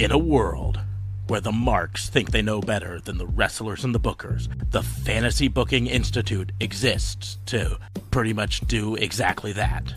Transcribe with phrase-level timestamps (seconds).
[0.00, 0.80] In a world
[1.26, 5.46] where the marks think they know better than the wrestlers and the bookers, the Fantasy
[5.46, 7.78] Booking Institute exists to
[8.10, 9.92] pretty much do exactly that.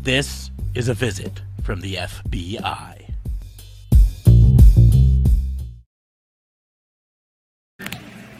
[0.00, 3.12] This is a visit from the FBI.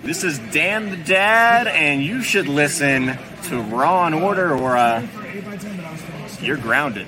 [0.02, 5.06] This is Dan the Dad, and you should listen to Raw and Order, or uh,
[6.42, 7.06] you're grounded.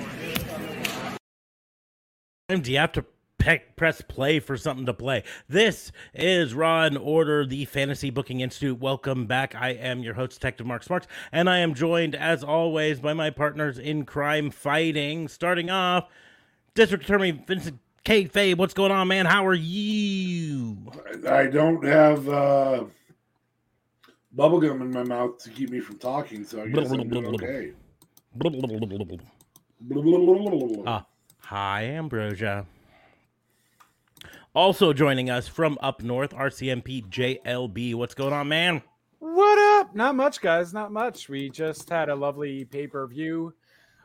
[2.49, 3.05] Do you have to
[3.43, 5.25] pe- press play for something to play?
[5.49, 8.79] This is Raw and Order, the Fantasy Booking Institute.
[8.79, 9.55] Welcome back.
[9.55, 13.31] I am your host, Detective Mark Smarts, and I am joined, as always, by my
[13.31, 15.29] partners in crime fighting.
[15.29, 16.09] Starting off,
[16.75, 18.27] District Attorney Vincent K.
[18.27, 18.55] Faye.
[18.55, 19.27] What's going on, man?
[19.27, 20.79] How are you?
[21.29, 22.85] I don't have uh,
[24.37, 27.73] bubblegum in my mouth to keep me from talking, so I guess I'm doing okay.
[30.87, 31.05] Ah,
[31.41, 32.67] hi, Ambrosia.
[34.55, 37.95] Also joining us from up north, RCMP JLB.
[37.95, 38.83] What's going on, man?
[39.19, 39.95] What up?
[39.95, 40.75] Not much, guys.
[40.75, 41.29] Not much.
[41.29, 43.55] We just had a lovely pay per view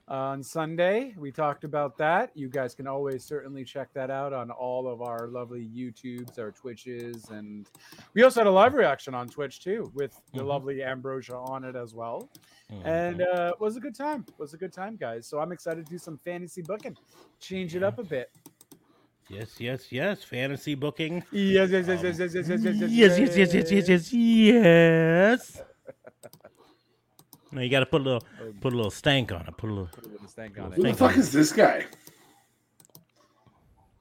[0.07, 1.13] on Sunday.
[1.17, 2.31] We talked about that.
[2.33, 6.51] You guys can always certainly check that out on all of our lovely YouTubes, our
[6.51, 7.69] Twitches, and
[8.13, 10.47] we also had a live reaction on Twitch too with the Mhm.
[10.47, 12.29] lovely Ambrosia on it as well.
[12.85, 14.23] And uh, it was a good time.
[14.29, 15.27] It was a good time, guys.
[15.27, 16.95] So I'm excited to do some fantasy booking,
[17.41, 18.29] change it up a bit.
[19.29, 20.23] Yes, yes, yes.
[20.23, 21.23] Fantasy booking.
[21.31, 25.61] Yes, yes, yes, yes, yes, yes, yes, yes, Yes, yes, yes, yes, yes, yes, yes.
[27.51, 28.23] No, you got to put a little,
[28.59, 29.55] put a little stank on it.
[29.57, 29.87] Put a little.
[29.87, 30.75] Put a little stank on it.
[30.75, 31.85] Who the fuck is this guy?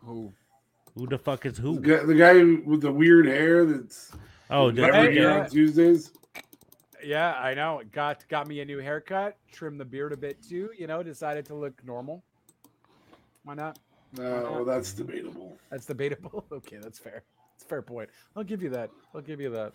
[0.08, 0.32] Ooh.
[0.94, 1.80] Who the fuck is The who?
[1.80, 2.34] guy, the guy
[2.68, 4.12] with the weird hair that's
[4.50, 6.12] Oh, never did, Hey, on Tuesdays.
[7.04, 7.82] Yeah, I know.
[7.92, 10.70] Got got me a new haircut, trimmed the beard a bit too.
[10.76, 12.24] You know, decided to look normal.
[13.44, 13.78] Why not?
[14.18, 15.58] No, well, that's debatable.
[15.70, 16.44] That's debatable.
[16.52, 17.22] Okay, that's fair.
[17.56, 18.08] It's fair point.
[18.34, 18.90] I'll give you that.
[19.14, 19.72] I'll give you that.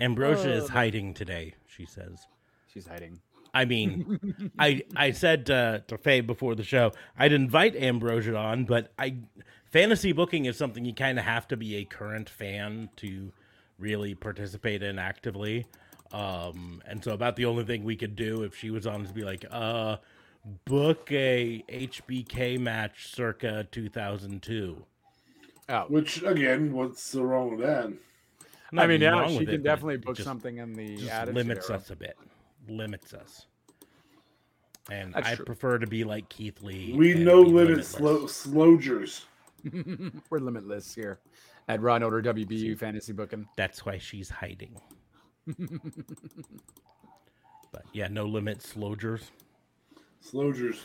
[0.00, 0.68] Ambrosia is Oh.
[0.72, 1.54] hiding today.
[1.66, 2.26] She says.
[2.72, 3.20] She's hiding.
[3.54, 8.64] I mean, I I said uh, to Faye before the show I'd invite Ambrosia on,
[8.64, 9.16] but I
[9.72, 13.32] fantasy booking is something you kind of have to be a current fan to
[13.78, 15.66] really participate in actively.
[16.12, 19.12] Um, and so about the only thing we could do if she was on is
[19.12, 19.96] be like, uh,
[20.64, 24.84] book a HBK match circa 2002.
[25.70, 27.92] Oh, Which again, what's the wrong with that?
[28.72, 31.32] Not I mean, yeah, she can it, definitely it book just- something in the just
[31.32, 31.78] limits era.
[31.78, 32.16] us a bit.
[32.68, 33.46] Limits us.
[34.90, 35.44] And That's I true.
[35.44, 36.94] prefer to be like Keith Lee.
[36.96, 37.88] We and no be limit limitless.
[37.88, 39.26] slow slogers.
[40.30, 41.18] We're limitless here
[41.68, 43.46] at Ron Order WBU Fantasy Booking.
[43.56, 44.80] That's why she's hiding.
[47.72, 49.30] but yeah, no limit slogers.
[50.20, 50.80] Slogers.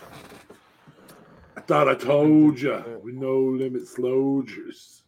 [1.55, 3.01] I thought I told you.
[3.03, 5.03] We no limit slogers.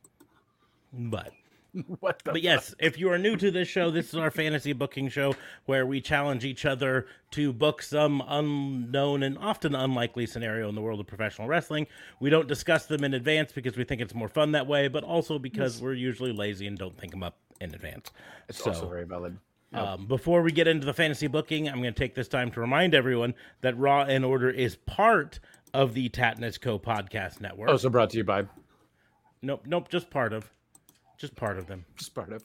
[0.94, 1.31] But
[2.00, 2.31] what the?
[2.31, 5.36] but yes, if you are new to this show, this is our fantasy booking show
[5.66, 10.81] where we challenge each other to book some unknown and often unlikely scenario in the
[10.81, 11.88] world of professional wrestling.
[12.19, 15.03] We don't discuss them in advance because we think it's more fun that way, but
[15.03, 18.12] also because we're usually lazy and don't think them up in advance.
[18.47, 19.38] It's so, also very valid.
[19.75, 22.59] Um, before we get into the fantasy booking, I'm going to take this time to
[22.62, 25.40] remind everyone that Raw and Order is part
[25.74, 27.69] of the Tatnus Co podcast network.
[27.69, 28.46] Also brought to you by
[29.41, 30.50] Nope, nope, just part of,
[31.18, 31.86] just part of them.
[31.97, 32.44] just part of.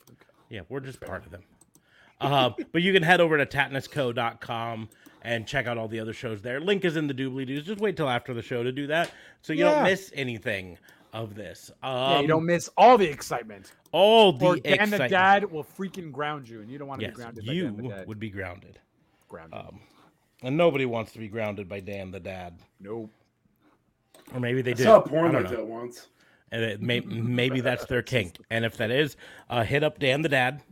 [0.51, 1.43] Yeah, we're just part of them.
[2.21, 4.89] Uh, but you can head over to tatnusco.com
[5.23, 6.61] and check out all the other shows there.
[6.61, 7.65] Link is in the doobly doos.
[7.65, 9.11] Just wait till after the show to do that,
[9.43, 9.75] so you Yeah.
[9.77, 10.79] don't miss anything
[11.13, 11.71] of this.
[11.83, 13.73] Um, yeah, you don't miss all the excitement.
[13.93, 14.99] All the or Dan the.
[15.09, 17.65] Dad will freaking ground you, and you don't want to Yes, be grounded by you
[17.65, 18.07] Dan the Dad.
[18.09, 18.79] would be grounded,
[19.29, 19.59] ground you.
[19.61, 19.81] um,
[20.43, 22.59] and nobody wants to be grounded by Dan the Dad.
[22.81, 23.11] nope.
[24.33, 24.85] Or maybe they I do.
[24.85, 26.09] saw a I porn don't like that once.
[26.53, 28.37] And it may, maybe that's their kink.
[28.51, 29.17] And if that is,
[29.49, 30.63] uh, hit up Dan the Dad.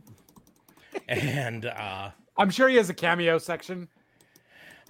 [1.07, 3.87] And uh, I'm sure he has a cameo section.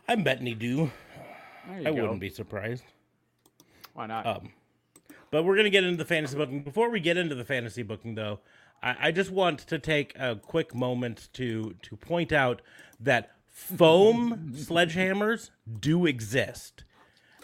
[0.08, 0.92] I'm betting he do.
[1.68, 2.02] There you I go.
[2.02, 2.84] wouldn't be surprised.
[3.94, 4.26] Why not?
[4.26, 4.52] Um,
[5.32, 6.62] but we're gonna get into the fantasy booking.
[6.64, 8.40] Before we get into the fantasy booking, though,
[8.82, 12.62] I, I just want to take a quick moment to to point out
[13.00, 15.50] that foam sledgehammers
[15.80, 16.84] do exist,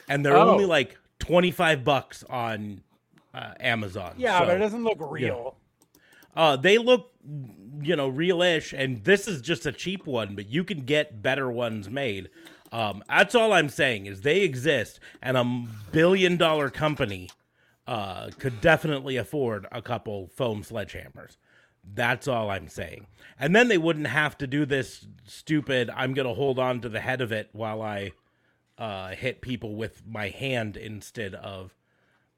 [0.08, 0.50] and they're Oh.
[0.52, 2.82] only like twenty five bucks on
[3.34, 4.14] uh, Amazon.
[4.18, 5.58] yeah, So- but it doesn't look real.
[6.38, 7.12] Uh, they look,
[7.82, 11.50] you know, real-ish, and this is just a cheap one, but you can get better
[11.50, 12.30] ones made.
[12.74, 17.30] Um, that's all I'm saying is they exist, and a billion-dollar company
[17.88, 21.38] uh, could definitely afford a couple foam sledgehammers.
[21.94, 23.08] That's all I'm saying.
[23.40, 25.90] And then they wouldn't have to do this stupid.
[25.96, 28.12] I'm gonna hold on to the head of it while I
[28.78, 31.76] uh, hit people with my hand instead of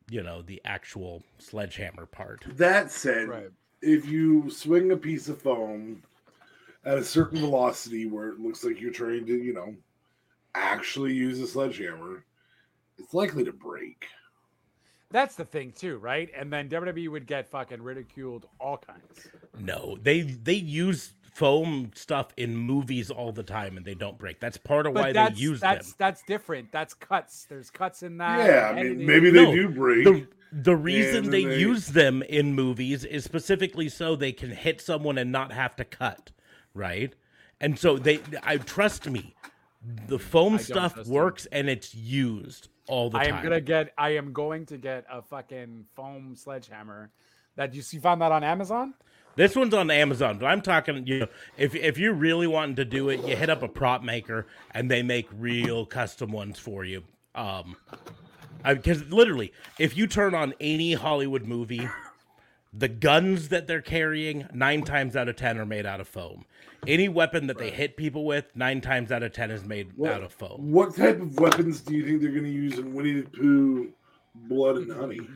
[0.10, 2.46] you know, the actual sledgehammer part.
[2.56, 3.52] That said, Right.
[3.82, 6.02] if you swing a piece of foam
[6.86, 9.76] at a certain velocity where it looks like you're trying to, you know,
[10.56, 12.24] actually use a sledgehammer,
[12.98, 14.08] it's likely to break.
[15.12, 16.30] That's the thing too, right?
[16.36, 19.28] And then WWE would get fucking ridiculed all kinds.
[19.60, 24.40] No, they they use foam stuff in movies all the time and they don't break.
[24.40, 25.96] That's part of But why they use that's them.
[26.00, 26.72] that's different.
[26.72, 27.46] That's cuts.
[27.46, 28.48] There's cuts in that.
[28.48, 29.06] yeah, I mean, editing.
[29.06, 30.04] maybe they No, do break.
[30.04, 34.82] The the reason they, they- use them in movies is specifically so they can hit
[34.82, 36.32] someone and not have to cut,
[36.74, 37.14] right?
[37.62, 39.36] And so they I trust me,
[40.08, 41.14] the foam I stuff trust you.
[41.16, 43.36] works and it's used all the I time.
[43.36, 43.94] am gonna get.
[43.98, 47.12] I am going to get a fucking foam sledgehammer.
[47.56, 48.94] That you see, found that on Amazon.
[49.36, 52.86] This one's on Amazon, but I'm talking, you know, if if you're really wanting to
[52.86, 56.84] do it, you hit up a prop maker and they make real custom ones for
[56.84, 57.04] you.
[57.36, 57.78] Um,
[58.66, 61.88] because literally, if you turn on any Hollywood movie,
[62.78, 66.46] the guns that they're carrying nine times out of ten are made out of foam.
[66.86, 70.12] Any weapon that they hit people with, nine times out of ten is made What-
[70.12, 70.72] out of foam.
[70.72, 73.92] What type of weapons do you think they're going to use in Winnie the Pooh,
[74.36, 75.20] Blood and Honey?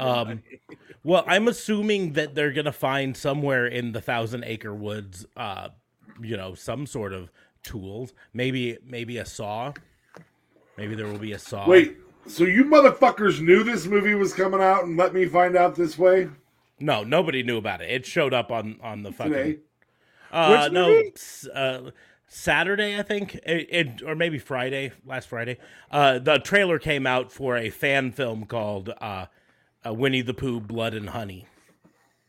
[0.00, 0.42] Um,
[1.04, 5.68] well, I'm assuming that they're gonna find somewhere in the Thousand Acre Woods, uh,
[6.20, 7.30] you know, some sort of
[7.62, 8.12] tools.
[8.32, 9.72] Maybe, maybe a saw.
[10.76, 11.68] Maybe there will be a saw.
[11.68, 11.96] Wait,
[12.26, 15.98] so you motherfuckers knew this movie was coming out and let me find out this
[15.98, 16.28] way
[16.80, 17.90] no, nobody knew about it.
[17.90, 19.32] It showed up on on the fucking.
[19.32, 19.58] today?
[20.30, 21.12] Uh, Which no, movie?
[21.16, 21.90] s- uh,
[22.28, 25.58] Saturday, I think, it, it, or maybe Friday, last Friday.
[25.90, 29.26] Uh, the trailer came out for a fan film called uh,
[29.84, 31.46] uh, Winnie the Pooh: Blood and Honey.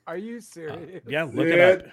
[0.07, 1.03] Are you serious?
[1.07, 1.53] Yeah, look Yeah.
[1.53, 1.92] it up.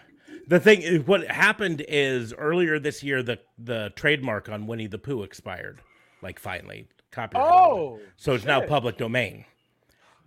[0.48, 4.96] The thing is, what happened is earlier this year, the the trademark on Winnie the
[4.98, 5.82] Pooh expired,
[6.22, 7.46] like finally copyright.
[7.50, 9.44] Oh, so it's now public domain,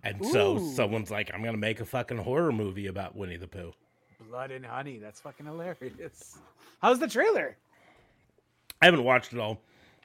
[0.02, 3.72] and so someone's like, "I'm gonna make a fucking horror movie about Winnie the Pooh."
[4.28, 4.98] Blood and honey.
[4.98, 6.38] That's fucking hilarious.
[6.82, 7.56] How's the trailer?
[8.82, 9.60] I haven't watched it all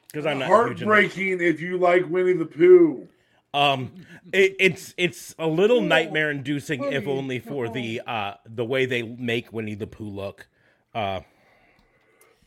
[0.07, 3.07] because I'm not Heartbreaking if you like Winnie the Pooh.
[3.53, 3.91] Um,
[4.33, 9.01] it, it's it's a little nightmare inducing, if only for the uh the way they
[9.03, 10.47] make Winnie the Pooh look.
[10.93, 11.21] Uh,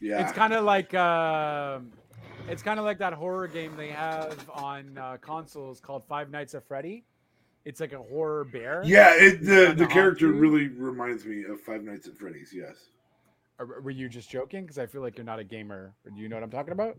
[0.01, 0.23] Yeah.
[0.23, 1.93] It's kind of like um
[2.49, 6.55] it's kind of like that horror game they have on uh, consoles called Five Nights
[6.55, 7.05] at Freddy.
[7.65, 8.83] It's like a horror bear.
[8.85, 10.41] yeah, it, the, the character haunted.
[10.41, 12.77] really reminds me of Five Nights at Freddy's, yes.
[13.59, 14.63] Or were you just joking?
[14.63, 15.93] Because I feel like you're not a gamer.
[16.07, 16.97] Or do you know what I'm talking about?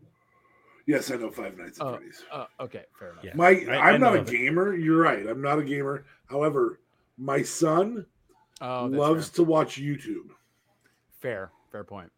[0.85, 2.23] Yes, I know Five Nights at Oh, Freddy's.
[2.31, 3.23] uh, okay, fair enough.
[3.23, 3.31] yeah.
[3.35, 4.31] My, I- I I'm not a of it.
[4.31, 4.75] gamer.
[4.75, 5.25] You're right.
[5.25, 6.05] I'm not a gamer.
[6.27, 6.79] However,
[7.17, 8.05] my son
[8.61, 10.27] Oh, that's loves to watch YouTube.
[11.19, 11.49] fair.
[11.49, 12.11] fair, fair point.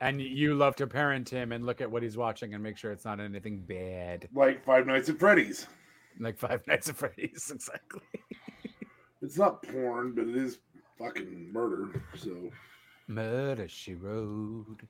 [0.00, 2.90] And you love to parent him and look at what he's watching and make sure
[2.90, 5.66] it's not anything bad, Like Five Nights at Freddy's.
[6.18, 7.50] like Five Nights at Freddy's.
[7.54, 8.00] Exactly.
[9.22, 10.58] It's not porn, but it is
[10.98, 12.02] fucking murder.
[12.16, 12.50] So
[13.06, 14.80] Murder she wrote.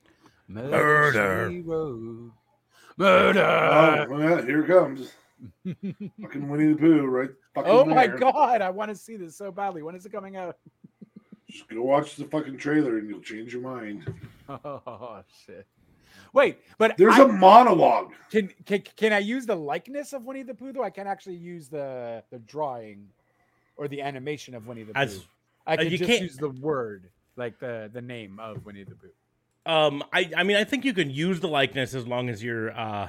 [0.46, 0.70] Murder.
[0.70, 1.50] Murder.
[1.50, 2.30] She wrote.
[2.96, 3.40] Murder.
[3.44, 5.12] oh, well, here it comes.
[6.22, 7.30] fucking Winnie the Pooh, right?
[7.54, 9.82] Fucking Oh my god, I want to see this so badly.
[9.82, 10.56] When is it coming out?
[11.50, 14.12] Just go watch the fucking trailer and you'll change your mind.
[14.48, 15.64] Oh shit.
[16.32, 18.12] Wait, but There's I- a monologue.
[18.32, 20.82] can, can can I use the likeness of Winnie the Pooh though?
[20.82, 23.06] I can actually use the the drawing
[23.76, 25.00] or the animation of Winnie the Pooh.
[25.00, 25.24] As-
[25.66, 28.82] I uh, can you just can't- use the word, like the the name of Winnie
[28.84, 29.10] the Pooh.
[29.66, 32.72] Um, I I mean, I think you can use the likeness as long as you're
[32.76, 33.08] uh,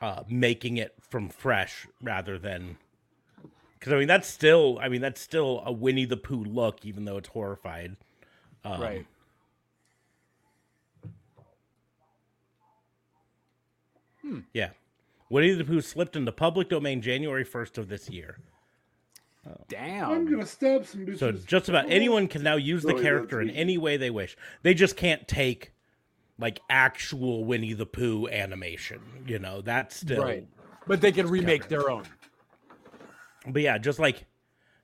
[0.00, 2.78] uh, making it from fresh rather than
[3.78, 7.04] because I mean that's still I mean that's still a Winnie the Pooh look, even
[7.04, 7.96] though it's horrified.
[8.64, 9.06] Um, right.
[14.52, 14.70] Yeah.
[15.28, 18.38] Winnie the Pooh slipped into public domain January 1st of this year.
[19.68, 20.10] Damn.
[20.10, 21.18] I'm gonna stab some bitches.
[21.18, 24.36] So just about anyone can now use the Really, character in any way they wish.
[24.62, 25.72] They just can't take
[26.38, 29.00] like actual Winnie the Pooh animation.
[29.26, 30.46] You know, that's still Right.
[30.86, 32.04] But they can remake their own.
[33.46, 34.24] But yeah, just like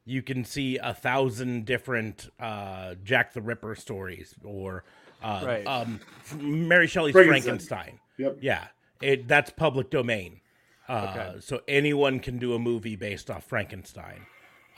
[0.04, 4.84] you can see a thousand different uh, Jack the Ripper stories or
[5.22, 5.66] uh, Right.
[5.66, 6.00] um,
[6.40, 7.50] Mary Shelley's Frankenstein.
[7.52, 7.98] Frankenstein.
[8.18, 8.38] Yep.
[8.40, 8.66] Yeah,
[9.00, 10.40] it that's public domain.
[10.88, 11.40] Uh, Okay.
[11.40, 14.26] So anyone can do a movie based off Frankenstein.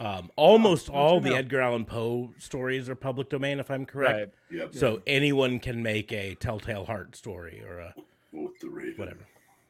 [0.01, 1.37] Um, almost all the know.
[1.37, 4.35] Edgar Allan Poe stories are public domain, if I'm correct.
[4.51, 4.59] Right.
[4.61, 4.75] Yep.
[4.75, 7.95] So anyone can make a Telltale Heart story or a
[8.33, 8.95] Both the Raven.
[8.97, 9.27] whatever.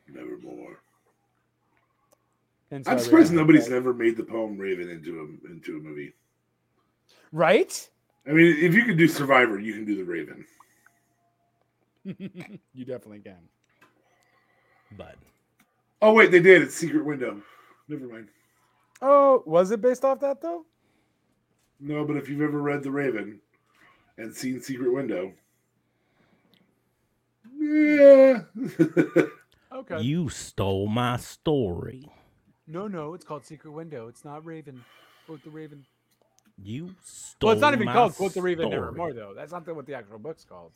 [0.09, 0.81] Nevermore.
[2.71, 5.77] And so I'm surprised realized nobody's that- never made the poem Raven into a into
[5.77, 6.13] a movie.
[7.33, 7.89] Right?
[8.27, 10.45] I mean, if you could do Survivor, you can do the Raven.
[12.75, 13.39] you definitely can.
[14.97, 15.17] But
[16.03, 16.63] Oh wait, they did.
[16.63, 17.41] It's Secret Window.
[17.89, 18.29] Never mind.
[19.03, 20.65] Oh, was it based off that though?
[21.81, 23.41] No, but if you've ever read The Raven
[24.17, 25.33] and seen Secret Window,
[27.59, 28.43] yeah.
[29.73, 30.01] Okay.
[30.03, 32.09] You stole my story.
[32.67, 34.09] No, no, it's called Secret Window.
[34.09, 34.83] It's not Raven.
[35.27, 35.85] Quote the Raven.
[36.63, 37.49] You stole.
[37.49, 38.81] Well, it's not even my called Quote the Raven story.
[38.81, 39.33] Nevermore, though.
[39.35, 40.73] That's not the- what the actual book's called.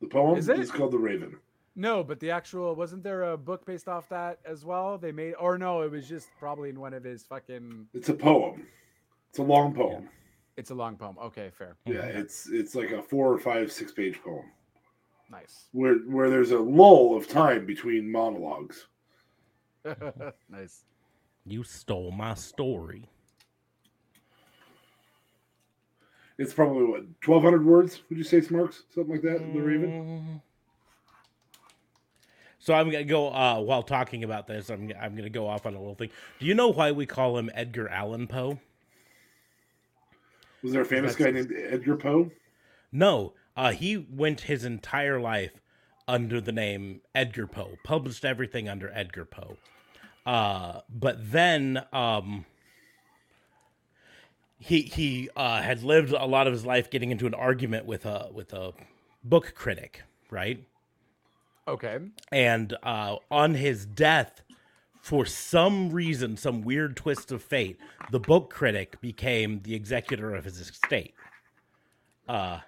[0.00, 0.72] the poem Is is, it?
[0.74, 1.38] called The Raven.
[1.74, 4.98] No, but the actual wasn't there a book based off that as well?
[4.98, 7.86] They made, or no, it was just probably in one of his fucking.
[7.94, 8.66] It's a poem.
[9.30, 10.08] It's a long poem.
[10.56, 11.16] It's a long poem.
[11.22, 11.92] Okay, fair, hmm.
[11.92, 14.44] Yeah, it's it's like a four or five, six page poem
[15.30, 18.86] nice, where where there's a lull of time between monologues.
[20.50, 20.84] nice.
[21.46, 23.04] You stole my story.
[26.38, 28.02] It's probably what twelve hundred words.
[28.08, 28.84] Would you say, Smarks?
[28.94, 29.38] Something like that.
[29.52, 29.90] The Raven.
[29.90, 30.40] Mm.
[32.60, 34.68] So I'm gonna go uh, while talking about this.
[34.70, 36.10] I'm I'm gonna go off on a little thing.
[36.38, 38.58] Do you know why we call him Edgar Allan Poe?
[40.62, 42.30] Was there a famous That's- guy named Edgar Poe?
[42.92, 45.52] No, uh, he went his entire life
[46.08, 47.78] under the name Edgar Poe.
[47.84, 49.58] Published everything under Edgar Poe.
[50.26, 52.44] Uh, but then um,
[54.58, 58.04] he he uh, had lived a lot of his life getting into an argument with
[58.04, 58.72] a with a
[59.22, 60.64] book critic, right?
[61.66, 61.98] Okay.
[62.32, 64.40] and uh, on his death,
[65.02, 67.78] for some reason, some weird twist of fate,
[68.10, 71.14] the book critic became the executor of his estate,
[72.26, 72.60] uh,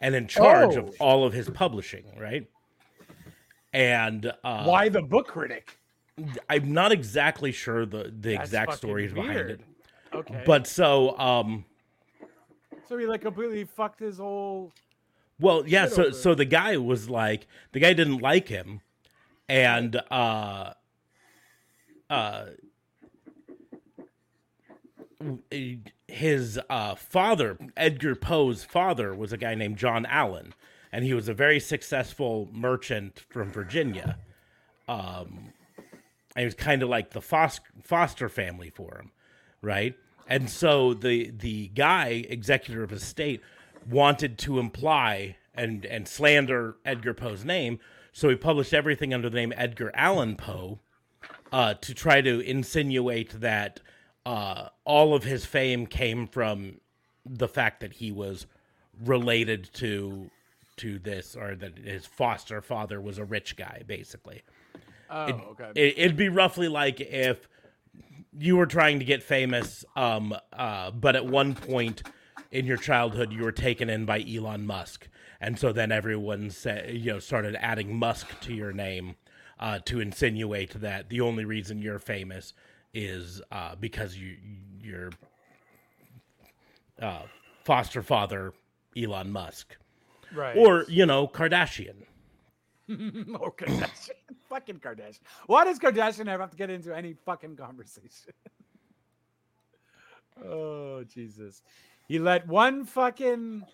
[0.00, 0.80] and in charge Oh.
[0.80, 2.04] of all of his publishing.
[2.18, 2.48] Right,
[3.72, 5.78] and uh, Why the book critic?
[6.50, 9.60] I'm not exactly sure the the That's exact fucking stories behind it,
[10.12, 10.42] Okay.
[10.44, 11.64] but so um.
[12.88, 14.72] so he like completely fucked his whole.
[15.40, 18.80] Well, yeah, so over so the guy was like the guy didn't like him
[19.48, 20.72] and uh
[22.10, 22.44] uh
[26.08, 30.54] his uh father, Edgar Poe's father was a guy named John Allan
[30.90, 34.18] and he was a very successful merchant from Virginia.
[34.88, 35.52] Um
[36.34, 39.10] and he was kind of like the foster, family for him,
[39.60, 39.94] right?
[40.26, 43.40] And so the the guy, executor of his estate,
[43.88, 47.80] wanted to imply and and slander Edgar Poe's name,
[48.12, 50.80] so he published everything under the name Edgar Allan Poe,
[51.52, 53.80] uh, to try to insinuate that
[54.28, 56.82] uh, all of his fame came from
[57.24, 58.46] the fact that he was
[59.02, 60.30] related to
[60.76, 64.42] to this, or that his foster father was a rich guy, basically.
[65.10, 65.70] Oh, okay.
[65.74, 67.48] It, it'd be roughly like if
[68.38, 72.02] you were trying to get famous, um, uh, but at one point
[72.52, 75.08] in your childhood you were taken in by Elon Musk,
[75.40, 79.16] and so then everyone said, you know, started adding Musk to your name
[79.58, 82.52] uh, to insinuate that the only reason you're famous
[82.94, 84.36] is uh, because you
[84.80, 85.10] your
[87.00, 87.22] uh,
[87.64, 88.52] foster father
[88.96, 89.76] Elon Musk,
[90.34, 90.56] right.
[90.56, 92.04] or you know Kardashian.
[93.38, 94.10] or Kardashian.
[94.48, 95.20] fucking Kardashian.
[95.46, 98.32] Why does Kardashian ever have to get into any fucking conversation?
[100.44, 101.62] oh, Jesus.
[102.08, 103.64] He let one fucking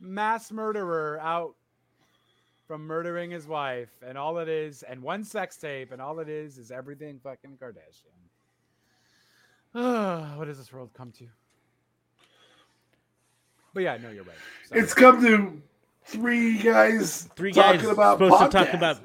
[0.00, 1.54] mass murderer out
[2.66, 6.28] from murdering his wife, and all it is, and one sex tape, and all it
[6.28, 8.27] is is everything fucking Kardashian.
[10.36, 11.24] what does this world come to?
[13.74, 14.34] But yeah, no, you're right.
[14.68, 14.80] Sorry.
[14.80, 15.62] It's come to
[16.04, 17.28] three guys.
[17.36, 18.96] three talking guys about supposed to talk about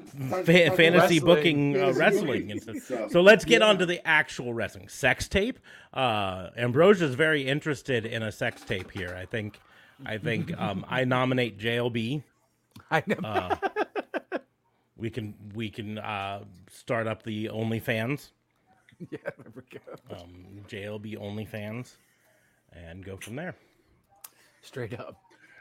[0.46, 1.20] fa- fantasy wrestling.
[1.20, 2.76] booking uh, wrestling and stuff.
[2.82, 3.10] stuff.
[3.12, 3.68] So let's get Yeah.
[3.68, 5.60] on to the actual wrestling sex tape.
[5.92, 9.14] Uh, Ambrosia's very interested in a sex tape here.
[9.16, 9.60] I think.
[10.04, 12.22] I think um, I nominate JLB.
[12.90, 13.16] I know.
[13.22, 13.56] Uh,
[14.96, 18.30] we can we can uh, start up the OnlyFans,
[19.10, 20.14] yeah, there we go.
[20.16, 21.92] um, JLB OnlyFans,
[22.72, 23.54] and go from there.
[24.62, 25.16] Straight up.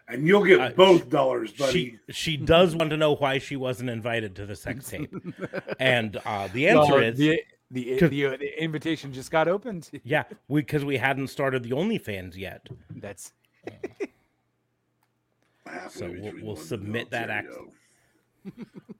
[0.07, 1.99] and you'll get Uh, both dollars, buddy.
[2.07, 5.13] She she does want to know why she wasn't invited to the sex tape,
[5.79, 9.47] and uh, the answer Well, is the the, 'Cause- the, uh, the invitation just got
[9.47, 9.89] opened.
[10.03, 12.67] Yeah, we because we hadn't started the OnlyFans yet.
[12.89, 13.33] That's
[15.89, 17.53] So we'll- we'll submit that and act-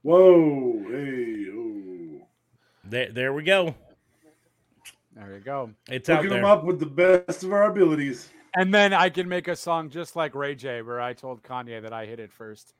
[0.02, 0.82] Whoa!
[0.90, 1.46] Hey!
[1.52, 2.26] Oh!
[2.84, 3.74] There, there we go.
[5.14, 5.70] There you go.
[5.88, 8.30] It's out Hooking them up with the best of our abilities.
[8.56, 11.82] And then I can make a song just like Ray J, where I told Kanye
[11.82, 12.74] that I hit it first.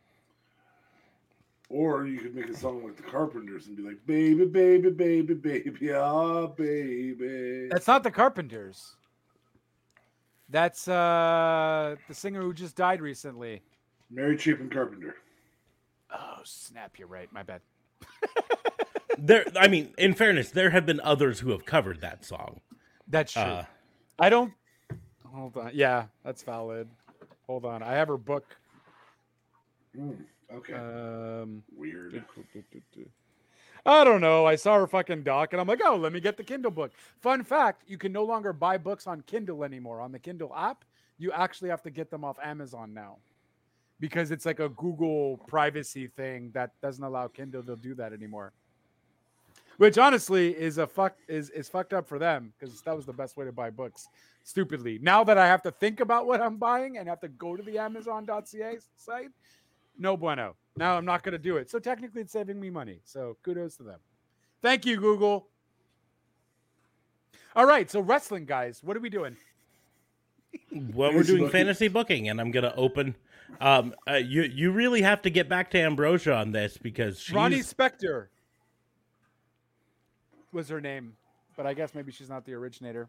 [1.68, 5.34] Or you could make a song like the Carpenters and be like, "Baby, baby, baby,
[5.34, 8.96] baby, ah, baby." That's not the Carpenters.
[10.48, 13.62] That's uh the singer who just died recently.
[14.10, 15.16] Mary Chapin Carpenter.
[16.12, 16.98] Oh snap!
[16.98, 17.32] You're right.
[17.32, 17.62] My bad.
[19.18, 19.44] there.
[19.56, 22.60] I mean, in fairness, there have been others who have covered that song.
[23.08, 23.42] That's true.
[23.42, 23.64] Uh,
[24.18, 24.52] I don't.
[25.32, 25.70] Hold on.
[25.74, 26.88] Yeah, that's valid.
[27.46, 27.82] Hold on.
[27.82, 28.56] I have her book.
[29.96, 30.16] Mm,
[30.52, 30.74] okay.
[30.74, 32.24] Um, Weird.
[33.86, 34.46] I don't know.
[34.46, 36.92] I saw her fucking doc and I'm like, oh, let me get the Kindle book.
[37.20, 40.00] Fun fact you can no longer buy books on Kindle anymore.
[40.00, 40.84] On the Kindle app,
[41.18, 43.18] you actually have to get them off Amazon now
[44.00, 48.52] because it's like a Google privacy thing that doesn't allow Kindle to do that anymore.
[49.76, 53.12] Which honestly is a fuck is is fucked up for them because that was the
[53.12, 54.08] best way to buy books.
[54.44, 54.98] Stupidly.
[55.00, 57.62] Now that I have to think about what I'm buying and have to go to
[57.62, 59.30] the Amazon.ca site,
[59.98, 60.54] no bueno.
[60.76, 61.70] Now I'm not going to do it.
[61.70, 63.00] So technically, it's saving me money.
[63.04, 64.00] So kudos to them.
[64.60, 65.48] Thank you, Google.
[67.56, 67.90] All right.
[67.90, 69.36] So wrestling, guys, what are we doing?
[70.92, 73.14] well, we're doing fantasy booking, and I'm gonna open.
[73.60, 77.34] Um, uh, you you really have to get back to Ambrosia on this because she's
[77.34, 78.26] Ronnie Spector
[80.52, 81.16] was her name,
[81.56, 83.08] but I guess maybe she's not the originator.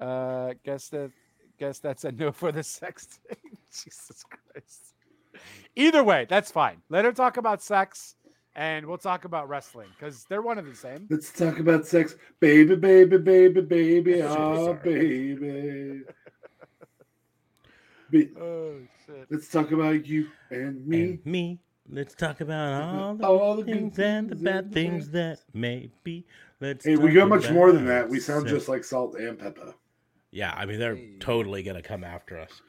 [0.00, 1.10] Uh, guess that
[1.58, 3.58] guess that's a no for the sex thing.
[3.70, 4.94] Jesus Christ.
[5.74, 6.78] Either way, that's fine.
[6.88, 8.16] Let her talk about sex,
[8.54, 11.06] and we'll talk about wrestling because they're one of the same.
[11.10, 16.02] Let's talk about sex, baby, baby, baby, baby, Super oh baby.
[18.10, 18.90] Be- Oh shit.
[19.30, 21.02] Let's talk about you and me.
[21.02, 21.60] and me.
[21.88, 25.40] Let's talk about all the All the good things and the bad and things that
[25.54, 26.26] may be.
[26.60, 28.08] Let's Hey, we got much more than that.
[28.08, 28.52] We sound sex.
[28.52, 29.74] just like salt and pepper.
[30.32, 32.60] Yeah, I mean they're totally gonna come after us.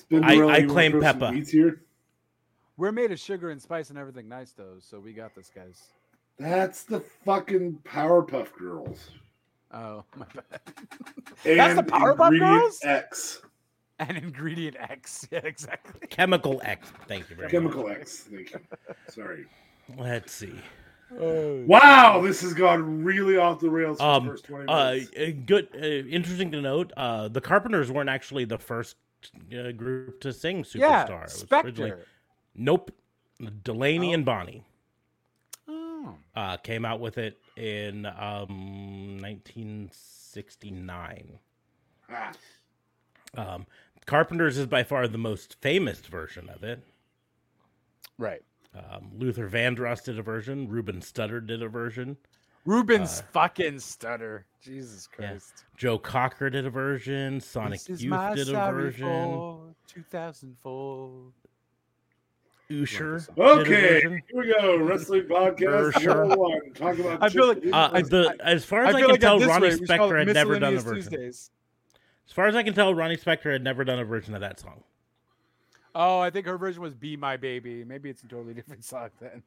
[0.00, 1.32] Spinderella, I claim throw Peppa.
[1.32, 1.82] here?
[2.76, 5.88] We're made of sugar and spice and everything nice though, so we got this, guys.
[6.38, 9.10] That's the fucking Powerpuff Girls.
[9.72, 10.60] Oh my bad.
[11.44, 12.78] That's the Powerpuff Girls?
[12.82, 13.42] X.
[14.00, 15.28] And ingredient X.
[15.30, 16.06] Yeah, exactly.
[16.08, 16.90] Chemical X.
[17.06, 17.52] Thank you very much.
[17.52, 18.24] Chemical X.
[18.32, 18.60] Thank you.
[19.08, 19.46] Sorry.
[19.96, 20.54] Let's see.
[21.18, 24.90] Oh, Wow, this has gone really off the rails for Um, the first 20 Uh,
[24.92, 25.10] minutes.
[25.16, 25.68] uh, good.
[25.74, 26.92] Uh, interesting to note.
[26.96, 28.96] Uh, the Carpenters weren't actually the first
[29.56, 32.04] uh, group to sing "Superstar." yeah, It was originally- Spector.
[32.54, 32.90] Nope.
[33.64, 34.14] Delaney Oh.
[34.14, 34.64] and Bonnie
[35.68, 36.14] Oh.
[36.34, 41.38] uh, came out with it in um, 1969.
[42.08, 42.32] Ah,
[43.36, 43.66] Um,
[44.10, 46.82] Carpenters is by far the most famous version of it.
[48.18, 48.42] Right.
[48.74, 50.68] Um, Luther Vandross did a version.
[50.68, 52.16] Ruben Studdard did a version.
[52.64, 54.46] Ruben's Uh, fucking stutter.
[54.60, 55.28] Jesus yeah.
[55.28, 55.64] Christ.
[55.76, 57.40] Joe Cocker did a version.
[57.40, 58.00] Sonic Youth
[58.34, 59.06] did a version.
[59.06, 61.10] for 2004.
[62.82, 63.18] Usher.
[63.20, 64.76] did a Okay, here we go.
[64.78, 66.16] Wrestling podcast Sure.
[66.16, 66.72] number one.
[66.74, 69.38] Talk about I feel like- Uh, the, as far as I, feel can like tell,
[69.38, 71.12] this Ronnie rate, we should call it Spector had never done a Miscellaneous version.
[71.12, 71.50] Tuesdays.
[72.26, 74.60] As far as I can tell, Ronnie Spector had never done a version of that
[74.60, 74.82] song.
[75.94, 79.10] Oh, I think her version was "Be My Baby." Maybe it's a totally different song
[79.20, 79.42] then.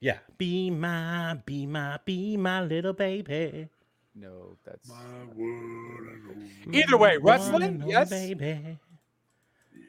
[0.00, 0.18] Yeah.
[0.36, 3.68] Be my, be my, be my little baby.
[4.14, 4.96] No, that's My
[5.34, 8.10] word Either way, wrestling, yes.
[8.10, 8.60] baby.
[8.64, 8.76] yes.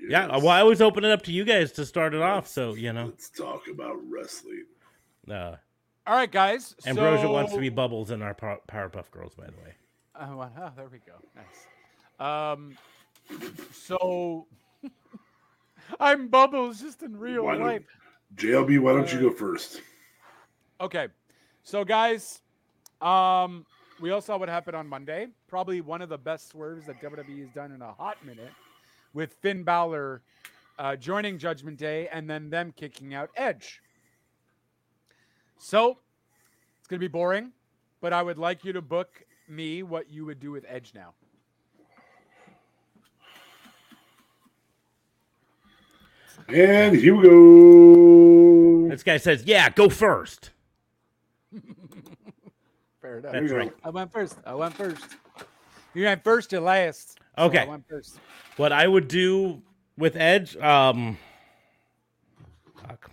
[0.08, 2.76] Yeah, well, I always open it up to you guys to start it off, so
[2.76, 3.06] you know.
[3.06, 4.65] Let's talk about wrestling.
[5.30, 5.56] Uh,
[6.08, 6.76] all right, guys.
[6.86, 7.32] Ambrosia so...
[7.32, 9.74] wants to be Bubbles in our Powerpuff Girls, by the way.
[10.19, 11.13] Oh, wow, oh, there we go.
[11.36, 11.67] Nice.
[12.19, 12.78] Um,
[13.73, 14.47] so
[15.99, 17.84] I'm Bubbles just in real Why life.
[18.36, 19.82] JLB, why don't you go first?
[20.82, 21.08] Okay,
[21.63, 22.41] so guys,
[23.01, 23.65] um,
[24.01, 25.28] we all saw what happened on Monday.
[25.47, 28.51] Probably one of the best swerves that WWE has done in a hot minute,
[29.13, 30.21] with Finn Balor
[30.78, 33.82] uh, joining Judgment Day and then them kicking out Edge.
[35.58, 35.97] So
[36.78, 37.51] it's gonna be boring,
[38.01, 41.13] but I would like you to book me what you would do with Edge now.
[46.48, 48.89] And here we go.
[48.89, 50.52] This guy says, "Yeah, go first.
[53.02, 53.32] Fair enough.
[53.34, 53.74] That's right.
[53.84, 54.38] I went first.
[54.45, 55.04] I went first.
[55.93, 57.19] You went first to last.
[57.38, 57.60] so Okay.
[57.60, 58.19] I went first.
[58.58, 59.62] What I would do
[59.98, 61.17] with Edge, um,
[62.82, 63.10] fuck.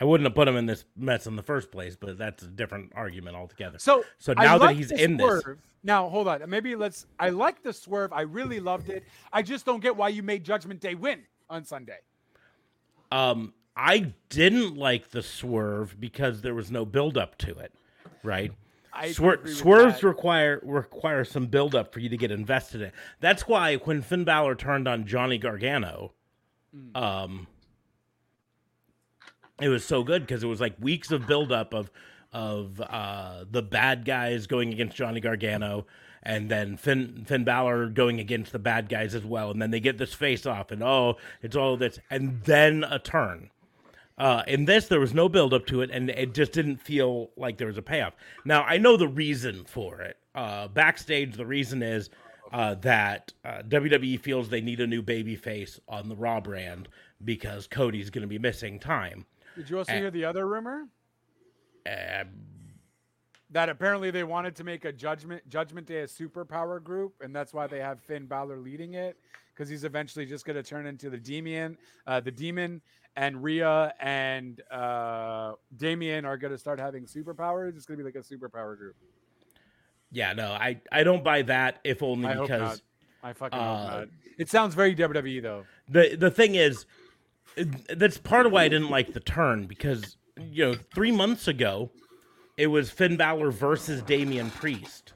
[0.00, 2.46] I wouldn't have put him in this mess in the first place, but that's a
[2.46, 3.78] different argument altogether.
[3.78, 5.44] So, So I now that he's the in this-
[5.82, 6.42] now hold on.
[6.48, 7.06] Maybe let's.
[7.18, 8.12] I like the swerve.
[8.12, 9.04] I really loved it.
[9.32, 11.98] I just don't get why you made Judgment Day win on Sunday.
[13.12, 17.72] Um, I didn't like the swerve because there was no build up to it,
[18.22, 18.52] right?
[18.92, 20.06] I Swer- swerves that.
[20.06, 22.92] require require some build up for you to get invested in.
[23.20, 26.12] That's why when Finn Balor turned on Johnny Gargano,
[26.72, 26.96] Hmm.
[26.96, 27.46] um,
[29.60, 31.90] it was so good because it was like weeks of build up of
[32.32, 35.86] of uh, the bad guys going against Johnny Gargano,
[36.22, 39.80] and then Finn Finn Balor going against the bad guys as well, and then they
[39.80, 43.50] get this face off, and oh, it's all this, and then a turn.
[44.18, 47.30] Uh, in this, there was no build up to it, and it just didn't feel
[47.38, 48.12] like there was a payoff.
[48.44, 50.18] Now, I know the reason for it.
[50.34, 52.10] Uh, backstage, the reason is
[52.52, 56.88] uh, that uh, WWE feels they need a new baby face on the Raw brand
[57.24, 59.24] because Cody's going to be missing time.
[59.56, 59.98] Did you also Eh.
[60.00, 60.84] hear the other rumor
[61.86, 62.24] Uh,
[63.50, 67.52] that apparently they wanted to make a Judgment Judgment Day a superpower group, and that's
[67.52, 69.18] why they have Finn Balor leading it
[69.52, 72.80] because he's eventually just going to turn into the Demon, uh, the Demon,
[73.16, 77.76] and Rhea and uh, Damian are going to start having superpowers.
[77.76, 78.96] It's going to be like a superpower group.
[80.12, 82.80] yeah, no, I, I don't buy that, if only I because not.
[83.22, 84.08] I fucking uh, hope not.
[84.38, 85.64] It sounds very WWE though.
[85.88, 86.86] the the thing is
[87.94, 91.90] that's part of why I didn't like the turn because you know three months ago
[92.60, 95.12] it was Finn Balor versus Damian Priest,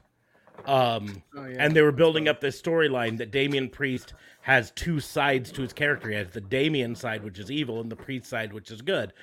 [0.65, 1.57] um, Oh, yeah.
[1.59, 5.73] and they were building up this storyline that Damian Priest has two sides to his
[5.73, 6.09] character.
[6.09, 9.13] He has the Damian side, which is evil, and the Priest side, which is good.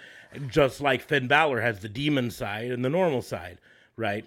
[0.48, 3.58] Just like Finn Balor has the demon side and the normal side,
[3.96, 4.24] right?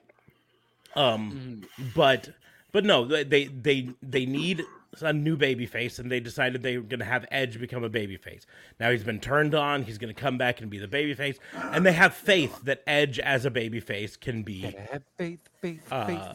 [0.95, 1.63] Um,
[1.95, 2.29] but
[2.71, 4.63] but no, they they, they need
[5.01, 7.89] a new baby face, and they decided they were going to have Edge become a
[7.89, 8.45] baby face.
[8.79, 11.37] Now he's been turned on; he's going to come back and be the baby face,
[11.53, 15.91] and they have faith that Edge as a baby face can be Have faith, faith,
[15.91, 16.33] uh,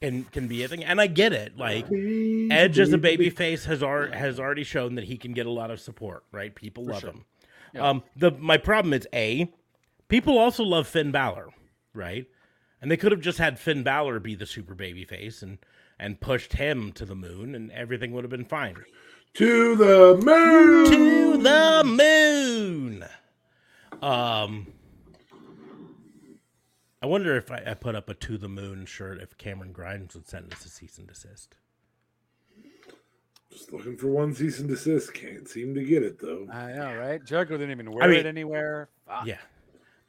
[0.00, 0.84] can can be a thing.
[0.84, 1.86] And I get it, like
[2.50, 5.50] Edge as a baby face has ar- has already shown that he can get a
[5.50, 6.24] lot of support.
[6.32, 7.24] Right, people love him.
[7.78, 9.50] Um, the my problem is a
[10.08, 11.48] people also love Finn Balor,
[11.94, 12.26] right?
[12.80, 15.58] And they could have just had Finn Balor be the super baby face and
[16.02, 18.76] and pushed him to the moon, and everything would have been fine.
[19.34, 20.90] To the moon.
[20.90, 23.04] To the moon.
[24.02, 24.66] Um,
[27.00, 30.14] I wonder if I, I put up a to the moon shirt if Cameron Grimes
[30.14, 31.54] would send us a cease and desist.
[33.50, 35.14] Just looking for one cease and desist.
[35.14, 36.48] Can't seem to get it though.
[36.52, 37.24] I know, right?
[37.24, 38.88] Jericho didn't even wear mean- it anywhere.
[39.06, 39.26] Fuck.
[39.26, 39.38] Yeah.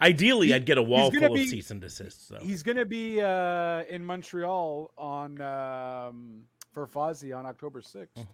[0.01, 2.27] Ideally, I'd get a wall full be- of cease and desists.
[2.27, 2.37] So.
[2.41, 6.41] He's gonna be uh, in Montreal on um,
[6.73, 8.17] for Fozzy on October sixth.
[8.17, 8.27] Oh.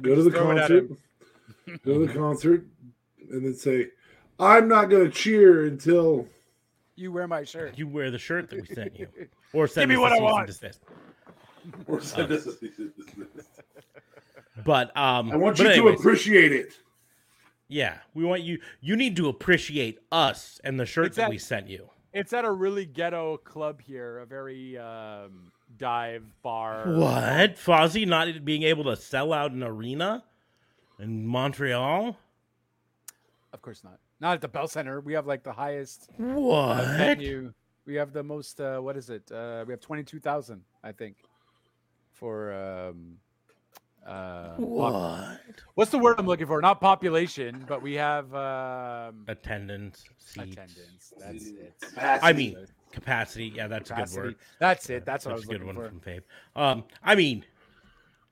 [0.00, 0.90] Go to the just throw it at concert.
[1.84, 2.66] Go to the concert,
[3.30, 3.88] and then say,
[4.38, 6.26] "I'm not going to cheer until."
[6.96, 7.76] You wear my shirt.
[7.76, 9.08] You wear the shirt that we sent you,
[9.52, 10.46] or send me what a I cease and want.
[10.46, 10.80] desist.
[11.86, 13.48] Or send us a cease and desist.
[14.64, 16.72] But um, I want but you to appreciate it.
[17.68, 18.58] Yeah, we want you.
[18.80, 21.90] You need to appreciate us and the shirt It's that that- we sent you.
[22.12, 26.84] It's at a really ghetto club here, a very um, dive bar.
[26.86, 27.56] What?
[27.56, 30.22] Fozzy not being able to sell out an arena
[31.00, 32.16] in Montreal?
[33.52, 33.98] Of course not.
[34.20, 35.00] Not at the Bell Center.
[35.00, 36.84] We have like the highest uh, What?
[36.96, 37.52] venue.
[37.84, 38.60] We have the most.
[38.60, 39.30] Uh, what is it?
[39.32, 41.16] Uh, we have twenty two thousand, I think,
[42.12, 42.52] for.
[42.52, 43.18] Um,
[44.06, 45.38] uh, pop- What?
[45.74, 46.60] what's the word I'm looking for?
[46.60, 50.52] Not population, but we have um, Attendance, seats.
[50.52, 51.12] attendance.
[51.18, 51.74] That's it.
[52.22, 52.56] I mean,
[52.92, 53.52] capacity.
[53.54, 54.36] Yeah, that's a good word.
[54.58, 55.04] That's it.
[55.04, 55.88] That's what I That's was a good one for.
[55.88, 56.22] from Fabe.
[56.56, 57.44] Um, I mean,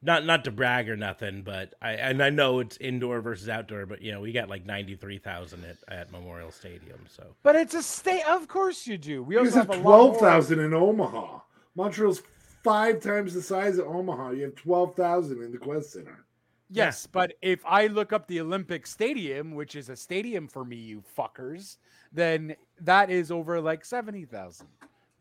[0.02, 3.87] not not to brag or nothing, but I and I know it's indoor versus outdoor,
[3.87, 7.54] but you know we got like ninety three thousand at at Memorial Stadium, so But
[7.56, 8.26] it's a state.
[8.28, 9.22] Of course you do.
[9.22, 11.38] We You also have have a lot more- twelve thousand in Omaha.
[11.76, 12.22] Montreal's
[12.62, 14.31] five times the size of Omaha.
[14.31, 16.25] You have twelve thousand in the Qwest Center.
[16.70, 20.77] Yes, but if I look up the Olympic Stadium, which is a stadium for me,
[20.77, 21.77] you fuckers,
[22.12, 24.68] then that is over like seventy thousand.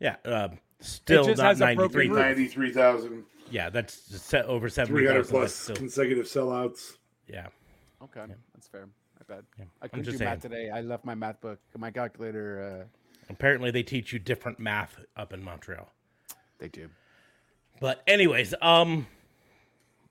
[0.00, 0.16] yeah.
[0.24, 2.08] Um, still not has a ninety broken three.
[2.08, 2.18] roof.
[2.18, 3.24] Ninety-three thousand.
[3.50, 5.36] Yeah, that's set over seventy Three hundred thousand.
[5.36, 6.96] plus Still, consecutive sellouts.
[7.28, 7.48] yeah.
[8.02, 8.24] Okay,
[8.54, 8.86] that's fair.
[9.28, 9.44] My bad.
[9.58, 10.70] Yeah, I couldn't do just math today.
[10.70, 12.88] I left my math book, my calculator.
[12.90, 15.88] Uh, Apparently, they teach you different math up in Montreal.
[16.58, 16.88] they do.
[17.82, 19.08] But anyways, um,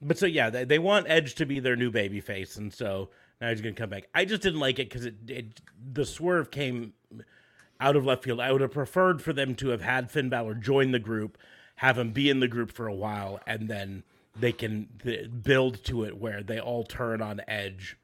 [0.01, 3.11] but so yeah, they, they want Edge to be their new baby face, and so
[3.39, 4.09] now he's gonna come back.
[4.13, 5.61] I just didn't like it because it, it
[5.93, 6.91] the swerve came
[7.79, 8.41] out of left field.
[8.41, 11.37] I would have preferred for them to have had Finn Balor join the group,
[11.75, 14.03] have him be in the group for a while, and then
[14.37, 17.95] they can th- build to it where they all turn on Edge.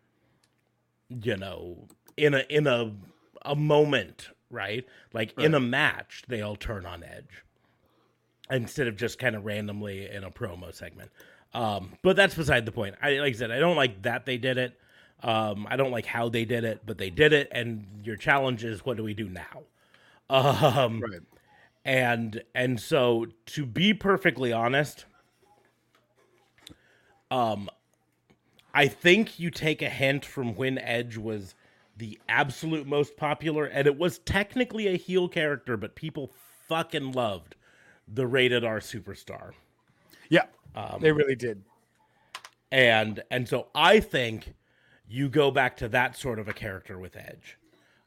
[1.09, 2.93] You know, in a in a
[3.41, 4.85] a moment, right?
[5.11, 7.43] Like in a match, they all turn on Edge
[8.51, 11.11] instead of just kind of randomly in a promo segment.
[11.53, 12.95] Um, but that's beside the point.
[13.01, 14.79] I like I said, I don't like that they did it.
[15.23, 17.49] Um, I don't like how they did it, but they did it.
[17.51, 19.63] And your challenge is, what do we do now?
[20.29, 21.21] Um, Right.
[21.85, 25.05] and and so to be perfectly honest,
[27.31, 27.69] um,
[28.73, 31.55] I think you take a hint from when Edge was
[31.97, 36.31] the absolute most popular, and it was technically a heel character, but people
[36.67, 37.55] fucking loved
[38.07, 39.51] the rated R superstar.
[40.29, 41.63] Yeah, Um, they really did.
[42.71, 44.53] and and so I think
[45.07, 47.57] you go back to that sort of a character with Edge.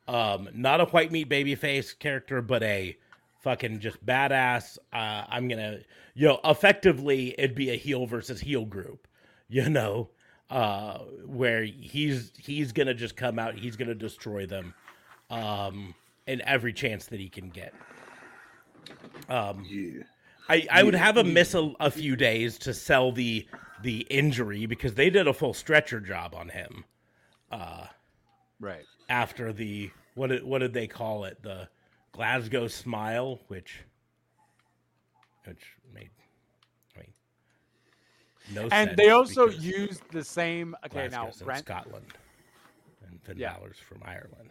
[0.07, 2.97] Um, not a white meat baby face character, but a
[3.41, 4.77] fucking just badass.
[4.93, 5.79] Uh, I'm gonna,
[6.15, 9.07] you know, effectively it'd be a heel versus heel group,
[9.49, 10.11] you know,
[10.51, 14.75] uh, where he's he's gonna just come out, he's gonna destroy them,
[15.31, 15.95] um,
[16.27, 17.73] in every chance that he can get.
[19.29, 20.03] Um, Yeah.
[20.49, 23.47] I, I would have him miss a, a few days to sell the
[23.83, 26.85] the injury because they did a full stretcher job on him
[28.59, 28.85] Right.
[29.09, 31.69] after the what did, what did they call it the
[32.13, 33.79] Glasgow Smile which
[35.45, 35.63] which
[35.95, 36.11] made
[36.97, 37.13] I mean
[38.55, 38.73] no sense.
[38.73, 40.75] And sense they also used the same.
[40.87, 42.07] Okay, now Glasgow's in Brent, Scotland
[43.09, 43.55] and Finn Yeah.
[43.57, 44.51] Balor's from Ireland.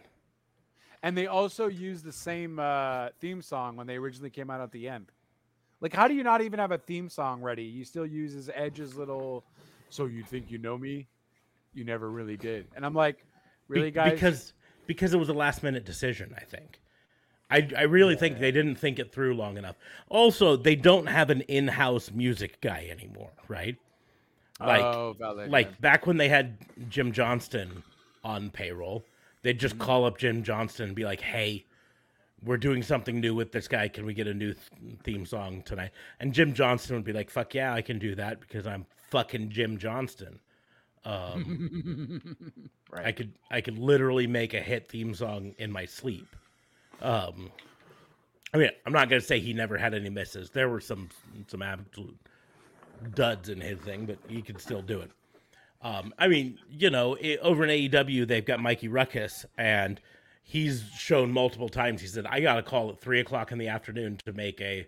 [1.02, 4.72] And they also used the same uh, theme song when they originally came out at
[4.72, 5.06] the end.
[5.80, 7.64] Like, how do you not even have a theme song ready?
[7.64, 9.44] You still use his Edge's little.
[9.88, 11.08] So you think you know me?
[11.72, 12.66] You never really did.
[12.76, 14.12] And I'm like, Be- really, guys?
[14.12, 14.52] Because
[14.86, 16.80] because it was a last minute decision, I think.
[17.50, 19.76] I, I really think they didn't think it through long enough.
[20.08, 23.76] Also, they don't have an in house music guy anymore, right?
[24.60, 25.76] Like oh, valid, like yeah.
[25.80, 26.58] back when they had
[26.90, 27.82] Jim Johnston
[28.22, 29.04] on payroll,
[29.42, 29.84] they'd just Mm-hmm.
[29.84, 31.66] call up Jim Johnston and be like, "Hey,
[32.44, 33.88] we're doing something new with this guy.
[33.88, 37.30] Can we get a new th- theme song tonight?" And Jim Johnston would be like,
[37.30, 40.40] "Fuck yeah, I can do that because I'm fucking Jim Johnston."
[41.04, 42.42] Um,
[42.92, 46.36] I could I could literally make a hit theme song in my sleep.
[47.00, 47.50] Um,
[48.52, 50.50] I mean, I'm not gonna say he never had any misses.
[50.50, 51.08] There were some
[51.46, 52.18] some absolute
[53.14, 55.10] duds in his thing, but he could still do it.
[55.82, 60.00] Um, I mean, you know, i over in AEW, they've got Mikey Rukus, and
[60.42, 62.00] he's shown multiple times.
[62.02, 64.86] He said, "I got to call at three o'clock in the afternoon to make a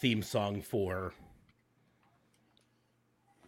[0.00, 1.12] theme song for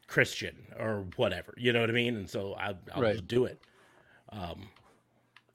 [0.06, 2.16] Christian or whatever." You know what I mean?
[2.16, 3.12] And so I, I'll Right.
[3.14, 3.60] just do it.
[4.30, 4.68] Um,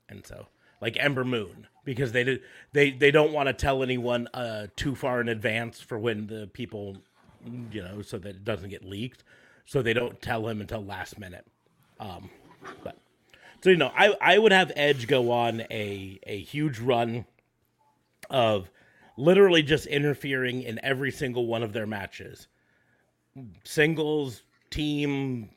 [0.10, 0.48] and so
[0.82, 2.42] like Ember Moon, because they did
[2.74, 6.48] they they don't want to tell anyone uh too far in advance for when the
[6.48, 6.98] people,
[7.72, 9.24] you know, so that it doesn't get leaked.
[9.70, 11.46] So they don't tell him until last minute.
[12.00, 12.32] Um,
[12.84, 12.98] but
[13.62, 17.26] so you know, I I would have Edge go on a a huge run
[18.32, 18.72] of
[19.16, 22.48] literally just interfering in every single one of their matches,
[23.64, 25.50] singles, team,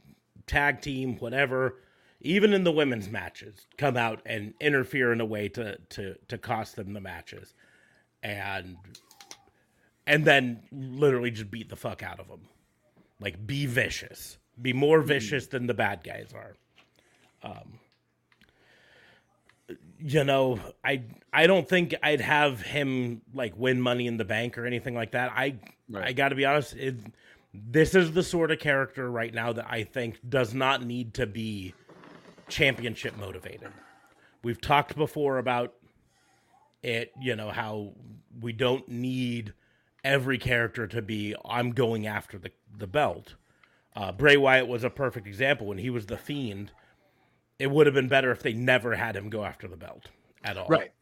[0.46, 1.76] tag team, whatever.
[2.20, 6.36] Even in the women's matches, come out and interfere in a way to to to
[6.36, 7.54] cost them the matches,
[8.22, 8.76] and
[10.06, 12.42] and then literally just beat the fuck out of them.
[13.22, 16.56] Like be vicious, be more vicious than the bad guys are.
[17.42, 17.78] Um,
[19.98, 24.58] you know, I I don't think I'd have him like win Money in the Bank
[24.58, 25.32] or anything like that.
[25.34, 25.58] I
[25.92, 26.08] Right.
[26.08, 26.96] I got to be honest, it,
[27.52, 31.26] this is the sort of character right now that I think does not need to
[31.26, 31.74] be
[32.48, 33.70] championship motivated.
[34.42, 35.74] We've talked before about
[36.82, 37.92] it, you know, how
[38.40, 39.52] we don't need
[40.02, 43.34] every character to be I'm going after the the belt.
[43.94, 46.72] Uh, Bray Wyatt was a perfect example when he was the Fiend.
[47.58, 50.08] It would have been better if they never had him go after the belt
[50.44, 50.66] at all.
[50.68, 50.92] right.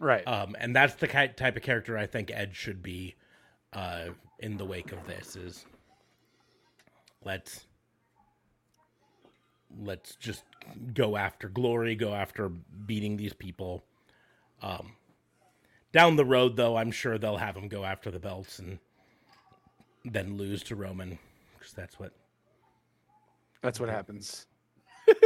[0.00, 0.26] Right.
[0.26, 3.14] Um, and that's the ki- type of character I think Edge should be
[3.72, 4.06] uh,
[4.40, 5.36] in the wake of this.
[5.36, 5.64] Is
[7.24, 7.66] let's
[9.80, 10.44] let's just
[10.92, 13.84] go after glory, go after beating these people.
[14.62, 14.92] Um,
[15.92, 18.78] down the road, though, I'm sure they'll have him go after the belts and
[20.04, 21.18] then lose to Roman
[21.58, 22.12] because that's what
[23.62, 24.46] That's what happens.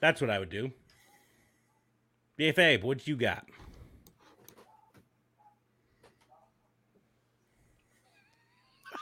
[0.00, 0.70] that's what I would do.
[2.38, 3.46] BFA, what you got?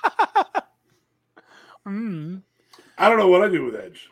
[1.87, 2.43] Mm.
[2.99, 4.11] I don't know what I do with Edge.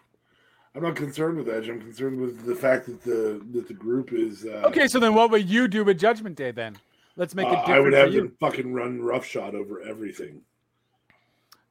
[0.76, 1.68] I'm not concerned with Edge.
[1.68, 4.44] I'm concerned with the fact that the that the group is.
[4.44, 6.76] Uh, Okay, so then what would you do with Judgment Day then?
[7.16, 8.32] Let's make it uh, I would have you.
[8.40, 10.42] fucking run roughshod over everything.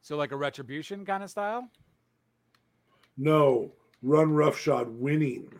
[0.00, 1.68] So like a retribution kind of style?
[3.16, 5.52] No, run roughshod winning.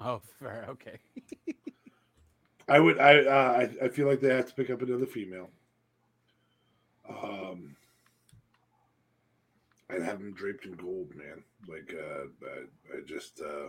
[0.00, 0.66] Oh, fair.
[0.68, 0.98] Okay.
[2.68, 2.98] I would.
[2.98, 3.24] I.
[3.24, 3.84] Uh, I.
[3.84, 5.50] I feel like they have to pick up another female.
[7.08, 7.76] Um.
[9.92, 11.42] I'd have them draped in gold, man.
[11.66, 13.66] Like, uh, I, I just uh,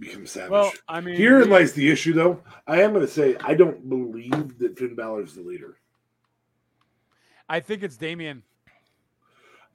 [0.00, 0.50] become savage.
[0.50, 2.42] Well, I mean, Herein we- lies the issue, though.
[2.66, 5.76] I am going to say I don't believe that Finn Balor's the leader.
[7.48, 8.42] I think it's Damian.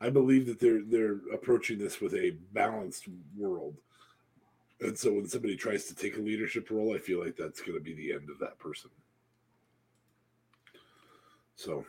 [0.01, 3.05] I believe that they're they're approaching this with a balanced
[3.37, 3.77] world,
[4.81, 7.77] and so when somebody tries to take a leadership role, I feel like that's going
[7.77, 8.91] to be the end of that person.
[11.55, 11.85] So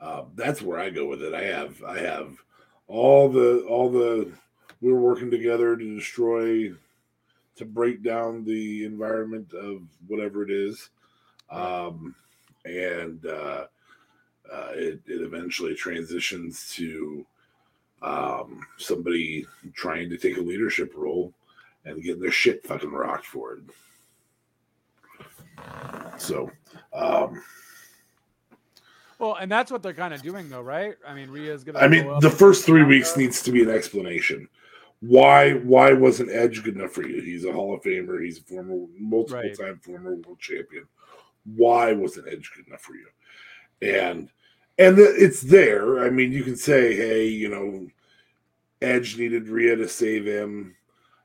[0.00, 1.34] um, that's where I go with it.
[1.34, 2.36] I have I have
[2.88, 4.32] all the all the
[4.80, 6.72] we're working together to destroy
[7.56, 10.90] to break down the environment of whatever it is
[11.50, 12.14] um,
[12.64, 13.66] and uh,
[14.52, 17.24] uh, it, it eventually transitions to
[18.02, 21.32] um, somebody trying to take a leadership role
[21.84, 23.62] and getting their shit fucking rocked for it
[26.18, 26.50] so
[26.92, 27.42] um,
[29.18, 30.96] Well, and that's what they're kind of doing, though, right?
[31.06, 31.78] I mean, Rhea's gonna.
[31.78, 34.48] I mean, the first three weeks needs to be an explanation.
[35.06, 37.20] Why why wasn't Edge good enough for you?
[37.20, 38.22] He's a Hall of Famer.
[38.24, 39.58] He's a former multiple Right.
[39.58, 40.86] time former world champion.
[41.56, 43.06] Why wasn't Edge good enough for you?
[43.82, 44.30] And
[44.78, 46.04] and the, it's there.
[46.04, 47.86] I mean, you can say, hey, you know,
[48.82, 50.74] Edge needed Rhea to save him.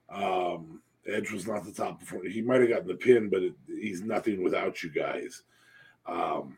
[0.10, 2.30] Um, Edge was not the top performer.
[2.30, 5.44] He might have gotten the pin, but it, he's nothing without you guys.
[6.06, 6.58] Um,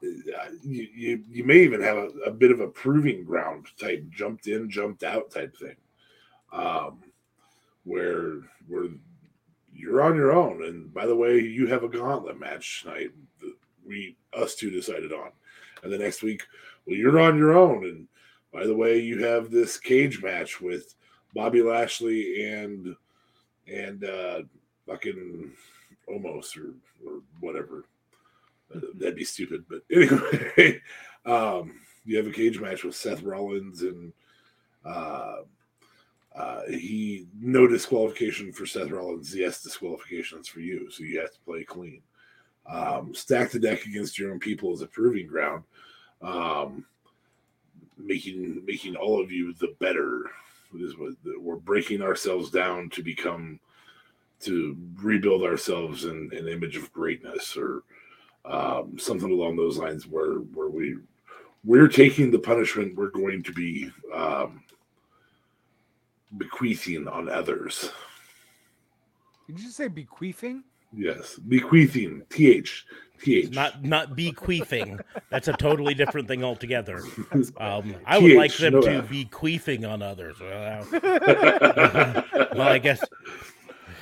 [0.00, 4.46] you, you, you may even have a, a bit of a proving ground type jumped
[4.46, 5.74] in, jumped out type thing,
[6.52, 7.02] um,
[7.84, 8.88] where where
[9.74, 10.64] you're on your own.
[10.64, 13.10] And by the way, you have a gauntlet match tonight.
[13.86, 15.30] We us two decided on,
[15.82, 16.42] and the next week,
[16.86, 17.84] well, you're on your own.
[17.84, 18.08] And
[18.52, 20.94] by the way, you have this cage match with
[21.34, 22.94] Bobby Lashley and
[23.66, 24.42] and uh,
[24.86, 25.52] fucking
[26.06, 26.74] almost or
[27.06, 27.84] or whatever.
[28.74, 30.80] Uh, That'd be stupid, but anyway,
[31.24, 34.12] um, you have a cage match with Seth Rollins and
[34.84, 35.38] uh,
[36.38, 39.34] uh, he no disqualification for Seth Rollins.
[39.34, 42.00] Yes, disqualifications for you, so you have to play clean.
[42.64, 45.64] Um, stack the deck against your own people as a proving ground,
[46.22, 46.84] um,
[47.96, 50.30] making making all of you the better.
[50.78, 53.58] Is what we're breaking ourselves down to become
[54.40, 57.82] to rebuild ourselves in an image of greatness or
[58.44, 60.98] um, something along those lines where where we
[61.64, 64.62] we're taking the punishment we're going to be um,
[66.36, 67.90] bequeathing on others.
[69.46, 70.62] Did you say bequeathing?
[70.92, 72.22] Yes, bequeathing.
[72.30, 72.84] Th.
[73.20, 73.50] Th.
[73.50, 75.00] Not not bequeathing.
[75.30, 77.02] That's a totally different thing altogether.
[77.58, 79.08] Um, I would like them no to F.
[79.10, 80.36] be queefing on others.
[80.40, 80.86] Well,
[82.54, 83.02] well, I guess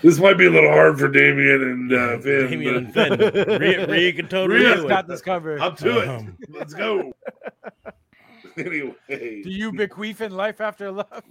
[0.03, 2.51] this might be a little hard for Damian and uh, Finn.
[2.51, 3.61] Damian and but Finn.
[3.61, 4.89] Rhea, Rhea can totally Rhea's do He's it.
[4.89, 5.61] got this covered.
[5.61, 6.09] Up to it.
[6.09, 7.13] Um, Let's go.
[8.59, 11.23] anyway, Do you bequeath in life after love?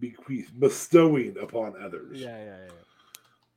[0.00, 2.20] Bequeath, bestowing upon others.
[2.20, 2.56] Yeah, yeah,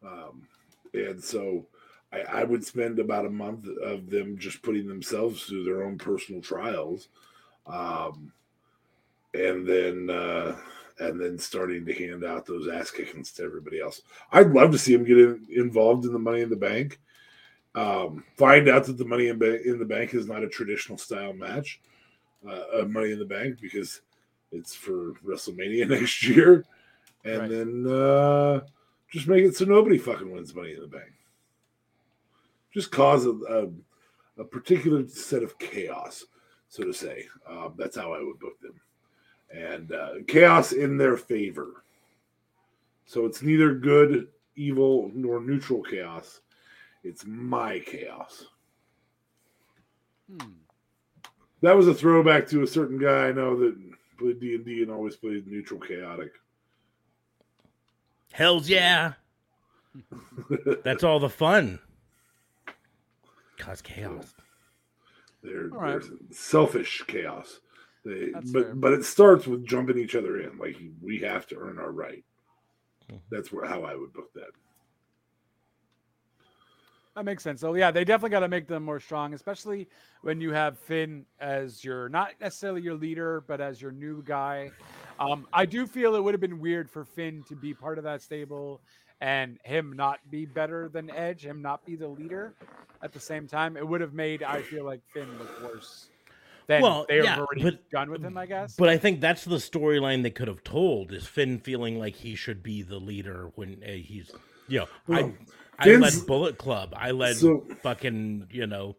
[0.04, 0.10] yeah.
[0.10, 0.48] Um,
[0.94, 1.66] and so
[2.12, 5.98] I, I would spend about a month of them just putting themselves through their own
[5.98, 7.08] personal trials.
[7.66, 8.32] Um,
[9.34, 10.56] and then uh,
[11.00, 14.02] and then starting to hand out those ass kickings to everybody else.
[14.32, 17.00] I'd love to see them get in, involved in the Money in the Bank.
[17.76, 20.98] Um, find out that the Money in, ba- in the Bank is not a traditional
[20.98, 21.80] style match,
[22.48, 24.02] uh, uh, Money in the Bank, because
[24.54, 26.66] it's for WrestleMania next year,
[27.26, 27.50] and Right.
[27.50, 28.62] then uh,
[29.10, 31.12] just make it so nobody fucking wins Money in the Bank.
[32.74, 36.26] Just cause a, a, a particular set of chaos,
[36.70, 37.26] so to say.
[37.48, 38.80] Um, that's how I would book them
[39.54, 41.84] and uh, chaos in their favor.
[43.06, 46.42] So it's neither good, evil, nor neutral chaos.
[47.04, 48.48] It's my chaos.
[50.32, 50.54] Hmm.
[51.62, 53.76] That was a throwback to a certain guy I know that
[54.18, 56.32] played D and D and always played neutral, chaotic.
[58.32, 59.14] Hell's yeah.
[60.84, 61.80] That's all the fun.
[63.58, 64.34] Cause chaos.
[65.44, 66.02] They're, All right.
[66.02, 67.60] they're selfish chaos.
[68.06, 68.76] They, That's but fair.
[68.76, 70.58] but it starts with jumping each other in.
[70.58, 72.24] Like we have to earn our right.
[73.12, 73.20] Mhm.
[73.30, 74.50] That's where how I would book that.
[77.16, 77.62] That makes sense.
[77.62, 79.88] So yeah, they definitely got to make them more strong, especially
[80.22, 84.72] when you have Finn as your not necessarily your leader, but as your new guy.
[85.20, 88.04] Um, I do feel it would have been weird for Finn to be part of
[88.06, 88.82] that stable
[89.22, 92.56] and him not be better than Edge, him not be the leader
[93.04, 93.78] at the same time.
[93.78, 96.08] It would have made I feel like Finn look worse
[96.66, 98.76] than Well, they've yeah, already but- done with him, I guess.
[98.76, 102.34] But I think that's the storyline they could have told is Finn feeling like he
[102.34, 104.32] should be the leader when uh, he's,
[104.68, 105.34] you know, Well, I,
[105.80, 106.94] I led Bullet Club.
[106.96, 108.96] I led So- fucking, you know,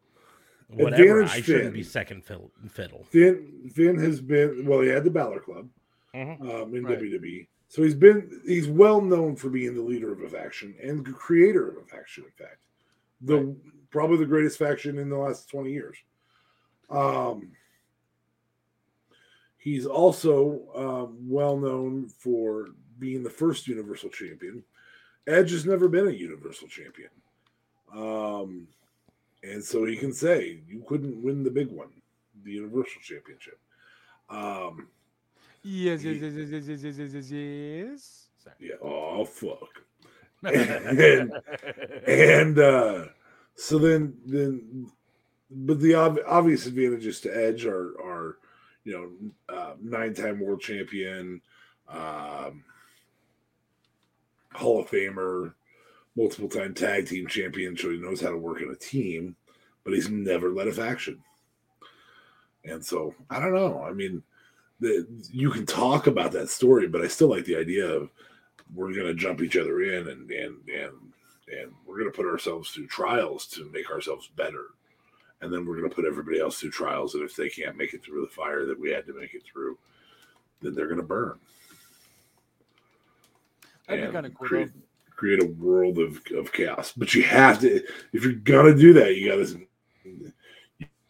[0.69, 1.21] whatever.
[1.21, 1.73] Advantage I shouldn't Finn.
[1.73, 2.51] be second fiddle.
[2.69, 3.05] fiddle.
[3.11, 4.81] Finn Finn has been well.
[4.81, 5.69] He had the Balor Club
[6.15, 6.41] Mhm.
[6.41, 6.99] um, in Right.
[6.99, 11.05] WWE, so he's been he's well known for being the leader of a faction and
[11.05, 12.25] the creator of a faction.
[12.25, 12.65] In fact,
[13.21, 13.57] the
[13.91, 15.97] probably the greatest faction in the last twenty years.
[16.91, 17.53] Um,
[19.59, 22.69] he's also um, well known for
[22.99, 24.65] being the first Universal Champion.
[25.27, 27.11] Edge has never been a Universal Champion.
[27.93, 28.69] Um,
[29.43, 31.91] and so he can say, you couldn't win the big one,
[32.43, 33.59] the Universal Championship.
[34.29, 34.89] Um,
[35.67, 38.29] Yes, yes, yes, yes, yes, yes, yes, yes, yes.
[38.37, 38.57] Sorry.
[38.61, 38.75] Yeah.
[38.83, 39.83] Oh fuck.
[40.45, 41.33] and
[42.07, 43.05] and uh,
[43.55, 44.91] so then then,
[45.51, 48.37] but the ob- obvious advantages to Edge are are
[48.85, 48.93] you
[49.49, 51.41] know uh, nine time world champion,
[51.89, 52.63] um,
[54.55, 55.55] Hall of Famer,
[56.17, 59.37] multiple time tag team champion, so he knows how to work in a team,
[59.85, 61.23] but he's never led a faction.
[62.65, 63.83] And so I don't know.
[63.83, 64.23] I mean,
[64.81, 68.11] the, you can talk about that story, but I still like the idea of
[68.75, 70.93] we're going to jump each other in and and and
[71.49, 74.69] and we're going to put ourselves through trials to make ourselves better
[75.41, 77.93] and then we're going to put everybody else through trials and if they can't make
[77.93, 79.77] it through the fire that we had to make it through
[80.63, 81.39] then they're going to burn
[83.89, 84.49] That'd be kind of cool.
[84.49, 84.71] create,
[85.11, 86.93] create a world of, of chaos.
[86.97, 87.83] But you have to
[88.13, 90.33] if you're to do that you got to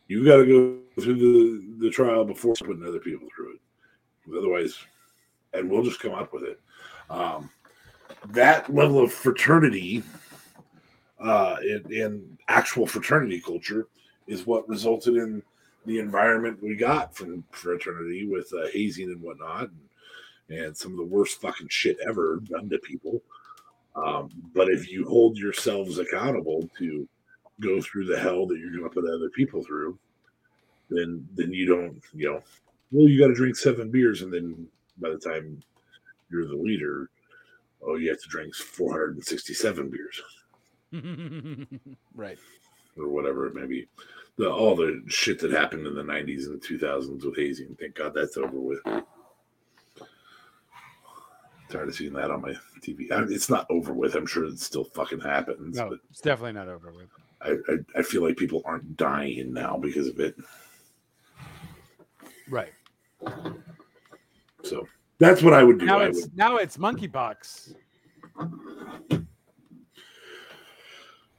[0.09, 4.39] you got to go through the the trial before putting other people through it.
[4.39, 4.79] Otherwise
[5.55, 6.61] and we'll just come up with it.
[7.09, 7.49] Um,
[8.31, 10.03] that level of fraternity
[11.21, 13.87] uh, in, in actual fraternity culture
[14.27, 15.43] is what resulted in
[15.87, 19.63] the environment we got from fraternity with uh, hazing and whatnot.
[19.63, 19.81] and,
[20.49, 23.23] and some of the worst fucking shit ever done to people
[23.97, 27.09] um, but if you hold yourselves accountable to
[27.61, 29.99] go through the hell that you're going to put other people through
[30.91, 32.41] then then you don't you know
[32.91, 34.67] well you got to drink seven beers and then
[34.99, 35.63] by the time
[36.31, 37.11] you're the leader,
[37.83, 40.23] oh, you have to drink 467 beers
[42.15, 42.39] right.
[42.97, 43.87] or whatever it may be.
[44.37, 47.77] The, all the shit that happened in the 90s and the 2000s with hazing.
[47.79, 48.81] Thank God that's over with.
[51.71, 53.11] Tired of seeing that on my TV.
[53.11, 54.15] I it's not over with.
[54.15, 55.77] I'm sure it still fucking happens.
[55.77, 57.09] No, But it's definitely not over with.
[57.43, 60.37] I, I, I feel like people aren't dying now because of it.
[62.49, 62.73] Right.
[64.63, 64.87] So
[65.19, 65.87] that's what I would do.
[65.87, 67.75] Now I it's would, now it's monkeypox.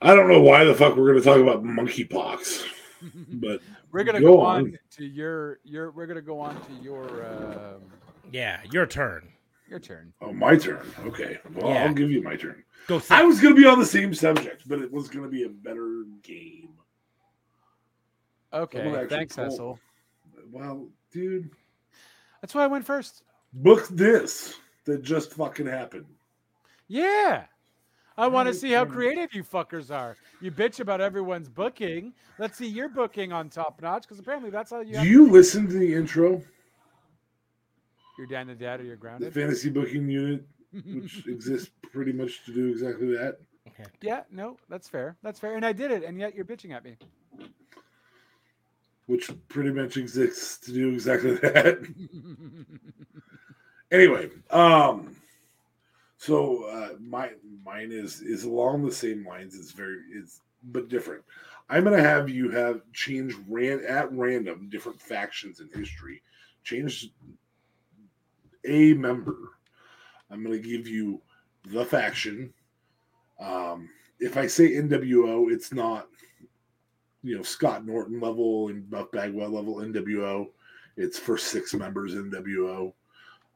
[0.01, 2.65] I don't know why the fuck we're going to talk about monkeypox,
[3.33, 3.61] but
[3.91, 4.61] We're gonna Go go, on.
[4.63, 4.77] on.
[4.97, 5.91] to your your.
[5.91, 7.81] We're gonna go on to your um,
[8.31, 9.29] Yeah, your turn.
[9.67, 10.13] Your turn.
[10.21, 10.85] oh, my turn.
[11.05, 11.85] Okay, well, Yeah.
[11.85, 12.63] I'll give you my turn.
[12.87, 13.01] Go.
[13.09, 15.43] I was going to be on the same subject, but it was going to be
[15.43, 16.69] a better game.
[18.53, 19.07] Okay.
[19.09, 19.49] Thanks, cool.
[19.49, 19.79] Cecil.
[20.51, 21.49] Well, dude,
[22.41, 23.23] That's why I went first.
[23.53, 24.55] book this
[24.85, 26.05] that just fucking happened.
[26.87, 27.45] Yeah.
[28.17, 30.15] I want to see how creative you fuckers are.
[30.39, 32.13] You bitch about everyone's booking.
[32.39, 35.01] Let's see your booking on top notch because apparently that's how you.
[35.01, 36.41] Do you listen to the intro,
[38.17, 39.33] You're down to dad or you're the grounded.
[39.33, 40.45] fantasy booking unit,
[40.85, 43.39] which exists pretty much to do exactly that?
[44.01, 45.17] yeah, no, that's fair.
[45.23, 45.55] That's fair.
[45.55, 46.97] And I did it, and yet you're bitching at me.
[49.07, 51.85] Which pretty much exists to do exactly that.
[53.91, 55.15] anyway, um,
[56.17, 57.31] so uh, my
[57.63, 59.55] mine is is along the same lines.
[59.59, 61.23] It's very it's but different.
[61.69, 66.21] I'm gonna have you have change ran at random different factions in history.
[66.63, 67.09] Change
[68.65, 69.37] a member.
[70.29, 71.21] I'm gonna give you
[71.67, 72.53] the faction.
[73.39, 73.89] Um,
[74.19, 76.07] if I say NWO, it's not
[77.23, 80.47] you know Scott Norton level and Buff Bagwell level NWO.
[80.97, 82.93] It's for six members NWO,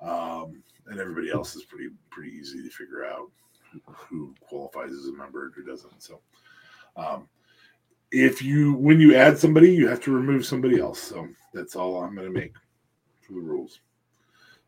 [0.02, 3.32] um, and everybody else is pretty pretty easy to figure out
[3.72, 6.02] who, who qualifies as a member and who doesn't.
[6.02, 6.20] So,
[6.96, 7.30] um,
[8.12, 11.00] if you when you add somebody, you have to remove somebody else.
[11.00, 12.54] So that's all I'm going to make
[13.22, 13.80] for the rules.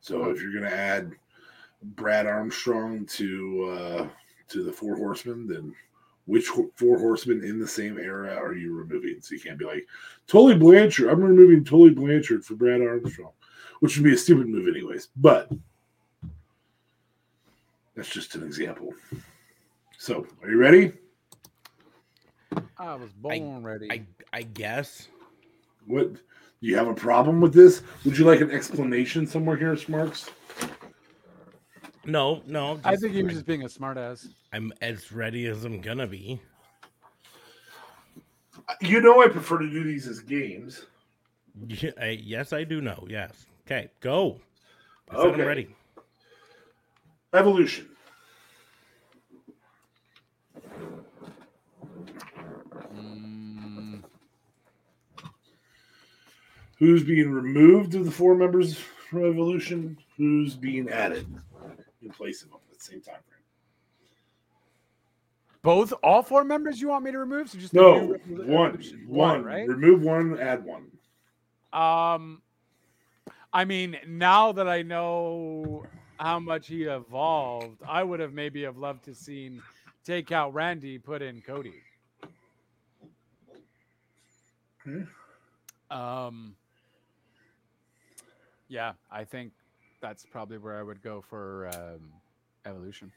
[0.02, 1.14] So if you're going to add
[1.82, 4.08] Brad Armstrong to uh,
[4.50, 5.74] to the Four Horsemen, then
[6.26, 9.18] which four horsemen in the same era are you removing?
[9.22, 9.88] So you can't be like
[10.28, 11.10] Tully Blanchard.
[11.10, 13.32] I'm removing Tully Blanchard for Brad Armstrong,
[13.80, 15.10] which would be a stupid move anyways.
[15.16, 15.52] But
[17.96, 18.94] that's just an example.
[19.98, 20.94] So are you ready?
[22.78, 23.92] I was born ready.
[23.92, 25.08] I I guess.
[25.86, 26.12] What
[26.62, 27.82] do you have a problem with this?
[28.06, 30.30] Would you like an explanation somewhere here, Smarks?
[32.06, 32.80] No, no.
[32.84, 34.28] I think he was just being a smartass.
[34.54, 36.40] I'm as ready as I'm gonna be.
[38.80, 40.86] You know I prefer to do these as games.
[41.68, 43.06] Yeah, I, yes, I do know.
[43.10, 43.46] Yes.
[43.66, 44.40] Okay, go.
[45.10, 45.42] I said Okay.
[45.42, 45.76] I'm ready.
[47.34, 47.88] Evolution.
[56.82, 60.00] Who's being removed of the four members from Evolution?
[60.18, 61.28] Who's being added
[62.02, 63.38] in place of them at the same time frame?
[65.62, 67.52] both, all four members you want me to remove?
[67.52, 69.06] So just No, one, Evolution?
[69.08, 69.68] one, right?
[69.68, 70.88] Remove one, add one.
[71.72, 72.42] Um,
[73.54, 75.86] I mean, now that I know
[76.18, 79.62] how much he evolved, I would have maybe have loved to seen
[80.04, 81.76] take out Randy, put in Cody.
[84.84, 85.04] Hmm.
[85.92, 86.56] Um,
[88.72, 89.52] yeah, I think
[90.02, 92.14] that's probably where I would go for um,
[92.66, 93.12] evolution.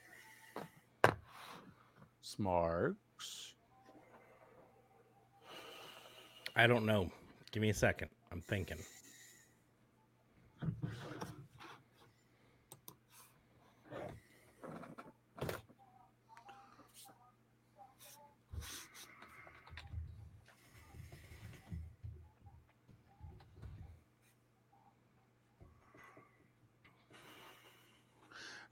[2.22, 3.54] Smarks.
[6.56, 7.08] I don't know.
[7.52, 8.08] Give me a second.
[8.32, 8.78] I'm thinking.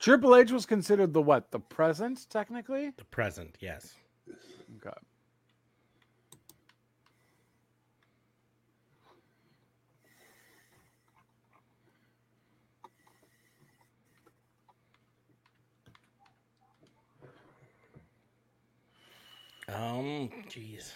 [0.02, 1.52] Triple H was considered the what?
[1.52, 2.90] The present, technically.
[2.96, 3.94] The present, yes.
[4.84, 4.90] Okay.
[19.68, 20.90] Um, jeez.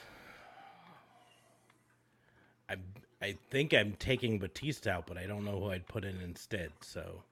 [2.69, 2.75] I
[3.23, 6.73] I think I'm taking Batista out, but I don't know who I'd put in instead.
[6.81, 7.23] So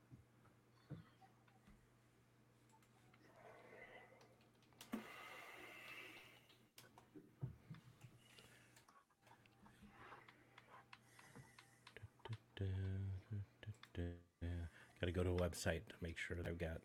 [15.03, 16.78] got to go to a website to make sure that I've got.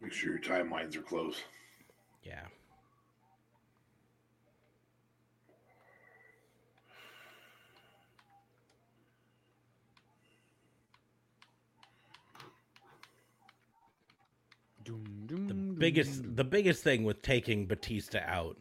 [0.00, 1.36] Make sure your timelines are close.
[2.24, 2.40] Yeah.
[14.82, 18.56] Doom, doom, the biggest the biggest thing with taking Batista out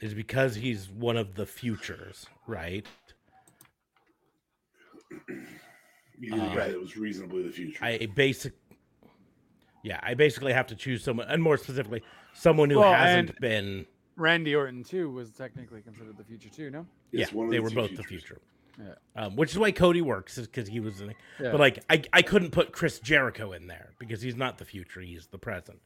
[0.00, 2.86] is because he's one of the futures, right?
[6.20, 7.84] He's the Uh, guy that was reasonably the future.
[7.84, 8.52] I basic
[9.82, 12.02] Yeah, I basically have to choose someone and more specifically
[12.34, 16.70] someone who Well, hasn't been Randy Orton too was technically considered the future too.
[16.70, 16.86] No.
[17.12, 18.38] It's yeah, they the were two both the future.
[18.78, 18.94] Yeah.
[19.16, 21.10] Um, which is why Cody works is because he was in
[21.40, 21.50] Yeah.
[21.52, 25.00] But like I, I couldn't put Chris Jericho in there because he's not the future,
[25.00, 25.80] he's the present.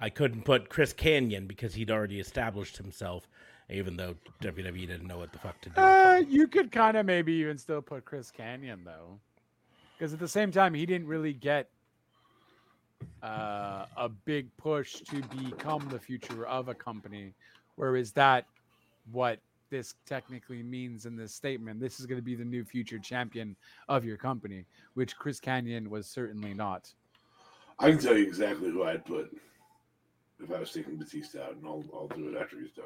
[0.00, 3.26] I couldn't put Chris Kanyon because he'd already established himself,
[3.70, 5.74] even though WWE didn't know what the fuck to do.
[5.76, 9.18] with Uh, you could kind of maybe even still put Chris Kanyon though,
[9.96, 11.68] because at the same time he didn't really get
[13.22, 17.32] uh, a big push to become the future of a company.
[17.76, 18.46] Where is that
[19.12, 19.38] what
[19.70, 21.80] this technically means in this statement?
[21.80, 23.56] This is going to be the new future champion
[23.88, 26.92] of your company, which Chris Kanyon was certainly not.
[27.78, 29.36] I can tell you exactly who I'd put
[30.42, 32.84] if I was taking Batista out, and I'll, I'll do it after he's done.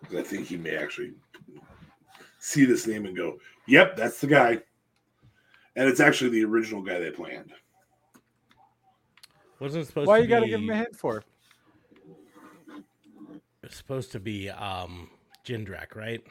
[0.00, 1.12] Because I think he may actually
[2.38, 4.60] see this name and go, yep, that's the guy.
[5.76, 7.52] And it's actually the original guy they planned.
[9.60, 11.22] Wasn't it supposed Why to you got to give him a hint for?
[13.62, 15.10] it's supposed to be um
[15.44, 16.22] Jindrak, right?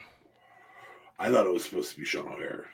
[1.18, 2.66] I thought it was supposed to be Sean O'Haire.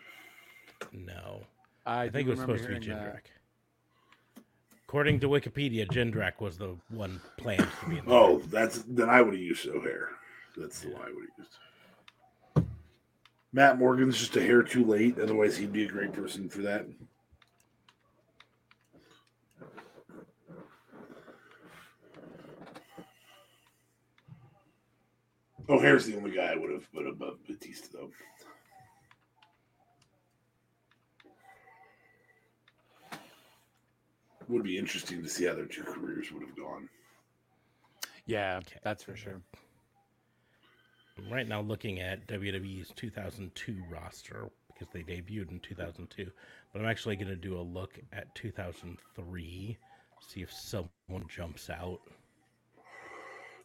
[0.92, 1.42] No.
[1.86, 3.14] I, I think it was supposed to be hearing that.
[3.14, 4.42] Jindrak.
[4.88, 9.08] According to Wikipedia, Jindrak was the one planned to be in the Oh, that's then
[9.08, 10.10] I would have used O'Hare.
[10.56, 11.56] That's the one I would have used.
[13.53, 15.18] Matt Morgan's just a hair too late.
[15.18, 16.86] Otherwise, he'd be a great person for that.
[25.68, 28.11] O'Haire's the only guy I would have put above Batista, though.
[34.48, 36.88] Would be interesting to see how their two careers would have gone.
[38.26, 39.40] Yeah, that's for sure.
[41.24, 46.30] I'm right now looking at WWE's 2002 roster because they debuted in 2002.
[46.72, 49.78] But I'm actually going to do a look at 2003,
[50.26, 52.00] see if someone jumps out.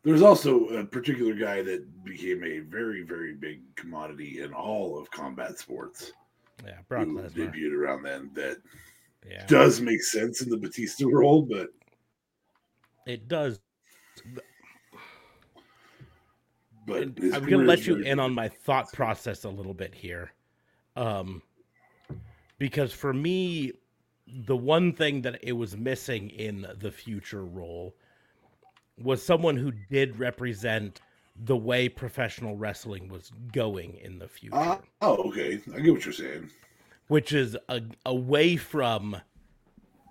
[0.04, 5.10] There's also a particular guy that became a very, very big commodity in all of
[5.12, 6.12] combat sports.
[6.66, 7.34] Yeah, Brock Lesnar.
[7.34, 8.30] debuted around then.
[8.34, 8.58] That
[9.30, 11.70] Yeah, does make sense in the Batista role, but
[13.06, 13.60] it does.
[16.88, 20.32] But I'm going to let you in on my thought process a little bit here.
[20.96, 21.44] Um,
[22.58, 23.74] because for me,
[24.26, 27.94] the one thing that it was missing in the future role
[28.98, 31.02] was someone who did represent
[31.46, 35.60] the way professional wrestling was going in the future, Ah, oh, okay.
[35.76, 36.50] I get what you're saying.
[37.10, 39.18] which is a, away from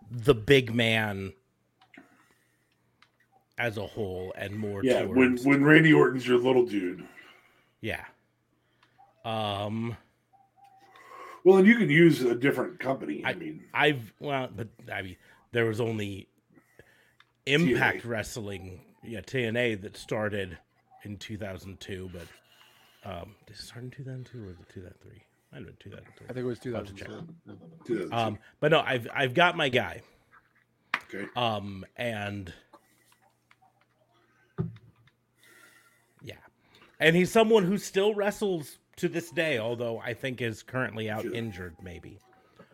[0.08, 1.32] the big man
[3.58, 7.06] as a whole and more Yeah, when towards when Randy Orton's your little dude.
[7.80, 8.04] yeah.
[9.24, 9.96] Um,
[11.44, 13.24] Well, and you can use a different company.
[13.24, 15.16] I, I- mean, I've well, but I mean,
[15.52, 16.28] there was only
[17.46, 20.58] Impact Wrestling, yeah, TNA that started
[21.04, 22.26] in 2002, but
[23.10, 25.22] um, did it start in 2002 or was it 2003?
[25.52, 26.26] Might have been 2003.
[26.28, 27.52] I think it was I'll have to 2002.
[27.86, 28.12] 2002.
[28.14, 30.02] Um, but no, I've I've got my guy.
[31.08, 31.26] okay.
[31.36, 32.52] Um, and
[36.22, 36.34] yeah,
[37.00, 41.22] and he's someone who still wrestles to this day, although I think is currently out
[41.22, 41.34] Sure.
[41.34, 41.76] injured.
[41.82, 42.18] Maybe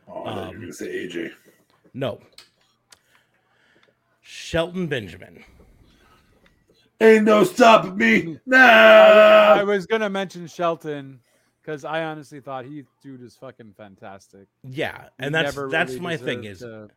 [0.08, 1.32] Oh, I thought you were um, going to say AJ.
[1.94, 2.20] no.
[4.20, 5.44] Shelton Benjamin.
[7.00, 8.38] Ain't no stopping me.
[8.46, 8.58] Nah.
[8.58, 11.18] I was gonna mention Shelton
[11.60, 14.46] because I honestly thought he dude is fucking fantastic.
[14.62, 16.88] Yeah, He and that's that's really my thing is to-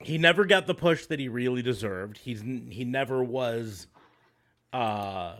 [0.00, 2.18] he never got the push that he really deserved.
[2.18, 3.86] He's he never was,
[4.72, 5.36] uh,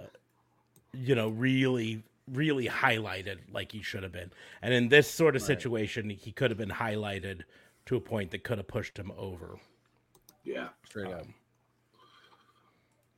[0.93, 4.31] you know, really really highlighted like he should have been.
[4.63, 7.43] And in this sort of situation, he could have been highlighted
[7.87, 9.57] to a point that could have pushed him over.
[10.45, 10.69] Yeah.
[10.85, 11.23] straight up.
[11.23, 11.35] Um,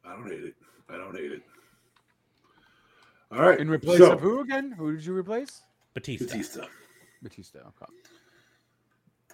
[0.04, 0.54] I don't hate it.
[0.88, 1.42] I don't hate it.
[3.30, 3.58] All right.
[3.58, 4.72] In replace so, of who again?
[4.72, 5.62] Who did you replace?
[5.94, 6.26] Batista.
[6.26, 6.64] Batista.
[7.22, 7.58] Batista.
[7.60, 7.92] Okay.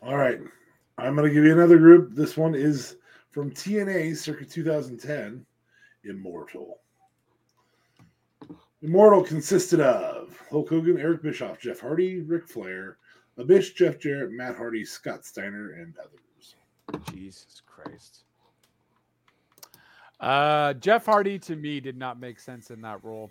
[0.03, 0.39] All right.
[0.99, 2.15] I'm going to give you another group.
[2.15, 2.97] This one is
[3.31, 5.45] from TNA circa 2010
[6.05, 6.79] Immortal.
[8.83, 12.97] Immortal consisted of Hulk Hogan, Eric Bischoff, Jeff Hardy, Ric Flair,
[13.37, 16.57] Abyss, Jeff Jarrett, Matt Hardy, Scott Steiner, and others.
[17.13, 18.25] Jesus Christ.
[20.19, 23.31] Uh, Jeff Hardy to me did not make sense in that role.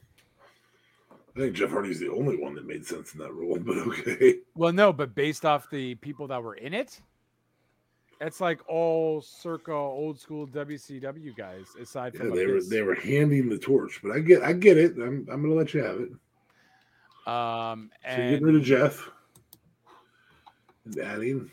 [1.11, 4.39] I think Jeff Hardy's the only one that made sense in that role, but okay.
[4.55, 7.01] Well, no, but based off the people that were in it,
[8.21, 12.95] it's like all circa old school WCW guys, aside from Yeah, they were they were
[12.95, 14.97] handing the torch, but I get I get it.
[14.97, 16.09] I'm I'm gonna let you have it.
[17.31, 19.09] Um, So you're getting rid of Jeff
[20.85, 21.51] and adding.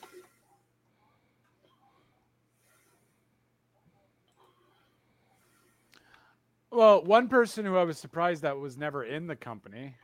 [6.71, 9.95] well, one person who I was surprised that was never in the company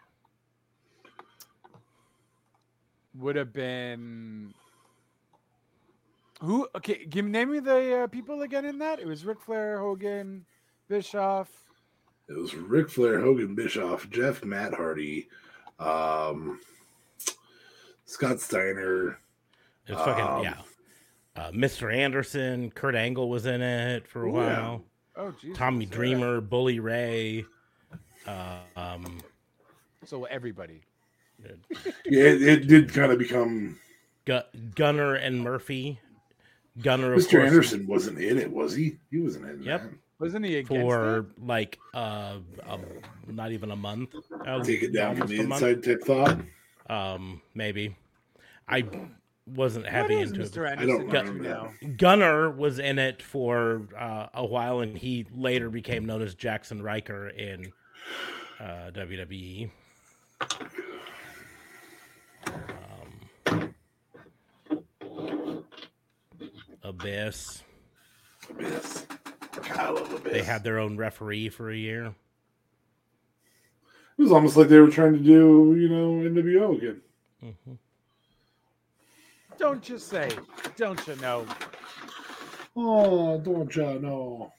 [3.14, 4.54] would have been
[6.42, 6.68] who?
[6.74, 8.98] Okay, give name me the uh, people again in that.
[9.00, 10.44] It was Ric Flair, Hogan,
[10.88, 11.48] Bischoff.
[12.28, 15.28] It was Ric Flair, Hogan, Bischoff, Jeff, Matt Hardy,
[15.78, 16.60] um,
[18.04, 19.18] Scott Steiner.
[19.86, 20.54] It's fucking Um, yeah.
[21.34, 21.94] Uh, Mr.
[21.94, 24.60] Anderson, Kurt Angle was in it for a Oh, yeah.
[24.60, 24.84] while.
[25.16, 25.56] Oh, Jesus.
[25.56, 25.90] Tommy yeah.
[25.94, 27.44] Dreamer, Bully Ray.
[28.26, 29.20] Uh, um,
[30.04, 30.82] So everybody.
[32.06, 33.78] Yeah, it, it did kind of become.
[34.76, 35.98] Gunner and Murphy.
[36.80, 37.32] Gunner, of Mr.
[37.32, 38.96] course, Anderson wasn't in it, was he?
[39.10, 39.64] He wasn't in it.
[39.64, 39.82] Yep.
[39.82, 39.92] that.
[40.18, 41.44] Wasn't he against for it?
[41.44, 42.84] like uh, um,
[43.26, 44.14] not even a month.
[44.46, 46.38] Uh, Take it down from the inside type thought.
[46.88, 47.96] Um, maybe.
[48.68, 48.84] I
[49.46, 50.66] wasn't What heavy into Mr.
[50.66, 50.78] it.
[50.78, 51.72] Anderson don't up remember now?
[51.96, 56.82] Gunner was in it for uh, a while, and he later became known as Jaxson
[56.82, 57.72] Ryker in
[58.60, 59.70] uh, WWE.
[66.82, 67.62] Abyss.
[68.50, 69.06] Abyss.
[69.74, 70.32] I love Abyss.
[70.32, 72.14] They had their own referee for a year.
[74.18, 77.00] It was almost like they were trying to do, you know, NWO again.
[77.40, 77.72] hmm
[79.58, 80.30] Don't you say?
[80.76, 81.46] Don't you know?
[82.76, 84.52] Oh, don't you know?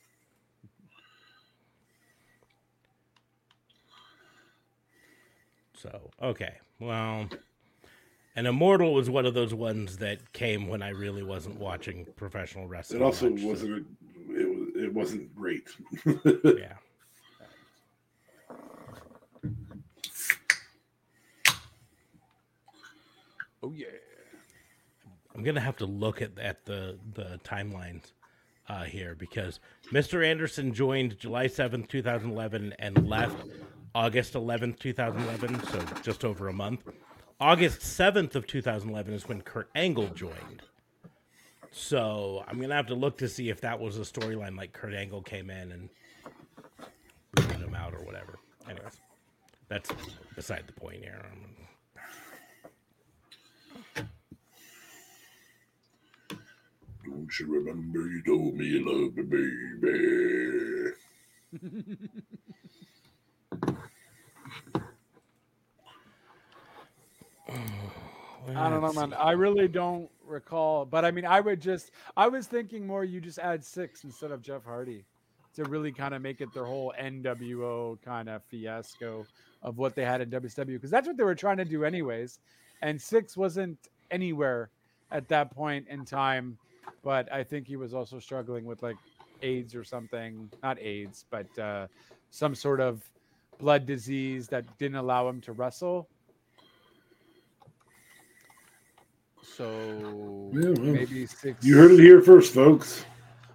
[5.76, 7.28] So okay, well,
[8.36, 12.68] and Immortal was one of those ones that came when I really wasn't watching professional
[12.68, 13.02] wrestling.
[13.02, 13.72] It also much, wasn't.
[13.72, 14.86] A, it.
[14.86, 15.70] It wasn't great.
[16.06, 16.74] yeah.
[23.62, 23.88] Oh yeah.
[25.36, 28.12] I'm gonna have to look at at the the timelines
[28.68, 29.60] uh, here because
[29.92, 30.26] Mr.
[30.26, 33.46] Anderson joined July 7th, 2011, and left
[33.96, 35.64] August 11th, 2011.
[35.66, 36.82] So just over a month.
[37.44, 40.62] August 7th of 2011 is when Kurt Angle joined.
[41.72, 44.94] So I'm gonna have to look to see if that was a storyline like Kurt
[44.94, 45.90] Angle came in and
[47.34, 48.40] booted him out or whatever.
[48.66, 48.98] Anyways,
[49.68, 49.92] that's
[50.38, 51.22] beside the point here.
[53.98, 54.08] Um,
[57.04, 60.94] Don't you remember you told me you loved me,
[61.92, 62.08] baby?
[68.56, 69.14] I don't know, man.
[69.14, 73.22] I really don't recall, but I mean, I would just, I was thinking more you
[73.22, 75.06] just add six instead of Jeff Hardy
[75.56, 79.26] to really kind of make it their whole NWO kind of fiasco
[79.62, 82.40] of what they had in WCW because that's what they were trying to do anyways.
[82.82, 83.78] and Six wasn't
[84.12, 84.70] anywhere
[85.12, 86.58] at that point in time.
[87.04, 88.98] But I think he was also struggling with like
[89.42, 91.88] AIDS or something, not AIDS, but uh,
[92.30, 93.10] some sort of
[93.60, 96.08] blood disease that didn't allow him to wrestle.
[99.44, 101.66] So Yeah, well, maybe six.
[101.66, 103.06] You heard it here first, folks.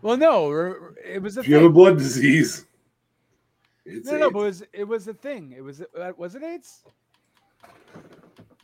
[0.03, 2.67] Well, no, it was a If you have a blood disease,
[3.85, 5.55] it's No, no, but it was it was a thing.
[5.57, 6.85] It was uh, was it AIDS?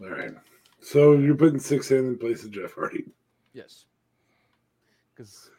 [0.00, 0.32] All right.
[0.80, 3.06] So you're putting six in in place of Jeff Hardy.
[3.54, 3.86] Yes.
[5.14, 5.50] Because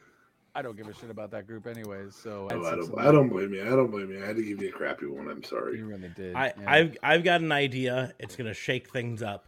[0.54, 2.14] I don't give a shit about that group anyways.
[2.14, 2.98] So Oh, I'd I six don't.
[3.00, 3.62] I don't blame you.
[3.62, 4.22] I don't blame you.
[4.22, 5.28] I had to give you a crappy one.
[5.28, 5.78] I'm sorry.
[5.78, 6.34] You really did.
[6.34, 6.70] I, yeah.
[6.70, 8.14] I've I've got an idea.
[8.18, 9.46] It's gonna shake things up.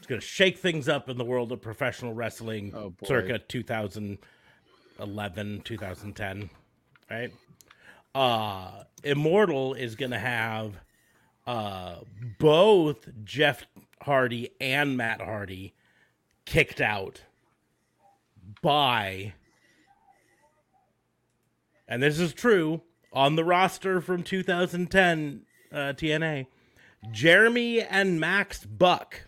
[0.00, 6.50] It's gonna shake things up in the world of professional wrestling, Oh, circa 2011, 2010,
[7.10, 7.30] right?
[8.14, 10.74] Uh, Immortal is gonna have
[11.46, 11.96] uh
[12.38, 13.64] both Jeff
[14.02, 15.74] Hardy and Matt Hardy
[16.44, 17.22] kicked out
[18.62, 19.32] by
[21.88, 22.82] and this is true
[23.12, 25.42] on the roster from 2010
[25.72, 26.46] uh, TNA,
[27.10, 29.26] Jeremy and Max Buck,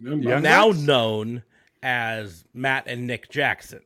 [0.00, 0.78] Young now Bucks?
[0.80, 1.42] known
[1.82, 3.82] as Matt and Nick Jackson.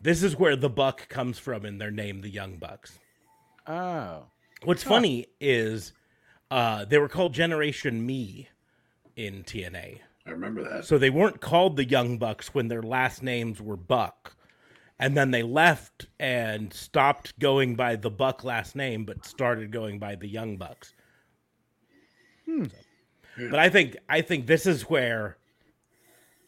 [0.00, 2.98] This is where the Buck comes from in their name, the Young Bucks.
[3.66, 4.24] oh.
[4.64, 5.94] What's funny is
[6.50, 8.48] uh, they were called Generation Me
[9.16, 10.00] in TNA.
[10.26, 10.84] I remember that.
[10.84, 14.36] So they weren't called the Young Bucks when their last names were Buck.
[14.98, 19.98] And then they left and stopped going by the Buck last name, but started going
[19.98, 20.92] by the Young Bucks.
[22.46, 22.66] So-
[23.36, 25.36] But I think I think this is where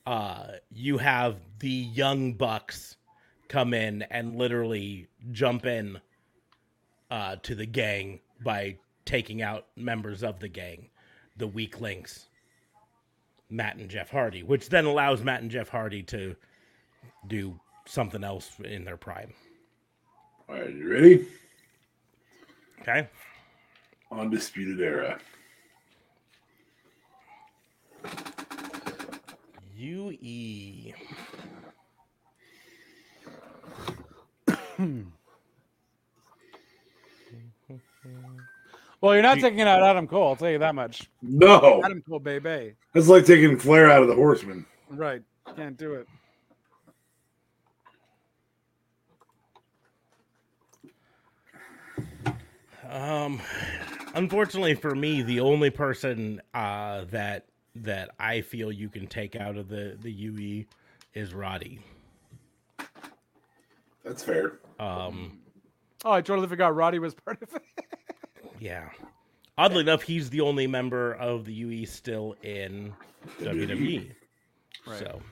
[0.07, 2.97] uh, you have the Young Bucks
[3.49, 6.01] come in and literally jump in
[7.11, 10.89] uh, to the gang by taking out members of the gang,
[11.37, 12.29] the weak links.
[13.53, 16.35] Matt and Jeff Hardy, which then allows Matt and Jeff Hardy to
[17.27, 19.35] do something else in their prime.
[20.49, 21.27] All right, you ready?
[22.81, 23.09] Okay.
[24.11, 25.19] Undisputed Era.
[29.77, 30.93] UE.
[39.01, 40.29] Well, you're not taking out Adam Cole.
[40.29, 41.11] I'll tell you that much.
[41.23, 42.75] No, Adam Cole, baby.
[42.95, 44.65] that's like taking Flair out of the Horseman.
[44.91, 45.23] Right.
[45.57, 46.07] Can't do it.
[52.89, 53.41] Um,
[54.15, 59.57] unfortunately for me, the only person uh, that that I feel you can take out
[59.57, 60.65] of the the UE
[61.15, 61.81] is Roddy.
[64.05, 64.59] That's fair.
[64.81, 65.39] Um,
[66.05, 67.63] Oh, I totally forgot Roddy was part of it.
[68.61, 68.89] yeah.
[69.57, 72.93] Oddly enough, he's the only member of the UE still in
[73.41, 74.11] WWE.
[74.85, 74.99] Right.
[74.99, 75.23] So,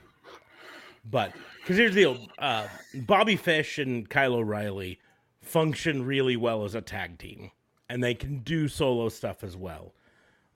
[1.09, 4.97] but because here's the deal: uh, Bobby Fish and Kyle O'Reilly
[5.41, 7.51] function really well as a tag team,
[7.89, 9.93] and they can do solo stuff as well.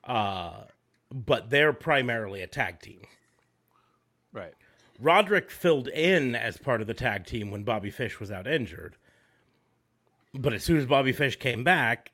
[0.05, 0.61] Uh,
[1.15, 2.99] but they're primarily a tag team.
[4.33, 4.53] Right.
[4.99, 8.97] Roderick filled in as part of the tag team when Bobby Fish was out injured.
[10.33, 12.11] But as soon as Bobby Fish came back,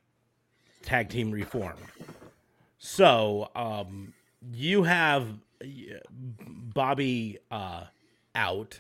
[0.84, 1.80] tag team reformed.
[2.78, 4.14] So um,
[4.54, 5.28] you have
[6.40, 7.86] Bobby uh,
[8.36, 8.80] out,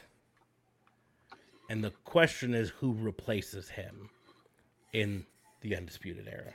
[1.69, 4.09] and the question is who replaces him
[4.93, 5.25] in
[5.61, 6.53] the Undisputed Era.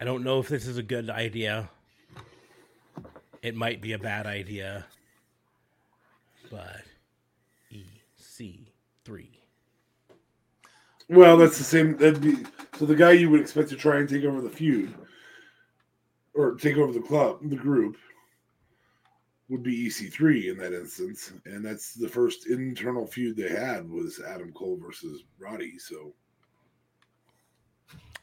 [0.00, 1.70] I don't know if this is a good idea.
[3.42, 4.84] It might be a bad idea.
[6.50, 6.82] But
[7.72, 9.28] EC3.
[11.08, 11.96] Well, that's the same.
[11.96, 12.36] That'd be
[12.78, 12.84] so.
[12.86, 14.92] The guy you would expect to try and take over the feud
[16.34, 17.96] or take over the club, the group,
[19.48, 24.20] would be EC3 in that instance, and that's the first internal feud they had was
[24.20, 25.78] Adam Cole versus Roddy.
[25.78, 26.12] So,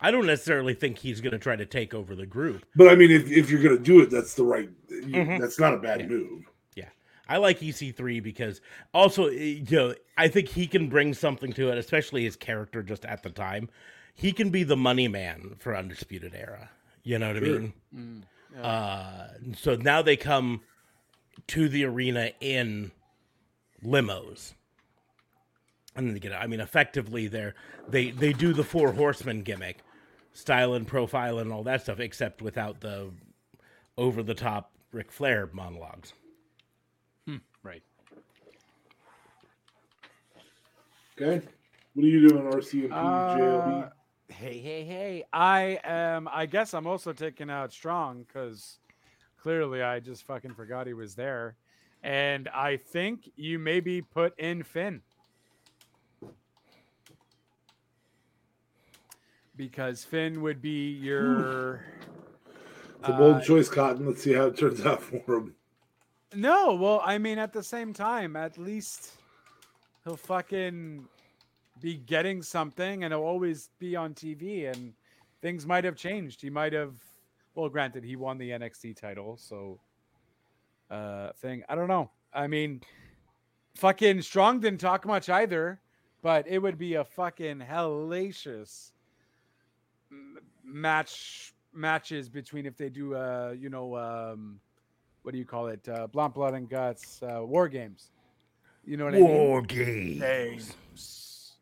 [0.01, 2.65] I don't necessarily think he's going to try to take over the group.
[2.75, 4.69] but I mean, if, if you're gonna do it, that's the right.
[4.89, 5.39] You, Mhm.
[5.39, 6.07] That's not a bad Yeah.
[6.07, 6.43] move.
[6.75, 6.89] Yeah,
[7.29, 8.59] I like EC3 because
[8.93, 12.83] also, eh, you know, I think he can bring something to it, especially his character
[12.83, 13.69] just at the time.
[14.13, 16.69] He can be the money man for Undisputed Era.
[17.03, 17.55] You know what Sure.
[17.55, 17.73] I mean?
[17.95, 18.23] Mm,
[18.55, 18.61] yeah.
[18.67, 20.61] Uh, so now they come
[21.47, 22.91] to the arena in
[23.83, 24.53] limos.
[25.95, 27.53] And then they get, I mean, effectively, they're,
[27.87, 29.79] they they do the four horsemen gimmick,
[30.31, 33.11] style and profile and all that stuff, except without the
[33.97, 36.13] over the top Ric Flair monologues.
[37.63, 37.83] Right.
[41.21, 41.45] Okay.
[41.93, 43.91] What are you doing, RCMP, Uh, JLB?
[44.29, 45.23] hey, hey, hey.
[45.31, 48.79] I am I guess I'm also taking out strong because
[49.39, 51.55] clearly I just fucking forgot he was there.
[52.01, 55.01] And I think you maybe put in Finn.
[59.55, 61.85] Because Finn would be your
[62.99, 64.07] It's a bold uh, choice, Cotton.
[64.07, 65.55] Let's see how it turns out for him.
[66.35, 69.11] No, well, I mean, at the same time, at least
[70.03, 71.07] he'll fucking
[71.79, 74.93] be getting something and he'll always be on TV and
[75.41, 76.41] things might have changed.
[76.41, 76.95] He might have,
[77.53, 79.79] well, granted, he won the NXT title, so,
[80.89, 81.63] uh, thing.
[81.69, 82.09] I don't know.
[82.33, 82.81] I mean,
[83.75, 85.79] fucking Strong didn't talk much either,
[86.21, 88.92] but it would be a fucking hellacious
[90.63, 94.59] match matches between if they do, uh, you know, um,
[95.23, 95.87] what do you call it?
[95.87, 98.11] Uh, Blunt Blood and Guts, uh, War Games.
[98.85, 99.63] You know what I mean?
[99.63, 100.19] games.
[100.19, 101.53] Games.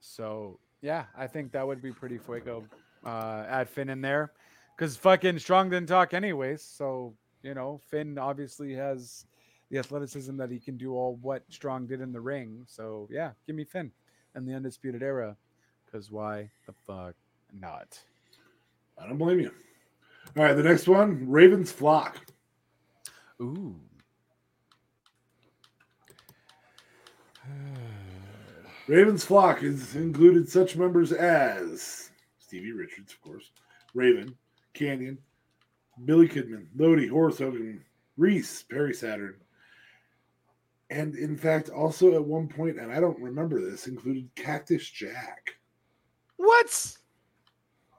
[0.00, 2.64] So yeah, I think that would be pretty fuego.
[3.04, 4.32] Uh, add Finn in there,
[4.76, 6.62] because fucking Strong didn't talk anyways.
[6.62, 9.26] So you know, Finn obviously has
[9.70, 12.64] the athleticism that he can do all what Strong did in the ring.
[12.66, 13.92] So yeah, give me Finn
[14.34, 15.36] and the Undisputed Era,
[15.86, 17.14] because why the fuck
[17.58, 17.98] not?
[18.98, 19.50] I don't blame you.
[20.36, 22.18] All right, the next one Ravens Flock.
[23.40, 23.74] Ooh.
[28.88, 33.50] Ravens Flock has included such members as Stevie Richards, of course,
[33.94, 34.34] Raven,
[34.74, 35.18] Kanyon,
[36.04, 37.84] Billy Kidman, Lodi, Horace Hogan,
[38.16, 39.36] Reese, Perry Saturn,
[40.90, 45.56] and in fact, also at one point, and I don't remember this, included Cactus Jack.
[46.36, 46.96] What?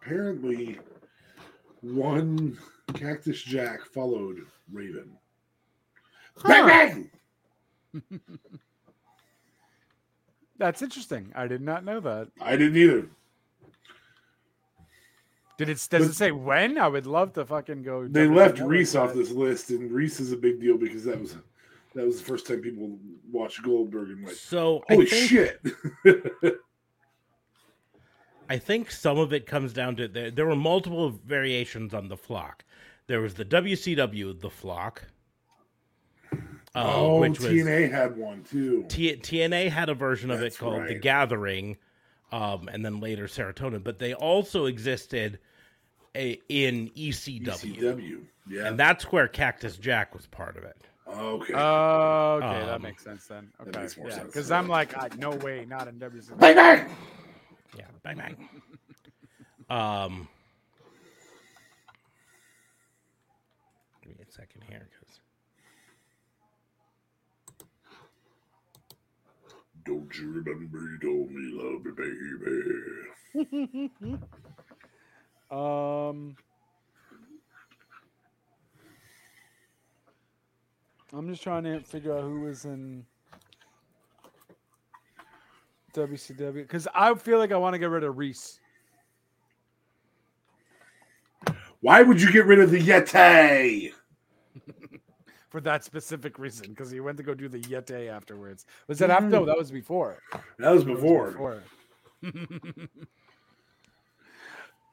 [0.05, 0.77] Apparently,
[1.81, 2.57] one
[2.93, 5.17] Cactus Jack followed Raven.
[6.45, 7.09] Bang,
[7.93, 8.11] bang!
[10.57, 11.31] That's interesting.
[11.35, 12.27] I did not know that.
[12.41, 13.07] I didn't either.
[15.57, 15.75] Did it?
[15.75, 16.77] Does But- it say when?
[16.77, 18.07] I would love to fucking go.
[18.07, 21.37] They left Reese off this list, and Reese is a big deal because that was
[21.95, 22.97] that was the first time people
[23.31, 25.61] watched Goldberg and went, So "Holy I think, shit!"
[28.53, 30.29] I think some of it comes down to there.
[30.29, 32.63] There were multiple variations on the flock.
[33.07, 35.01] There was the WCW, the flock,
[36.31, 36.37] uh,
[36.75, 38.85] oh, which was TNA had one too.
[38.89, 40.93] T- TNA had a version of That's it called The.
[40.93, 41.77] Gathering,
[42.31, 43.83] um, and then later Serotonin.
[43.83, 45.39] But they also existed
[46.15, 47.47] a, in ECW,
[47.79, 48.67] ECW, yeah.
[48.67, 50.77] and that's where Cactus Jack was part of it.
[51.07, 51.53] okay.
[51.55, 53.51] Oh, okay, that Um, makes sense then.
[53.59, 56.37] Okay, makes yeah, because I'm like, I, no way, not in WCW.
[56.37, 56.95] bang bang.
[57.77, 58.49] Yeah, bang bang.
[59.69, 60.27] um,
[64.01, 65.19] give me a second here, because
[69.85, 74.17] Don't you remember you told me love me, baby?
[75.51, 76.35] Um,
[81.13, 83.05] I'm just trying to figure out who was in
[85.93, 88.59] WCW because I feel like I want to get rid of Reese.
[91.81, 93.91] Why would you get rid of the Yeti?
[95.53, 98.65] for that specific reason because he went to go do the Yeti afterwards.
[98.87, 99.29] Was that after?
[99.29, 100.17] No, that was before.
[100.31, 101.63] That was That was before.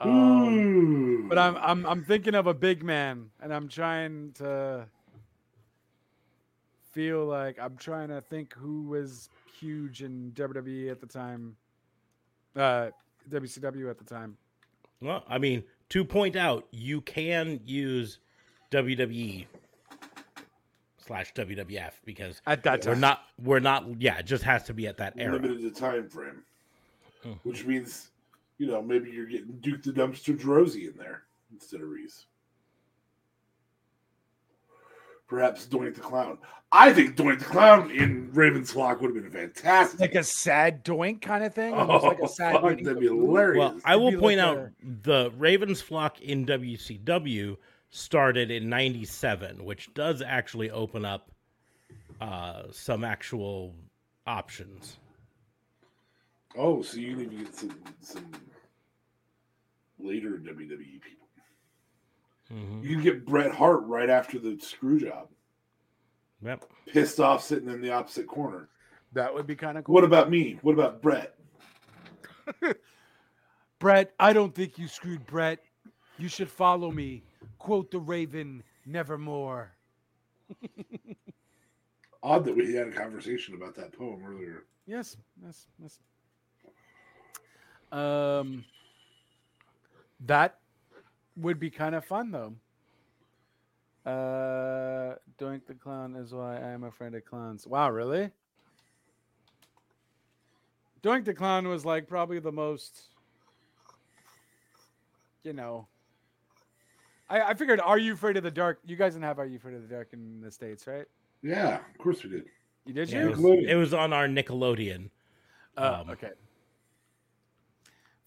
[0.03, 4.87] um, but I'm I'm I'm thinking of a big man, and I'm trying to
[6.93, 9.29] feel like I'm trying to think who was
[9.59, 11.57] huge in WWE at the time,
[12.57, 12.89] uh,
[13.29, 14.37] WCW at the time.
[15.01, 18.19] well, I mean, to point out, you can use
[18.71, 19.47] WWE
[20.99, 22.93] slash WWF because At that time.
[22.95, 25.33] we're not we're not yeah, it just has to be at that era.
[25.35, 26.43] limited the time frame,
[27.23, 27.33] Hmm.
[27.43, 28.11] which means
[28.59, 31.23] you know maybe you're getting Duke the Dumpster Droese in there
[31.53, 32.27] instead of Reese.
[35.31, 36.39] Perhaps Doink the Clown.
[36.73, 40.01] I think Doink the Clown in Raven's Flock would have been fantastic.
[40.01, 41.73] like a sad doink kind of thing.
[41.73, 43.59] oh, Almost like a sad fuck, that'd be hilarious.
[43.59, 44.71] Well, I It'd will point like out a-
[45.03, 47.57] the Ravens flock in WCW
[47.91, 51.31] started in 97, which does actually open up
[52.21, 53.73] uh, some actual
[54.27, 54.99] options.
[56.57, 58.31] oh, so you need to get some some
[60.01, 61.20] later WWE people.
[62.53, 62.83] Mhm.
[62.83, 65.29] You can get Bret Hart right after the screw job,
[66.43, 66.65] Yep.
[66.87, 68.69] pissed off, sitting in the opposite corner.
[69.13, 69.95] That would be kind of cool.
[69.95, 70.59] What about me?
[70.63, 71.37] What about Brett?
[73.79, 75.61] Brett, I don't think you screwed Brett.
[76.19, 77.23] You should follow me.
[77.59, 79.73] Quote the Raven, nevermore.
[82.23, 84.65] odd that we had a conversation about that poem earlier.
[84.87, 85.99] Yes, yes, yes.
[87.93, 88.65] Um,
[90.27, 90.59] that
[91.37, 92.55] would be kind of fun though.
[94.05, 97.67] Uh, Doink the clown is why I am a friend of clowns.
[97.67, 98.31] Wow, really?
[101.03, 103.09] Doink the clown was like probably the most,
[105.45, 105.87] you know.
[107.29, 108.81] I, I figured, are you afraid of the dark?
[108.85, 111.07] You guys didn't have Are You Afraid of the Dark in the states, right?
[111.43, 112.45] Yeah, of course we did.
[112.85, 113.29] You did Yeah, you?
[113.29, 115.11] it, was, it was on our Nickelodeon.
[115.77, 116.31] Oh, Um, okay.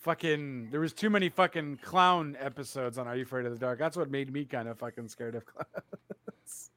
[0.03, 3.79] Fucking, there was too many fucking clown episodes on Are You Afraid of the Dark?
[3.79, 6.71] That's what made me kind of fucking scared of clowns.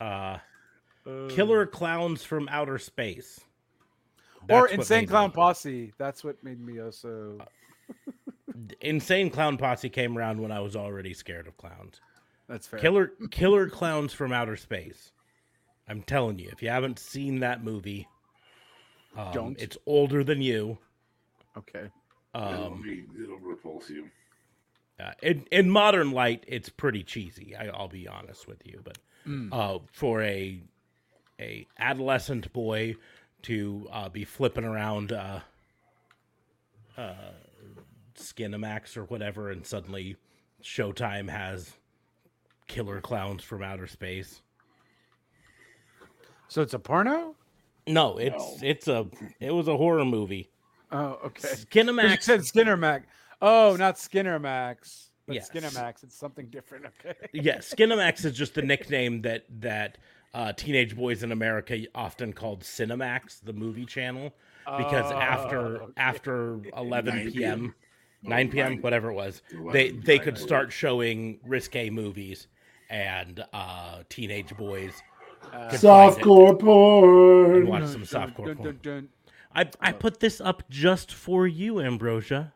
[0.00, 0.38] Uh,
[1.06, 3.40] Uh, Killer Clowns from Outer Space.
[4.42, 5.92] or That's what Insane Clown me- Posse.
[5.98, 7.38] That's what made me also.
[8.82, 12.00] Insane Clown Posse came around when I was already scared of clowns.
[12.48, 12.78] That's fair.
[12.80, 15.12] Killer Killer Clowns from Outer Space.
[15.88, 18.06] I'm telling you, if you haven't seen that movie,
[19.16, 19.58] um, Don't.
[19.60, 20.78] It's older than you.
[21.56, 21.90] Okay.
[22.34, 24.08] It'll, Um, be, it'll repulse you.
[24.98, 27.56] uh, in in modern light, it's pretty cheesy.
[27.56, 29.52] I, I'll be honest with you, but Mm.
[29.52, 30.62] uh, for a
[31.38, 32.96] a adolescent boy
[33.42, 35.40] to uh, be flipping around uh,
[36.96, 37.14] uh,
[38.14, 40.16] Skinamax or whatever, and suddenly
[40.62, 41.72] Showtime has
[42.66, 44.42] Killer Clowns from Outer Space.
[46.48, 47.36] So it's a porno?
[47.86, 48.58] No, it's No.
[48.62, 49.06] it's a
[49.40, 50.50] it was a horror movie.
[50.92, 51.48] Oh, okay.
[51.48, 53.06] 'Cause Skinamax You said Skinner Max.
[53.42, 55.10] Oh, not Skinner Max.
[55.26, 55.46] But Yes.
[55.46, 56.02] Skinner Max.
[56.02, 56.86] It's something different.
[56.86, 57.14] Okay.
[57.32, 59.98] yeah, Skinamax is just the nickname that that
[60.34, 64.32] uh, teenage boys in America often called Cinemax, the movie channel,
[64.78, 65.92] because Oh, after okay.
[65.96, 67.32] after 11 9 p.m.
[67.32, 67.74] p.m.
[68.22, 68.68] 9 p.m.
[68.74, 70.46] nine- whatever it was, 11 they they could p.m.
[70.46, 72.46] start showing risque movies,
[72.90, 74.92] and uh, teenage boys
[75.42, 77.66] could find it Softcore and porn.
[77.66, 78.62] watch some softcore Dun, porn.
[78.62, 79.08] dun, dun.
[79.54, 82.52] I I put this up just for you, Ambrosia.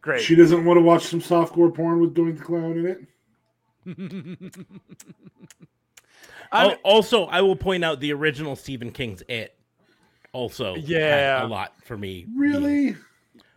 [0.00, 0.20] Great.
[0.22, 4.54] She doesn't want to watch some softcore porn with Doink the Clown in it.
[6.54, 9.56] Oh, also, I will point out the original Stephen King's It.
[10.34, 11.46] Also, had Yeah.
[11.46, 12.26] a lot for me.
[12.36, 12.94] Really?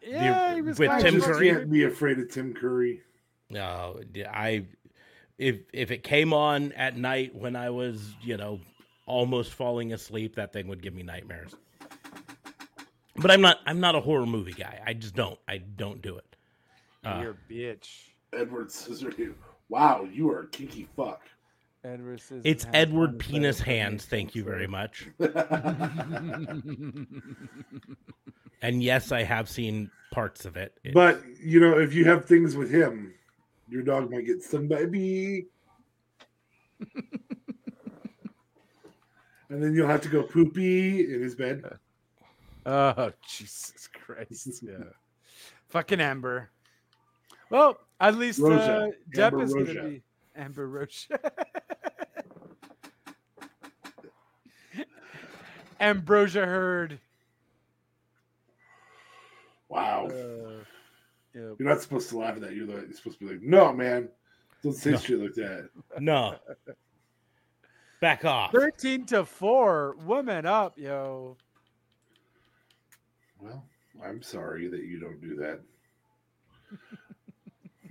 [0.01, 1.49] yeah, he was with I Tim just of- Curry?
[1.49, 3.01] can't be afraid of Tim Curry.
[3.49, 3.99] No,
[4.32, 4.63] I
[5.38, 8.59] if if it came on at night when I was, you know,
[9.05, 11.55] almost falling asleep, that thing would give me nightmares.
[13.17, 14.81] But I'm not I'm not a horror movie guy.
[14.86, 15.39] I just don't.
[15.47, 16.36] I don't do it.
[17.03, 17.89] Uh, You're a bitch.
[18.33, 19.36] Edward Scissorhands.
[19.69, 21.21] Wow, you are a kinky fuck.
[21.83, 25.07] Edward Scissorhands It's Edward one Penis Hands, thank you very much.
[28.61, 30.77] And yes, I have seen parts of it.
[30.83, 33.13] It- But you know, if you have things with him,
[33.68, 35.45] your dog might get stung by a bee.
[39.49, 41.63] and then you'll have to go poopy in his bed.
[42.66, 44.63] oh, Jesus Christ.
[44.63, 44.86] Yeah.
[45.70, 46.49] Fucking Amber.
[47.49, 48.88] Well, at least uh.
[49.13, 50.01] Deb Amber is going to be
[50.36, 51.20] Amber Rocha.
[55.80, 56.99] Ambrosia Heard.
[59.70, 60.07] Wow.
[60.07, 60.63] Uh,
[61.36, 61.41] yeah.
[61.59, 62.53] You're not supposed to laugh at that.
[62.55, 64.09] You're, like, you're supposed to be like, no, man.
[64.63, 64.97] Don't say No.
[64.97, 65.69] shit like that.
[65.99, 66.36] no.
[68.01, 68.51] Back off.
[68.51, 69.95] 13 to 4.
[70.05, 71.38] Woman up, yo.
[73.39, 73.63] Well,
[74.03, 75.59] I'm sorry that you don't do that.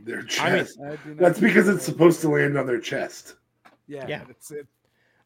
[0.05, 0.78] Their I mean- chest.
[0.84, 3.36] I That's because it's supposed to land on their chest.
[3.86, 4.24] Yeah, Yeah.
[4.26, 4.66] that's it.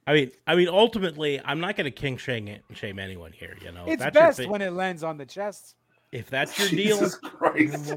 [0.06, 3.56] I mean, I mean, ultimately, I'm not going to king shame shame anyone here.
[3.60, 5.74] You know, It's that's best when it lands on the chest.
[6.12, 6.96] If that's your deal.
[6.98, 7.94] Jesus Christ.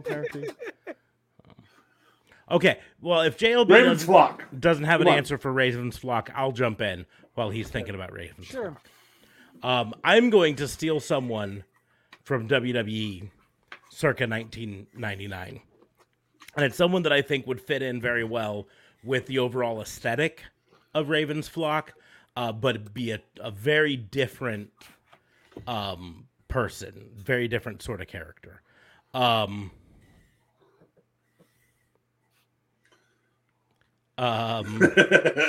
[2.49, 4.43] Okay, well, if JLB Raven's doesn't, flock.
[4.59, 5.18] doesn't have an Come on.
[5.20, 7.05] answer for Raven's flock, I'll jump in
[7.36, 8.72] while he's thinking about Raven's Sure.
[8.72, 8.84] flock.
[9.64, 11.64] Um, I'm going to steal someone
[12.24, 13.30] from WWE
[13.89, 15.62] circa 1999,
[16.57, 18.68] and it's someone that I think would fit in very well
[19.03, 20.43] with the overall aesthetic
[20.93, 21.93] of Raven's flock,
[22.36, 24.72] uh, but be a, a very different
[25.68, 28.62] um, person, very different sort of character.
[29.14, 29.72] Um,
[34.18, 34.80] um,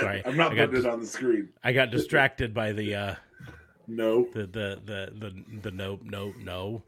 [0.00, 1.50] Sorry, I'm not got putting it on the screen.
[1.62, 3.14] I got distracted by the uh,
[3.86, 4.24] No.
[4.32, 6.82] the the the the the no no no.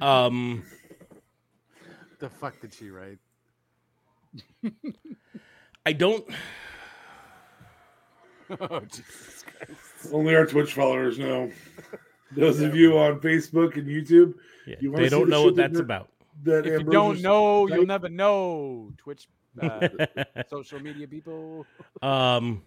[0.00, 0.62] Um,
[2.20, 3.18] The fuck did she write?
[5.84, 6.24] I don't.
[8.62, 10.10] Oh, Jesus Christ.
[10.10, 11.52] Only our Twitch followers know.
[12.32, 14.34] Those of you on Facebook and YouTube
[14.66, 16.08] Yeah, You they see don't the know what that's they're- about.
[16.44, 18.92] that If you don't know, you'll never know.
[18.98, 19.28] Twitch
[19.60, 19.88] uh,
[20.50, 21.66] social media people.
[22.02, 22.62] Um,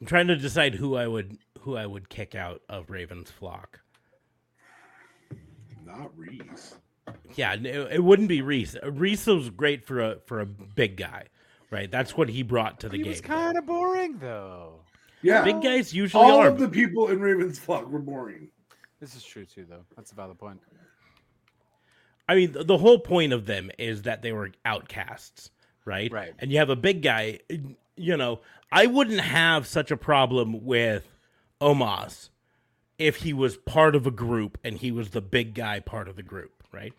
[0.00, 3.80] I'm trying to decide who I would who I would kick out of Raven's flock.
[5.84, 6.76] Not Reese.
[7.34, 8.76] Yeah, it, it wouldn't be Reese.
[8.84, 11.24] Reese was great for a for a big guy,
[11.70, 11.90] right?
[11.90, 13.10] That's what he brought to the He game.
[13.10, 14.80] was kind of boring though.
[15.22, 15.42] Yeah.
[15.42, 16.48] Big guys usually All are.
[16.48, 18.48] of the people in Raven's flock were boring.
[19.00, 19.84] This is true too, though.
[19.96, 20.60] That's a valid point.
[22.28, 25.50] I mean, the whole point of them is that they were outcasts,
[25.84, 26.12] right?
[26.12, 26.32] Right.
[26.38, 27.40] And you have a big guy.
[27.96, 28.40] You know,
[28.70, 31.08] I wouldn't have such a problem with
[31.60, 32.28] Omos
[32.98, 36.16] if he was part of a group and he was the big guy part of
[36.16, 36.92] the group, right?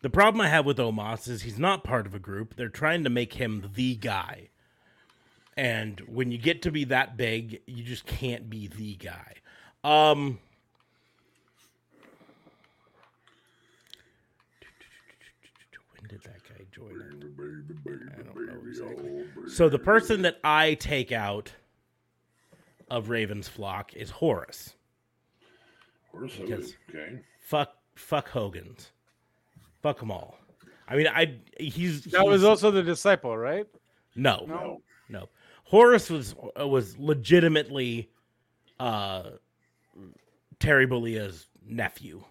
[0.00, 2.54] The problem I have with Omos is he's not part of a group.
[2.56, 4.48] They're trying to make him the guy.
[5.58, 9.34] And when you get to be that big, you just can't be the guy.
[9.82, 10.38] Um
[15.98, 17.02] When did that guy join
[19.44, 19.50] it?
[19.50, 21.52] So the person that I take out
[22.90, 24.74] of Raven's flock is Horace.
[26.10, 27.20] Horse Because- Okay.
[27.40, 28.92] Fuck, fuck Hogan's.
[29.82, 30.38] Fuck them all.
[30.86, 33.66] I mean, I he's, That was also the disciple, right?
[34.14, 34.82] no, No.
[35.08, 35.28] no.
[35.68, 38.10] Horace was was legitimately
[38.80, 39.24] uh,
[40.58, 42.24] Terry Bollea's nephew,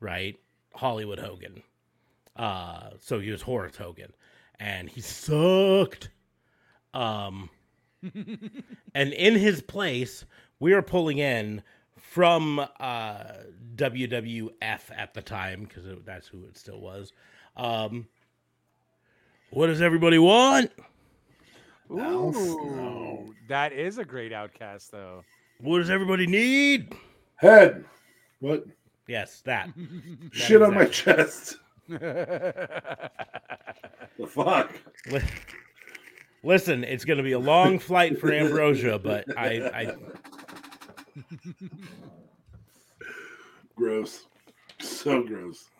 [0.00, 0.36] right?
[0.74, 1.62] Hollywood Hogan.
[2.34, 4.12] Uh, so he was Horace Hogan,
[4.58, 6.08] and he sucked.
[6.92, 7.48] Um,
[8.94, 10.24] and in his place,
[10.58, 11.62] we were pulling in
[11.96, 13.24] from uh,
[13.76, 17.12] WWF at the time because that's who it still was.
[17.56, 18.08] Um,
[19.50, 20.72] what does everybody want?
[21.90, 22.36] Alf?
[22.36, 23.34] Ooh, No.
[23.48, 25.22] that is a great outcast, though.
[25.60, 26.94] What does everybody need?
[27.36, 27.84] Head.
[28.40, 28.64] What?
[29.06, 29.68] Yes, that.
[30.32, 31.56] Shit on my chest.
[34.18, 34.70] The fuck?
[36.44, 39.96] Listen, it's going to be a long flight for Ambrosia, but I, I
[43.74, 44.26] Gross.
[44.80, 45.70] So gross.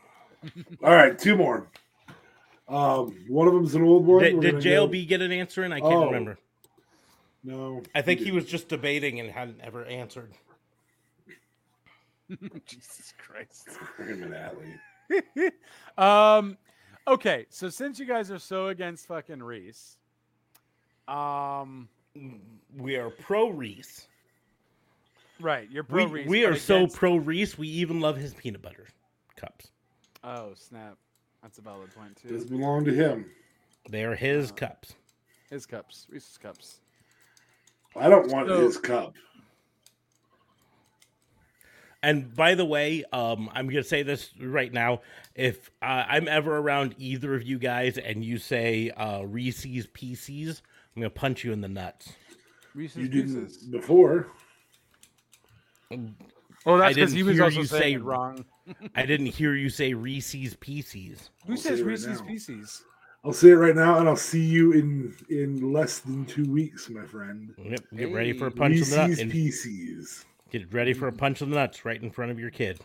[0.82, 1.68] All right, two more.
[2.72, 4.22] Um, one of them's an old one.
[4.22, 5.72] did, did gonna go- JLB get an answer in?
[5.72, 6.06] I can't Oh.
[6.06, 6.38] remember.
[7.44, 7.82] No.
[7.94, 10.32] I think he was just debating and hadn't ever answered.
[12.66, 13.68] Jesus Christ.
[13.98, 15.50] Him and Atlee.
[16.38, 16.56] um,
[17.06, 19.96] okay, so since you guys are so against fucking Reese,
[21.08, 21.88] um,
[22.78, 24.06] We are pro Reese.
[25.40, 26.28] right, you're We, pro Reese.
[26.28, 27.58] we but are so against- pro Reese.
[27.58, 28.86] We even love his peanut butter
[29.36, 29.70] cups.
[30.24, 30.96] Oh snap,
[31.43, 32.28] that's a valid point too.
[32.28, 32.57] Does too.
[32.57, 33.26] belong to him.
[33.88, 34.95] They are his cups.
[35.51, 36.78] His cups, Reese's cups.
[37.97, 39.14] I don't want So- his cup.
[42.05, 45.03] And by the way, um, I'm gonna say this right now.
[45.36, 50.62] If uh, I'm ever around either of you guys and you say uh, Reese's Pieces,
[50.97, 52.12] I'm gonna punch you in the nuts.
[52.74, 53.57] Reese's You Pieces.
[53.59, 54.26] didn't before.
[56.66, 58.45] Oh, that's because he was also you saying say- it wrong.
[58.94, 61.30] I didn't hear you say Reese's Pieces.
[61.46, 62.26] Who I'll says it right Reese's now.
[62.26, 62.82] Pieces?
[63.24, 66.90] I'll say it right now, and I'll see you in in less than two weeks,
[66.90, 67.54] my friend.
[67.56, 68.56] Yep, get ready for a Hey.
[68.56, 69.08] punch in the nuts.
[69.10, 70.24] Reese's Pieces.
[70.50, 72.80] Get ready for a punch in the nuts right in front of your kid.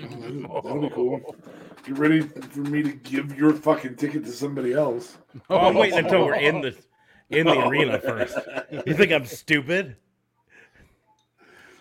[0.00, 1.36] Oh, that'll, that'll be cool.
[1.84, 5.16] Get ready for me to give your fucking ticket to somebody else.
[5.48, 6.76] Oh, I'm waiting until we're in the
[7.30, 8.36] in the arena first.
[8.86, 9.96] You think I'm stupid?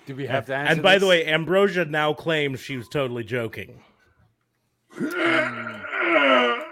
[0.08, 0.74] Do we have to answer?
[0.74, 3.82] And by the way, Ambrosia now claims she was totally joking.
[5.00, 6.64] I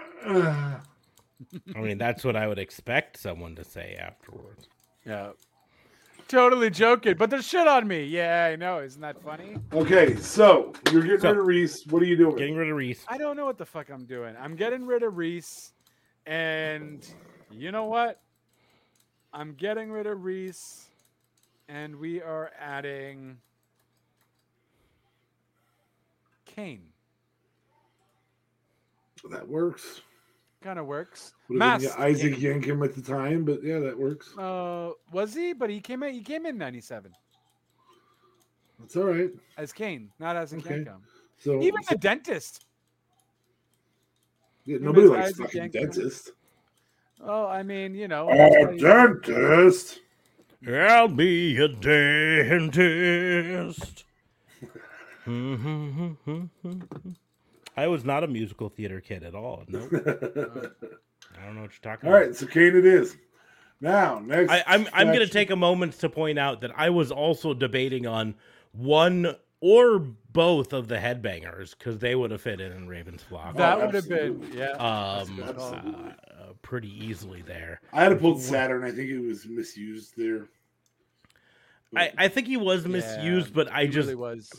[1.76, 4.68] mean, that's what I would expect someone to say afterwards.
[5.04, 5.30] yeah,
[6.28, 8.04] totally joking, but there's shit on me.
[8.04, 8.80] Yeah, I know.
[8.80, 9.56] Isn't that funny?
[9.72, 11.86] okay, so you're getting So- rid of Reese.
[11.86, 12.36] What are you doing?
[12.36, 13.04] Getting rid of Reese.
[13.08, 14.34] I don't know what the fuck I'm doing.
[14.40, 15.72] I'm getting rid of Reese,
[16.26, 17.06] and
[17.50, 18.20] you know what?
[19.32, 20.85] I'm getting rid of Reese,
[21.68, 23.38] and we are adding
[26.44, 26.82] Kane.
[29.30, 30.00] that works.
[30.62, 31.32] Kind of works.
[31.60, 32.62] Have been Isaac Kane.
[32.62, 34.36] Yankem at the time, but yeah, that works.
[34.36, 35.52] Uh, was he?
[35.52, 36.14] But he came in.
[36.14, 37.12] He came in '97
[38.80, 39.30] That's all right.
[39.58, 40.76] as Kane, not as a Okay.
[40.80, 41.00] Yankem.
[41.38, 42.64] So, Even so- the dentist.
[44.64, 45.72] yeah, nobody likes Isaac fucking Yankem.
[45.72, 46.30] dentist.
[47.20, 48.28] Oh, I mean, you know.
[48.30, 50.00] Oh, dentist.
[50.68, 52.04] I'll be a dentist.
[57.76, 59.64] I was not a musical theater kid at all.
[59.68, 59.90] Nope.
[59.94, 62.26] I don't know what you're talking All about.
[62.26, 63.16] right, so Kane it is.
[63.80, 64.50] Now, next.
[64.50, 67.52] I, I'm I'm going to take a moment to point out that I was also
[67.52, 68.34] debating on
[68.72, 69.34] one
[69.68, 73.56] or both of the headbangers because they would have fit in in Raven's flock.
[73.56, 74.70] That Oh, would have been yeah.
[74.72, 77.80] um, uh, pretty easily there.
[77.92, 78.84] I had to pull Saturn.
[78.84, 80.46] I think it was misused there.
[81.96, 84.50] I, I think he was misused, Yeah, but I just really was.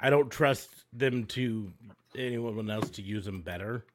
[0.00, 1.72] I don't trust them to
[2.16, 3.86] anyone else to use him better.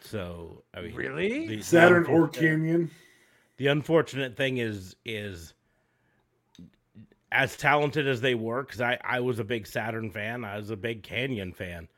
[0.00, 1.46] So I mean, Really?
[1.46, 2.90] the- the Saturn unfor- or Kanyon.
[3.58, 5.54] the unfortunate thing is is
[7.32, 10.70] as talented as they were because I, I was a big saturn fan i was
[10.70, 11.88] a big Kanyon fan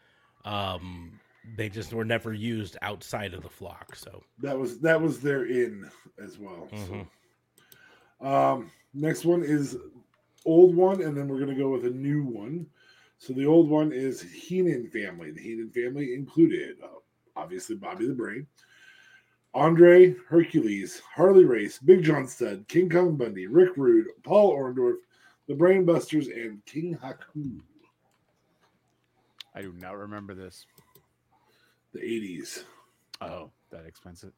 [0.44, 1.18] um
[1.56, 5.44] they just were never used outside of the flock so That was that was their
[5.44, 5.90] in
[6.22, 6.68] as well.
[6.72, 7.06] Mhm.
[8.20, 9.76] So, um, next one is
[10.46, 12.66] old one, and then we're gonna go with a new one.
[13.18, 15.30] So the old one is Heenan family.
[15.32, 16.88] The Heenan family included uh,
[17.36, 18.46] obviously Bobby the Brain,
[19.54, 24.96] Andre Hercules, Harley Race, Big John Studd, King Kong Bundy, Rick Rude, Paul Orndorff,
[25.46, 27.60] the Brainbusters, and King Haku.
[29.54, 30.66] I do not remember this.
[31.92, 32.64] The 80s.
[33.20, 34.32] Oh, that expensive.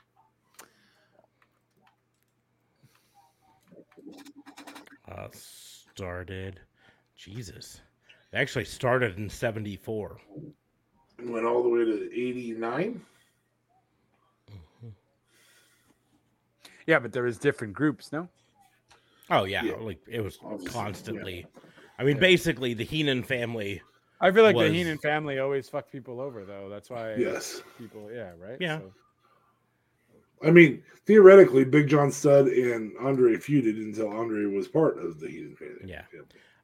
[5.11, 6.61] uh started
[7.17, 7.81] jesus
[8.33, 10.21] they actually started in 74
[11.19, 13.01] And went all the way to 89.
[16.87, 18.29] Yeah, but there was different groups, no?
[19.31, 19.75] Oh yeah, Yeah.
[19.81, 20.73] like it was Obviously, yeah.
[20.73, 21.47] constantly
[21.99, 22.21] i mean Yeah.
[22.21, 23.83] basically the heenan family
[24.21, 26.71] I feel like Was- the Heenan family always fuck people over, though.
[26.71, 27.63] That's why Yes.
[27.77, 28.57] people, yeah, right?
[28.59, 28.79] Yeah.
[28.79, 28.93] So-
[30.43, 35.29] I mean, theoretically, Big John Studd and Andre feuded until Andre was part of the
[35.29, 35.77] Heenan family.
[35.85, 36.03] Yeah.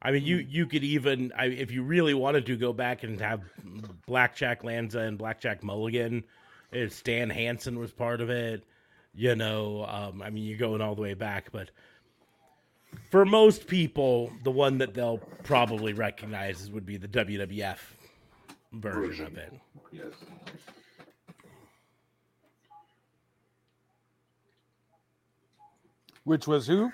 [0.01, 3.21] I mean, you you could even, I, if you really wanted to go back and
[3.21, 3.43] have
[4.07, 6.25] Blackjack Lanza and Blackjack Mulligan,
[6.89, 8.65] Stan Hansen was part of it.
[9.15, 11.71] You know, um, I mean, you're going all the way back, but
[13.13, 17.77] for most people, the one that they'll probably recognize is- would be the WWF
[18.73, 19.53] version of it.
[19.93, 20.15] Yes.
[26.25, 26.91] Which was who?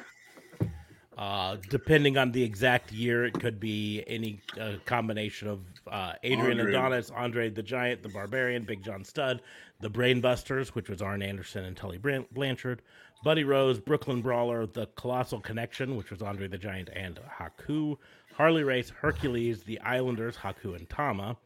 [1.16, 6.59] Uh, depending on the exact year, it could be any uh, combination of uh, Adrian
[6.59, 6.73] Andre.
[6.74, 9.43] Adonis, Andre the Giant, the Barbarian, Big John Studd,
[9.81, 12.82] the Brainbusters, which was Arn Anderson and Tully Blanchard,
[13.24, 17.97] Buddy Rose, Brooklyn Brawler, the Colossal Connection, which was Andre the Giant and Haku,
[18.35, 21.36] Harley Race, Hercules, the Islanders, Haku and Tama,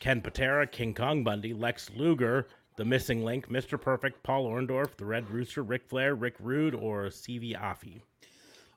[0.00, 3.80] Ken Patera, King Kong Bundy, Lex Luger, the Missing Link, Mr.
[3.80, 8.00] Perfect, Paul Orndorff, the Red Rooster, Ric Flair, Rick Rude, or Sivi Afi.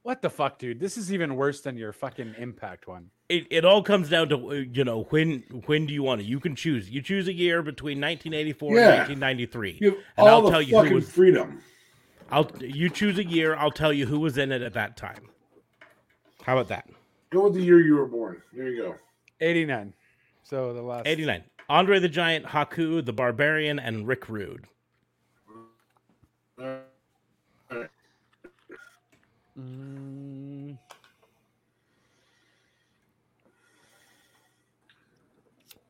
[0.04, 0.80] What the fuck, dude?
[0.80, 3.12] This is even worse than your fucking Impact one.
[3.30, 6.24] it, it all comes down to uh, you know when when do you want it?
[6.26, 6.90] You can choose.
[6.90, 8.80] You choose a year between 1984 Yeah.
[8.82, 11.10] and 1993, You have and I'll the tell you fucking who was.
[11.12, 11.62] freedom.
[12.32, 13.56] I'll you choose a year.
[13.56, 15.30] I'll tell you who was in it at that time.
[16.44, 16.90] How about that?
[17.30, 18.42] Go with the year you were born.
[18.54, 18.96] There you go.
[19.40, 19.94] 89.
[20.44, 21.44] So the last 89.
[21.70, 24.68] Andre the Giant, Haku, the Barbarian, and Rick Rude.
[29.58, 30.78] Mm,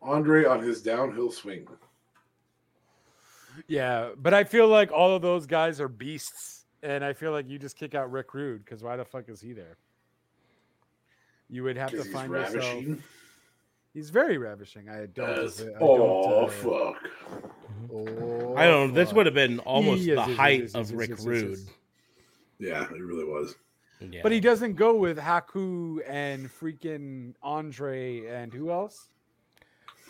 [0.02, 1.68] Andre on his downhill swing.
[3.72, 7.48] Yeah, but I feel like all of those guys are beasts, and I feel like
[7.50, 9.78] you just kick out Rick Rude because why the fuck is he there?
[11.50, 12.56] You would have to Because he's find yourself.
[12.56, 13.04] ravishing.
[13.94, 14.90] He's very ravishing.
[14.90, 15.44] I don't.
[15.44, 15.62] Yes.
[15.62, 17.10] I don't, Oh, uh, fuck.
[17.94, 18.94] oh, I don't know.
[18.94, 21.20] This would have been almost Yes, the yes, yes, height yes, of yes, Rick yes,
[21.20, 21.50] yes, Rude.
[21.60, 21.66] yes.
[22.60, 23.56] Yeah, it really was.
[24.00, 24.22] Yeah.
[24.24, 29.10] But he doesn't go with Haku and freaking Andre and who else?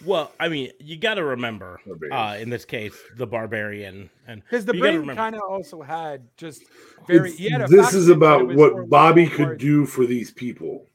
[0.05, 1.79] Well, I mean, you got to remember,
[2.11, 5.81] uh, in this case, the Barbarian, and Because the you gotta brain kind of also
[5.81, 6.63] had just
[7.07, 7.29] very.
[7.29, 9.85] It's- he had a this is about it was more what Bobby could hard- do
[9.85, 10.85] for these people.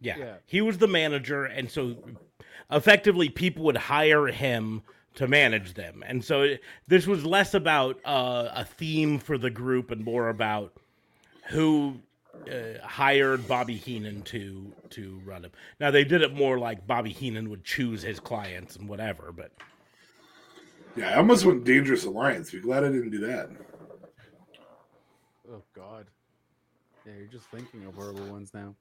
[0.00, 0.16] Yeah.
[0.18, 0.34] Yeah.
[0.46, 1.96] He was the manager, and so
[2.70, 4.82] effectively people would hire him
[5.14, 6.02] to manage them.
[6.06, 10.28] And so it, this was less about uh, a theme for the group and more
[10.28, 10.72] about
[11.50, 12.00] who
[12.50, 15.50] uh, hired Bobby Heenan to to run him.
[15.80, 19.52] Now they did it more like Bobby Heenan would choose his clients and whatever, but
[20.96, 22.50] Yeah, I almost went Dangerous Alliance.
[22.50, 23.50] Be glad I didn't do that.
[25.52, 26.06] Oh God.
[27.06, 28.74] Yeah, you're just thinking of horrible ones now.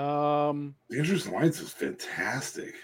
[0.00, 0.74] Um.
[0.90, 2.74] Dangerous Alliance is fantastic.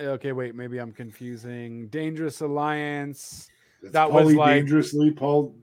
[0.00, 0.54] Okay, wait.
[0.54, 1.88] Maybe I'm confusing.
[1.88, 3.48] Dangerous Alliance.
[3.82, 5.54] That's That was like- dangerously Paul.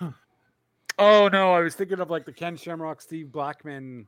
[0.98, 4.06] Oh no, I was thinking of like the Ken Shamrock, Steve Blackman,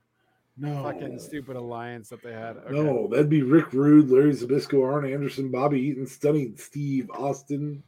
[0.57, 2.57] No, fucking stupid alliance that they had.
[2.57, 2.73] Okay.
[2.75, 7.83] no, that'd be Rick Rude, Larry Zbyszko, Arn Anderson, Bobby Eaton, Stunning Steve Austin.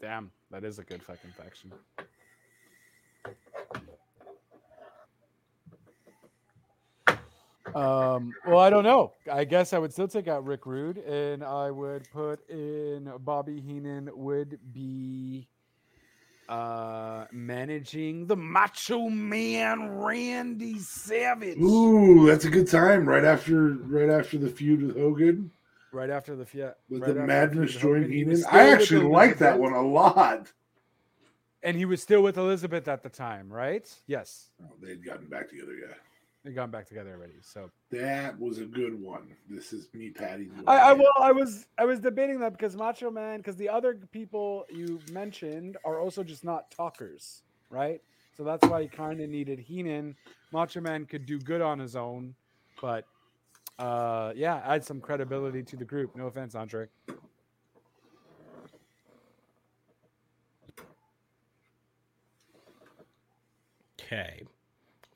[0.00, 1.72] Damn, that is a good fucking faction.
[7.74, 9.12] Um, well, I don't know.
[9.30, 13.60] I guess I would still take out Rick Rude, and I would put in Bobby
[13.60, 15.46] Heenan would be
[16.50, 23.08] uh managing the Macho Man Randy Savage Ooh, that's a good time.
[23.08, 25.52] Right after, right after the feud with Hogan,
[25.92, 26.76] right after the Fiat.
[26.88, 28.60] with right the Madness feud with joined Hogan, he was Heenan.
[28.66, 30.48] I actually like that one a lot.
[31.62, 33.88] and he was still with Elizabeth at the time, right?
[34.08, 35.94] Yes, Oh, they'd gotten back together, yeah.
[36.44, 37.34] They gone back together already.
[37.42, 39.34] So That was a good one.
[39.48, 40.52] This is me patting.
[40.66, 43.68] I, on I well, I was I was debating that because Macho Man, because the
[43.68, 48.00] other people you mentioned are also just not talkers, right?
[48.36, 50.16] So that's why he kind of needed Heenan.
[50.52, 52.34] Macho Man could do good on his own,
[52.80, 53.04] but
[53.78, 56.16] uh, yeah, add some credibility to the group.
[56.16, 56.86] No offense, Andre.
[64.00, 64.42] Okay.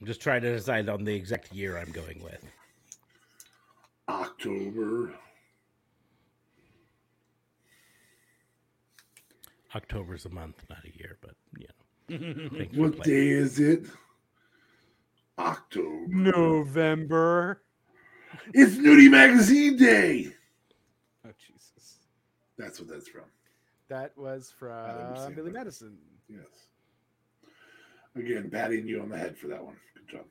[0.05, 2.45] I'm just trying to decide on the exact year I'm going with.
[4.07, 5.15] October.
[9.75, 11.69] October's a month, not a year, but you
[12.11, 12.67] know.
[12.75, 13.87] What day is it?
[15.39, 16.07] October.
[16.09, 17.63] November.
[18.53, 20.35] It's Nudie Magazine Day.
[21.27, 22.01] Oh Jesus,
[22.59, 23.23] That's what that's from.
[23.89, 25.97] that was from Billy Madison.
[26.29, 26.74] Yes.
[28.17, 29.77] Again, patting you on the head for that one.
[29.95, 30.25] Good job.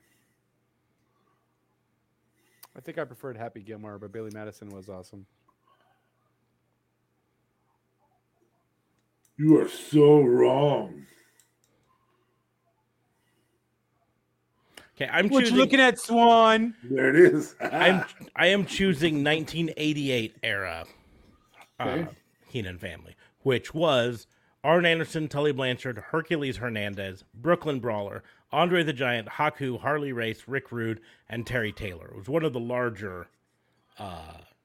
[2.76, 5.26] I think I preferred Happy Gilmore, but Billy Madison was awesome.
[9.36, 11.06] You are so wrong.
[14.96, 15.56] Okay, I'm What you choosing.
[15.58, 16.74] looking at, Swan?
[16.84, 17.56] There it is.
[17.60, 18.04] I'm
[18.36, 20.84] I am choosing 1988 era
[21.80, 22.08] uh, Okay.
[22.48, 24.28] Heenan family, which was
[24.64, 30.72] Arn Anderson, Tully Blanchard, Hercules Hernandez, Brooklyn Brawler, Andre the Giant, Haku, Harley Race, Rick
[30.72, 32.08] Rude, and Terry Taylor.
[32.08, 33.28] It was one of the larger.
[33.98, 34.22] Uh,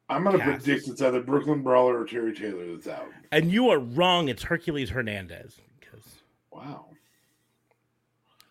[0.10, 3.10] I'm going to predict it's either Brooklyn Brawler or Terry Taylor that's out.
[3.32, 4.30] and you are wrong.
[4.30, 6.06] It's Hercules Hernandez because
[6.52, 6.86] Wow.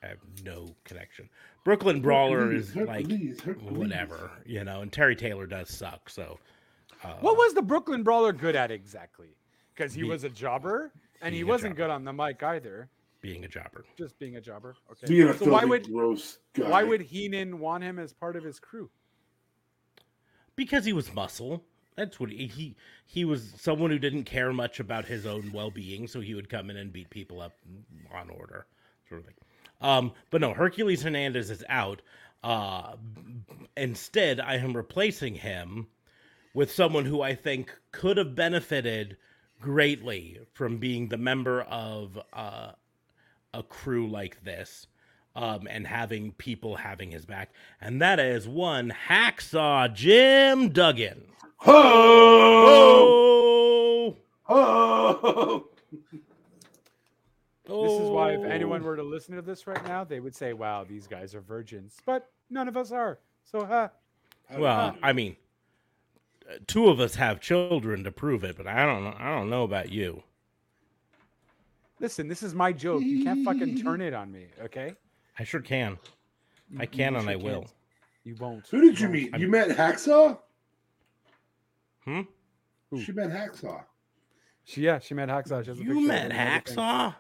[0.03, 1.29] I have no connection.
[1.65, 3.73] Brooklyn Brawler Hercules, is like Hercules, Hercules.
[3.77, 6.09] whatever, you know, and Terry Taylor does suck.
[6.11, 6.39] So,
[7.03, 9.29] uh, What was the Brooklyn Brawler good at exactly?
[9.75, 11.89] Because he Be- was a jobber, and he wasn't jobber.
[11.89, 12.89] good on the mic either.
[13.21, 13.85] being a jobber?
[13.97, 14.77] Just being a jobber.
[14.93, 15.07] Okay.
[15.07, 16.69] Being a so why would gross guy.
[16.69, 18.91] why would Heenan want him as part of his crew?
[20.57, 21.63] because he was muscle.
[21.97, 22.77] That's what he, he
[23.07, 26.49] he was someone who didn't care much about his own well being, so he would
[26.49, 27.55] come in and beat people up
[28.13, 28.67] on order,
[29.09, 29.35] sort of thing.
[29.81, 32.03] Um, but no, Hercules Hernandez is out.
[32.43, 32.95] Uh,
[33.77, 35.89] instead, I am replacing him
[36.55, 39.17] with someone who I think could have benefited
[39.61, 42.73] greatly from being the member of uh,
[43.55, 44.87] a crew like this
[45.37, 47.51] um, and having people having his back.
[47.81, 51.25] And that is one Hacksaw Jim Duggan.
[51.59, 51.75] Ho!
[54.11, 54.17] Oh!
[54.45, 55.69] Ho!
[57.71, 58.45] This is why if Oh.
[58.45, 61.43] anyone were to listen to this right now, they would say, "Wow, these guys are
[61.43, 63.19] virgins," but none of us are.
[63.45, 63.91] So, huh?
[64.57, 65.37] Well, I mean,
[66.67, 69.15] two of us have children to prove it, but I don't know.
[69.19, 70.23] I don't know about you.
[72.01, 73.03] Listen, this is my joke.
[73.03, 74.95] You can't fucking turn it on me, okay?
[75.39, 75.99] I sure can.
[76.71, 77.61] You- I can you and sure I will.
[77.63, 77.73] can't.
[78.25, 78.67] You won't.
[78.69, 79.33] Who did you won't.
[79.33, 79.39] meet?
[79.39, 80.39] You met Hacksaw?
[82.05, 82.21] Hmm?
[82.91, 83.01] Who?
[83.03, 83.83] She met Hacksaw.
[84.65, 85.65] She, yeah, she met Hacksaw.
[85.65, 86.77] She has a You met him and everything.
[86.77, 87.15] Hacksaw?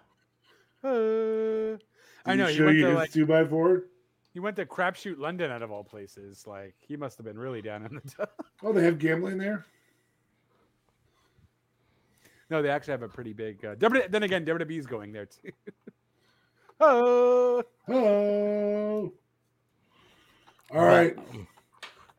[0.84, 1.78] Uh,
[2.26, 3.84] I know He he show went you to his like two by four.
[4.38, 6.46] He went to Crapshoot London out of all places.
[6.46, 8.00] Like he must have been really down in the.
[8.16, 8.32] dumps.
[8.62, 9.66] Oh, they have gambling there.
[12.48, 13.64] no, they actually have a pretty big.
[13.64, 15.50] Uh, W- then again, WWE's going there too.
[16.80, 19.12] oh, Oh.
[20.72, 21.16] All right.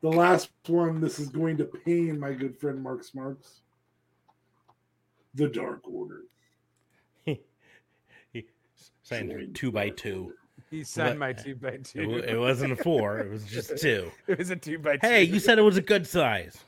[0.02, 1.00] The last one.
[1.00, 3.62] This is going to pain my good friend Mark Smarks.
[5.36, 6.24] The Dark Order.
[8.34, 8.46] He
[9.04, 10.34] saying two by two.
[10.70, 12.10] He signed But- my two by two.
[12.10, 13.20] wa- it wasn't a four.
[13.20, 14.12] It was just two.
[14.28, 15.08] It was a two by two.
[15.08, 16.64] Hey, you said it was a good size.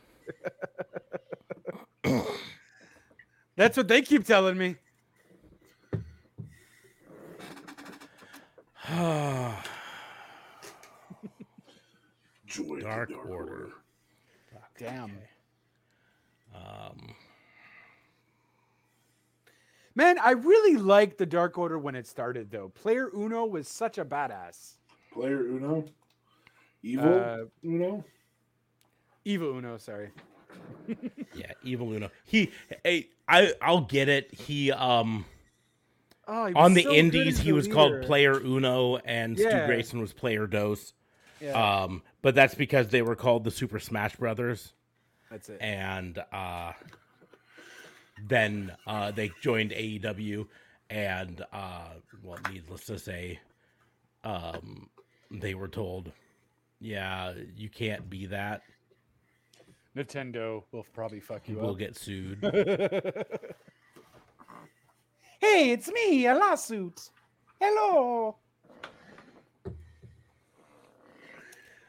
[3.55, 4.75] That's what they keep telling me.
[12.47, 13.31] Dark Dark Order.
[13.33, 13.69] Order.
[14.77, 15.11] Damn.
[16.53, 17.13] Um,
[19.95, 22.69] Man, I really liked the Dark Order when it started, though.
[22.69, 24.75] Player Uno was such a badass.
[25.13, 25.83] Player Uno.
[26.83, 28.03] Evil Uh, Uno.
[29.25, 30.11] Evil Uno, sorry.
[31.35, 32.09] yeah, Evil Uno.
[32.25, 32.51] He,
[32.83, 34.33] hey, I, I'll get it.
[34.33, 35.25] He, um,
[36.27, 38.03] Oh, he on the so Indies, he the was called.
[38.03, 39.65] Player Uno, and Stu Yeah.
[39.65, 40.93] Grayson was Player Dos.
[41.41, 41.51] Yeah,
[41.83, 44.73] Um, but that's because they were called the Super Smash Brothers,
[45.29, 45.59] that's it.
[45.59, 46.73] and uh,
[48.27, 50.47] then uh, they joined AEW,
[50.89, 51.89] and uh,
[52.23, 53.39] well, needless to say,
[54.23, 54.89] um,
[55.29, 56.11] they were told,
[56.79, 58.61] "Yeah, you can't be that.
[59.95, 61.61] Nintendo will probably fuck you up.
[61.63, 61.79] We'll up.
[61.79, 62.39] get sued."
[65.39, 67.09] hey, it's me, a lawsuit.
[67.59, 68.37] Hello.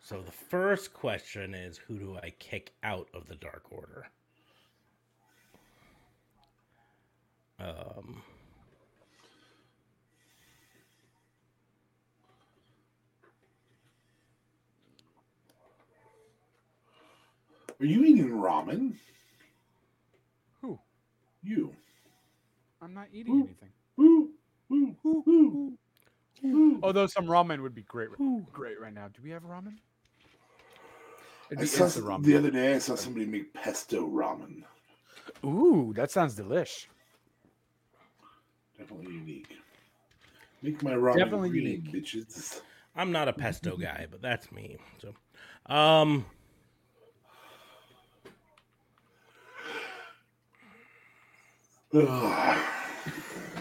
[0.00, 4.06] So the first question is who do I kick out of the Dark Order?
[7.58, 8.22] Um
[17.78, 18.94] Are you eating ramen?
[20.62, 20.78] Who?
[21.42, 21.76] You.
[22.80, 23.44] I'm not eating Ooh.
[23.44, 23.68] anything.
[23.96, 24.30] Woo.
[26.82, 28.08] Although some ramen would be great,
[28.52, 29.08] great right now.
[29.08, 29.76] Do we have ramen?
[31.50, 32.24] It'd I saw ramen.
[32.24, 34.62] the other day I saw somebody make pesto ramen.
[35.44, 36.86] Ooh, that sounds delish.
[38.78, 39.56] Definitely unique.
[40.62, 41.92] Make my ramen Definitely green, unique.
[41.92, 42.60] bitches.
[42.94, 44.78] I'm not a pesto guy, but that's me.
[44.98, 45.14] So
[45.72, 46.26] um
[51.94, 52.75] Ugh.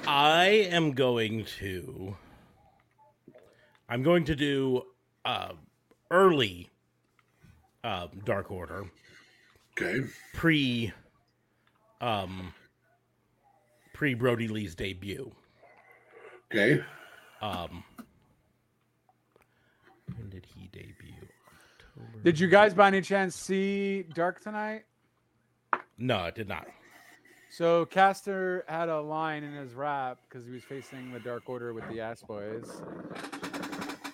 [0.07, 2.15] I am going to
[3.89, 4.83] I'm going to do
[5.23, 5.53] uh
[6.11, 6.69] early
[7.83, 8.85] uh, Dark Order
[9.79, 10.05] Okay.
[10.33, 10.93] pre
[12.01, 12.53] um
[13.93, 15.31] pre Brodie Lee's debut.
[16.51, 16.83] Okay.
[17.41, 17.83] Um
[20.17, 21.13] when did he debut?
[21.97, 22.19] October.
[22.23, 24.83] Did you guys by any chance see Dark tonight?
[25.97, 26.67] No, it did not.
[27.57, 31.73] So Caster had a line in his rap because he was facing the Dark Order
[31.73, 32.81] with the Ass Boys.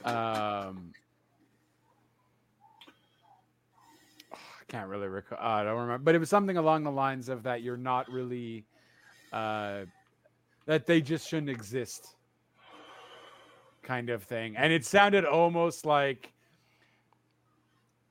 [0.06, 0.94] Um,
[4.32, 4.38] I
[4.68, 5.40] can't really recall.
[5.42, 8.64] I don't remember, but it was something along the lines of that you're not really,
[9.34, 9.86] uh,
[10.68, 12.16] that they just shouldn't exist,
[13.82, 14.56] kind of thing.
[14.56, 16.32] And it sounded almost like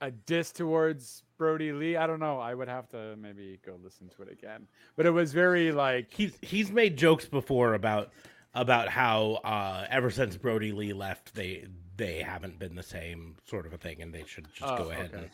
[0.00, 1.96] a diss towards Brodie Lee.
[1.96, 2.38] I don't know.
[2.38, 4.68] I would have to maybe go listen to it again.
[4.94, 8.12] But it was very like He's he's made jokes before about
[8.54, 11.64] about how uh ever since Brodie Lee left they
[11.96, 14.90] they haven't been the same sort of a thing and they should just Oh, go
[14.90, 15.16] ahead okay.
[15.22, 15.30] and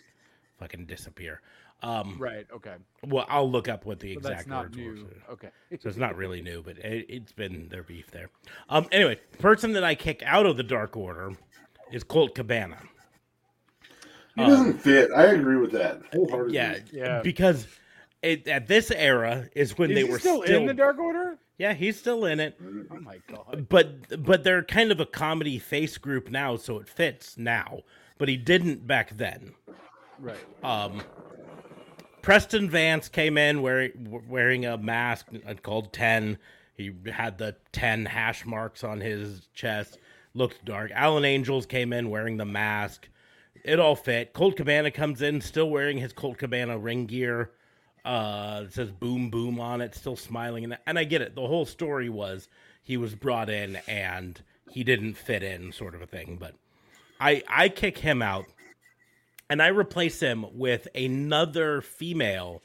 [0.60, 1.40] fucking disappear.
[1.82, 2.46] Um right.
[2.54, 2.76] Okay.
[3.04, 4.82] well I'll look up what the So exact that's not words were.
[4.84, 5.08] new.
[5.32, 5.48] Okay.
[5.80, 8.30] So it's not really new, but it, it's been their beef there.
[8.68, 11.32] Um anyway, person that I kick out of the Dark Order
[11.90, 12.78] is Colt Cabana.
[14.36, 15.10] He Um, doesn't fit.
[15.16, 16.54] I agree with that wholeheartedly.
[16.54, 17.20] Yeah, Yeah.
[17.22, 17.66] because
[18.22, 21.38] it, at this era is when Is they he were still, in the Dark Order?
[21.58, 22.58] Yeah, he's still in it.
[22.90, 23.66] Oh my god.
[23.70, 27.80] but but they're kind of a comedy face group now, so it fits now.
[28.18, 29.54] But he didn't back then.
[30.18, 30.36] Right.
[30.62, 31.02] Um,
[32.22, 35.28] Preston Vance came in wearing wearing a mask
[35.62, 36.38] called Ten.
[36.74, 39.98] He had the ten hash marks on his chest.
[40.34, 40.90] Looked dark.
[40.94, 43.08] Alan Angels came in wearing the mask.
[43.66, 44.32] It all fit.
[44.32, 47.50] Colt Cabana comes in still wearing his Colt Cabana ring gear.
[48.04, 51.34] Uh, it says "Boom Boom" on it, still smiling, and and I get it.
[51.34, 52.48] The whole story was
[52.80, 54.40] he was brought in and
[54.70, 56.36] he didn't fit in, sort of a thing.
[56.38, 56.54] But
[57.18, 58.46] I I kick him out
[59.50, 62.62] and I replace him with another female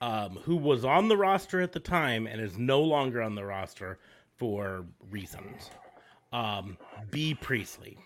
[0.00, 3.44] um, who was on the roster at the time and is no longer on the
[3.44, 3.98] roster
[4.36, 5.70] for reasons.
[6.32, 6.78] Um,
[7.10, 7.98] Bea Priestley.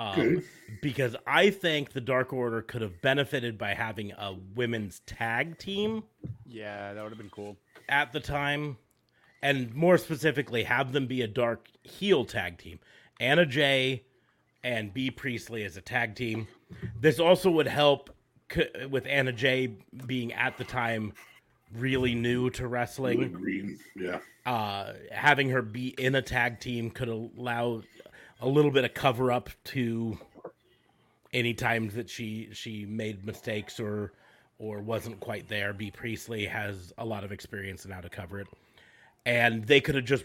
[0.00, 0.42] Um, Okay.
[0.82, 6.04] Because I think the Dark Order could have benefited by having a women's tag team
[6.46, 7.56] Yeah, that would have been cool.
[7.88, 8.78] at the time,
[9.42, 12.78] and more specifically, have them be a dark heel tag team.
[13.18, 14.04] Anna Jay
[14.64, 16.46] and Bea Priestley as a tag team.
[16.98, 18.10] This also would help
[18.52, 19.74] c- with Anna Jay
[20.06, 21.12] being at the time
[21.74, 23.32] really new to Really wrestling.
[23.32, 23.78] green.
[23.96, 24.20] Yeah.
[24.46, 27.82] Uh, having her be in a tag team could allow
[28.40, 30.18] a little bit of cover up to
[31.32, 34.12] any times that she she made mistakes or
[34.58, 35.72] or wasn't quite there.
[35.72, 38.46] Bea Priestley has a lot of experience in how to cover it.
[39.24, 40.24] And they could have just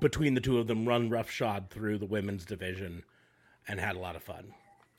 [0.00, 3.04] between the two of them run roughshod through the women's division
[3.68, 4.54] and had a lot of fun.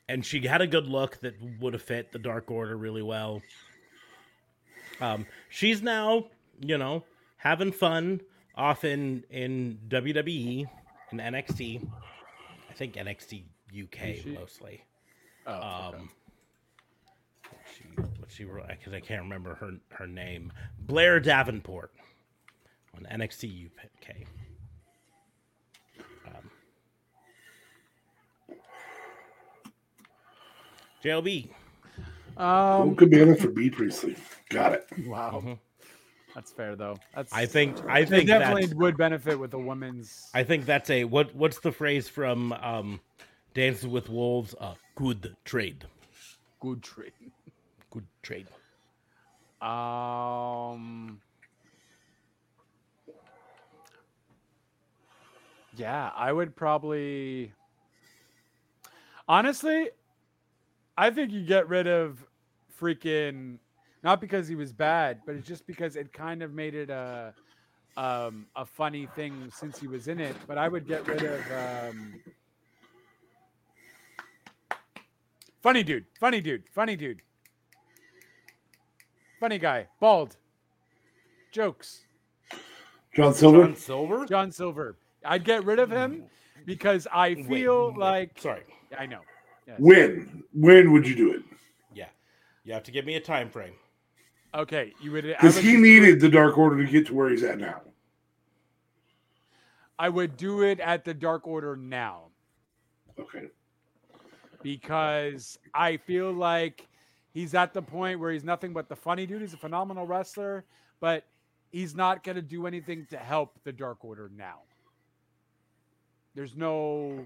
[0.08, 3.42] And she had a good look that would have fit the Dark Order really well.
[5.00, 6.26] Um, she's now,
[6.60, 7.04] you know,
[7.36, 8.20] having fun
[8.54, 10.66] off in in WWE
[11.10, 11.86] and NXT.
[12.74, 13.44] I think NXT
[13.84, 14.82] UK mostly.
[15.46, 15.96] Oh, okay.
[15.98, 16.10] Um,
[18.26, 20.52] she because I can't remember her her name.
[20.80, 21.92] Blair Davenport
[22.96, 24.26] on NXT UK.
[26.26, 26.50] Um,
[31.04, 31.50] JLB.
[32.36, 34.16] Oh, Um, good banner for Bea Priestley.
[34.50, 34.86] Got it.
[35.06, 35.58] wow, Mhm.
[36.34, 36.98] That's fair though.
[37.14, 40.30] That's I think I they think definitely that's would benefit with a woman's.
[40.34, 43.00] I think that's a what what's the phrase from um
[43.54, 44.54] Dances with Wolves?
[44.60, 45.84] Uh, good trade.
[46.60, 47.12] good trade.
[47.90, 48.48] Good trade.
[49.62, 51.20] Um.
[55.76, 57.52] Yeah, I would probably.
[59.28, 59.90] Honestly,
[60.98, 62.24] I think you get rid of
[62.80, 63.58] freaking
[64.04, 67.32] not because he was bad, but it's just because it kind of made it a
[67.96, 70.36] um, a funny thing since he was in it.
[70.46, 72.20] But I would get rid of um,
[75.62, 77.22] funny dude, funny dude, funny dude,
[79.40, 80.36] funny guy, bald,
[81.50, 82.02] jokes.
[83.16, 83.62] John Silver.
[83.62, 84.26] John Silver.
[84.26, 84.96] John Silver.
[85.24, 86.24] I'd get rid of him
[86.66, 88.64] because I feel wait, like sorry.
[88.98, 89.20] I know.
[89.66, 89.76] Yes.
[89.78, 90.42] When?
[90.52, 91.42] When would you do it?
[91.94, 92.08] Yeah,
[92.64, 93.74] you have to give me a time frame.
[94.54, 95.24] Okay, you would.
[95.24, 97.80] Because he needed the Dark Order to get to where he's at now.
[99.98, 102.24] I would do it at the Dark Order now
[103.18, 103.46] Okay.
[104.62, 106.88] because I feel like
[107.32, 109.40] he's at the point where he's nothing but the funny dude.
[109.40, 110.64] He's a phenomenal wrestler,
[111.00, 111.24] but
[111.70, 114.60] he's not going to do anything to help the Dark Order now.
[116.34, 117.24] There's no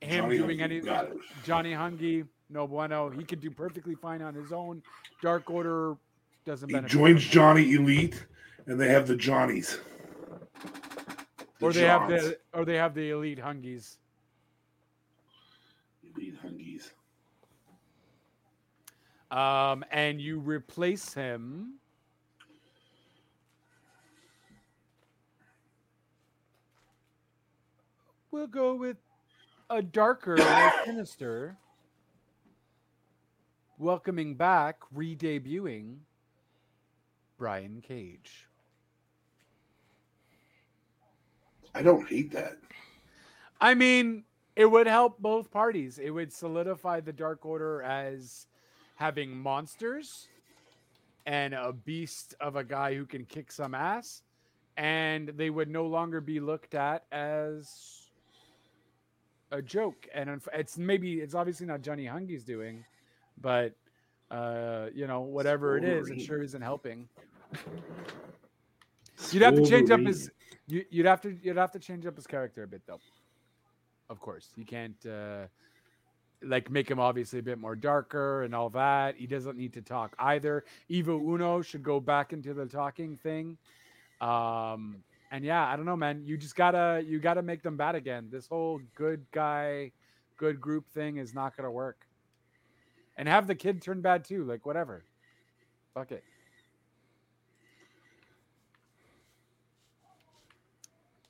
[0.00, 1.10] him Johnny doing Hungy, any.
[1.44, 3.10] Johnny Hungee, no bueno.
[3.10, 4.82] He could do perfectly fine on his own.
[5.22, 5.96] Dark Order
[6.44, 6.92] doesn't He benefit.
[6.92, 8.24] joins Johnny Elite,
[8.66, 9.78] and they have the Johnnies.
[11.58, 13.96] The or they have the or they have the elite hungies.
[16.16, 16.90] Elite Hungies.
[19.36, 21.74] Um, and you replace him.
[28.30, 28.98] We'll go with
[29.70, 31.56] a darker, more sinister,
[33.78, 35.98] welcoming back, re-debuting
[37.38, 38.46] Brian Cage.
[41.74, 42.56] I don't hate that.
[43.60, 44.24] I mean,
[44.56, 45.98] it would help both parties.
[45.98, 48.46] It would solidify the Dark Order as
[48.96, 50.26] having monsters
[51.26, 54.22] and a beast of a guy who can kick some ass,
[54.76, 58.10] and they would no longer be looked at as
[59.52, 60.08] a joke.
[60.12, 62.84] And it's maybe it's obviously not Johnny Hungee's doing,
[63.40, 63.74] but
[64.30, 67.08] uh, you know, whatever it is, it sure isn't helping.
[69.30, 70.30] You'd have to change up his.
[70.66, 71.36] You, you'd have to.
[71.42, 73.00] You'd have to change up his character a bit, though.
[74.10, 75.46] Of course, you can't uh,
[76.42, 79.16] like make him obviously a bit more darker and all that.
[79.16, 80.64] He doesn't need to talk either.
[80.88, 83.58] Evil Uno should go back into the talking thing.
[84.20, 86.22] Um, and yeah, I don't know, man.
[86.24, 88.28] You just gotta you gotta make them bad again.
[88.30, 89.92] This whole good guy,
[90.36, 92.07] good group thing is not gonna work.
[93.18, 94.44] And have the kid turn bad too.
[94.44, 95.04] Like whatever.
[95.92, 96.24] Fuck it.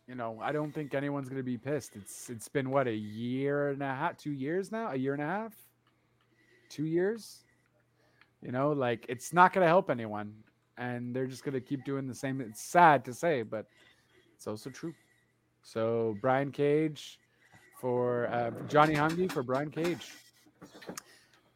[0.08, 1.94] you know, I don't think anyone's gonna be pissed.
[1.94, 5.22] It's it's been what a year and a half, two years now, a year and
[5.22, 5.54] a half,
[6.70, 7.44] two years.
[8.42, 10.32] You know, like it's not gonna help anyone,
[10.78, 12.40] and they're just gonna keep doing the same.
[12.40, 13.66] It's sad to say, but
[14.34, 14.94] it's also true.
[15.62, 17.20] So Brian Cage
[17.78, 20.14] for uh, Johnny Hungee for Brian Cage,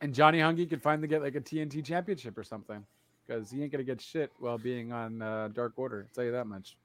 [0.02, 2.84] and Johnny Hungee could finally get like a TNT championship or something,
[3.26, 6.06] because he ain't gonna get shit while being on uh, Dark Order.
[6.08, 6.76] I'll tell you that much.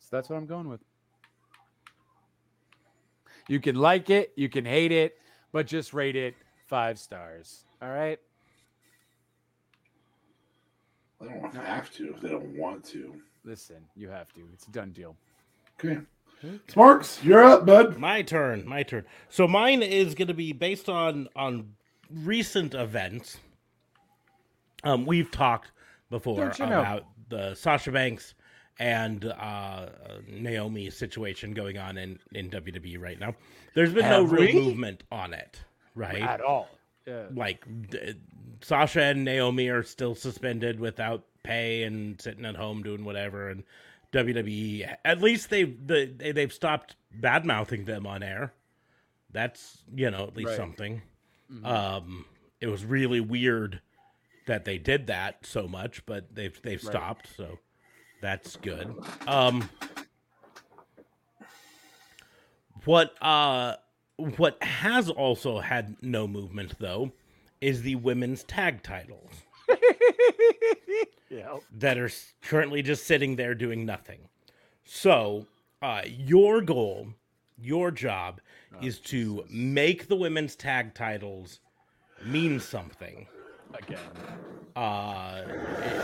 [0.00, 0.80] So that's what I'm going with.
[3.48, 5.18] You can like it, you can hate it,
[5.52, 6.34] but just rate it
[6.66, 7.64] five stars.
[7.82, 8.18] All right.
[11.20, 13.14] I don't have to if they don't want to.
[13.44, 14.40] Listen, you have to.
[14.52, 15.16] It's a done deal.
[15.78, 16.00] Okay.
[16.68, 17.96] Sparks, you're up, bud.
[17.98, 18.66] My turn.
[18.66, 19.04] My turn.
[19.28, 21.74] So mine is going to be based on on
[22.10, 23.38] recent events.
[24.82, 25.72] Um, we've talked
[26.10, 26.80] before Don't know?
[26.80, 28.34] about the Sasha Banks
[28.78, 29.86] and uh,
[30.28, 33.34] Naomi situation going on in in WWE right now.
[33.74, 34.52] There's been no real we?
[34.52, 35.60] movement on it,
[35.94, 36.20] right?
[36.22, 36.68] At all.
[37.06, 37.24] Yeah.
[37.34, 38.14] like d-
[38.62, 43.62] Sasha and Naomi are still suspended without pay and sitting at home doing whatever and
[44.14, 48.52] WWE at least they've the, they, they've stopped bad mouthing them on air.
[49.32, 50.56] That's you know at least Right.
[50.56, 51.02] something.
[51.64, 52.24] Um,
[52.60, 53.80] it was really weird
[54.46, 56.92] that they did that so much, but they've they've Right.
[56.92, 57.58] stopped, so
[58.20, 58.94] that's good.
[59.26, 59.68] Um,
[62.84, 63.76] what uh
[64.16, 67.12] what has also had no movement though
[67.60, 69.30] is the women's tag titles
[71.30, 71.58] Yeah.
[71.78, 72.10] that are
[72.42, 74.20] currently just sitting there doing nothing.
[74.84, 75.46] So,
[75.82, 77.08] uh, your goal,
[77.58, 78.40] your job
[78.80, 81.60] is to make the women's tag titles
[82.24, 83.26] mean something.
[83.72, 83.98] Again.
[84.76, 85.42] Uh,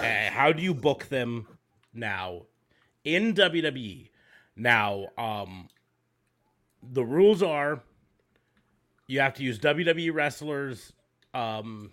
[0.02, 1.46] eh, how do you book them
[1.94, 2.42] now
[3.04, 4.08] in WWE?
[4.56, 5.68] Now, um,
[6.82, 7.82] the rules are
[9.10, 10.92] you have to use WWE wrestlers
[11.34, 11.90] um,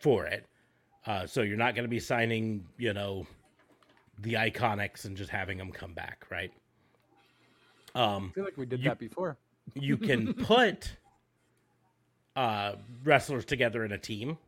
[0.00, 0.46] for it.
[1.06, 3.26] Uh, so you're not going to be signing, you know,
[4.20, 6.52] the iconics and just having them come back, right?
[7.94, 9.36] Um, I feel like we did You- that before.
[9.74, 10.96] you can put
[12.36, 14.38] uh, wrestlers together in a team,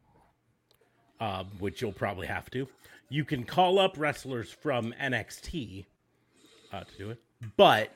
[1.21, 2.69] uh, which you'll probably have to.
[3.09, 5.87] You can call up wrestlers from NXT
[6.73, 7.21] uh, to do it,
[7.57, 7.91] but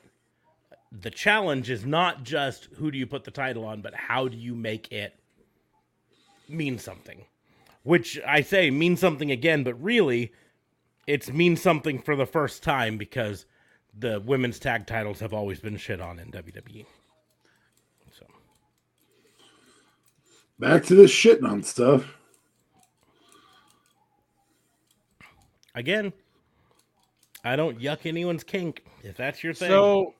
[1.01, 4.35] the challenge is not just who do you put the title on, but how do
[4.37, 5.13] you make it
[6.49, 7.23] mean something.
[7.85, 10.33] Which I say means something again, but really,
[11.05, 13.45] it's means something for the first time because
[13.97, 16.83] the women's tag titles have always been shit on in WWE.
[18.11, 18.25] So
[20.57, 22.17] Back to this shitting on stuff.
[25.75, 26.11] again,
[27.43, 28.83] I don't yuck anyone's kink.
[29.03, 30.15] If that's your thing, So,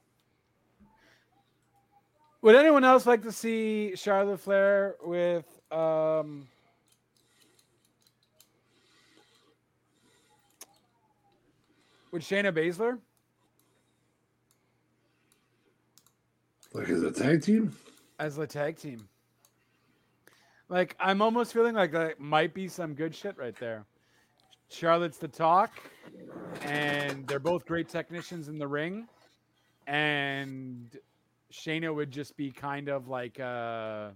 [2.43, 6.47] would anyone else like to see Charlotte Flair with um,
[12.15, 12.97] with Shayna Baszler?
[16.73, 17.75] Like as a tag team?
[18.19, 19.05] as the tag team.
[20.69, 23.85] Like I'm almost feeling like that might be some good shit right there.
[24.69, 25.71] Charlotte's the talk,
[26.61, 29.09] and they're both great technicians in the ring.
[29.85, 30.97] And
[31.51, 34.11] Shayna would just be kind of like uh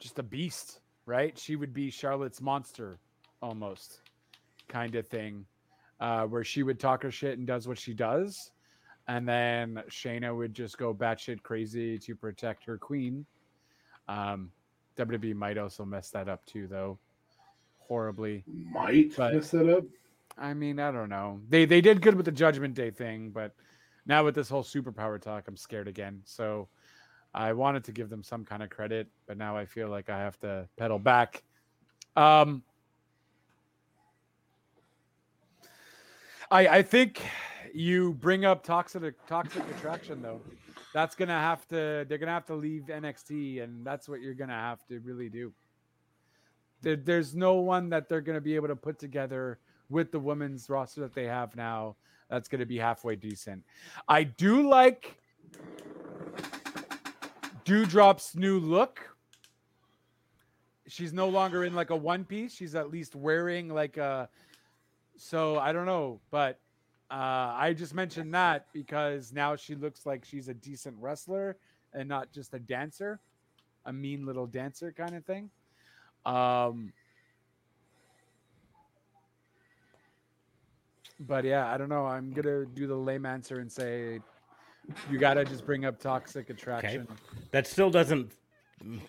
[0.00, 1.38] just a beast, right?
[1.38, 2.98] She would be Charlotte's monster
[3.40, 4.00] almost
[4.66, 5.46] kind of thing.
[6.00, 8.52] Uh, where she would talk her shit and does what she does
[9.10, 13.26] and then Shayna would just go batshit crazy to protect her queen.
[14.08, 14.52] Um,
[14.96, 16.96] WWE might also mess that up too, though,
[17.80, 18.44] horribly.
[18.46, 19.84] Might But- mess that up.
[20.38, 21.40] I mean, I don't know.
[21.48, 23.52] They they did good with the Judgment Day thing, but
[24.06, 26.22] now with this whole superpower talk, I'm scared again.
[26.24, 26.68] So
[27.34, 30.18] I wanted to give them some kind of credit, but now I feel like I
[30.18, 31.42] have to pedal back.
[32.16, 32.62] Um,
[36.50, 37.22] I I think
[37.72, 40.40] you bring up toxic toxic attraction though.
[40.92, 42.04] That's gonna have to.
[42.08, 45.52] They're gonna have to leave NXT, and that's what you're gonna have to really do.
[46.82, 49.58] There, there's no one that they're gonna be able to put together
[49.88, 51.96] with the women's roster that they have now
[52.30, 53.64] that's to be halfway decent.
[54.08, 55.16] I do like
[57.64, 59.00] Doudrop's new look.
[60.86, 62.54] She's no longer in like a one piece.
[62.54, 64.28] She's at least wearing like a.
[65.22, 66.58] So I don't know, but
[67.10, 71.58] uh, I just mentioned that because now she looks like she's a decent wrestler
[71.92, 73.20] and not just a dancer,
[73.84, 75.50] a mean little dancer kind of thing.
[76.24, 76.94] Um,
[81.20, 82.06] but yeah, I don't know.
[82.06, 84.20] I'm gonna do the lame answer and say
[85.10, 87.06] you gotta just bring up toxic attraction.
[87.50, 88.32] that still doesn't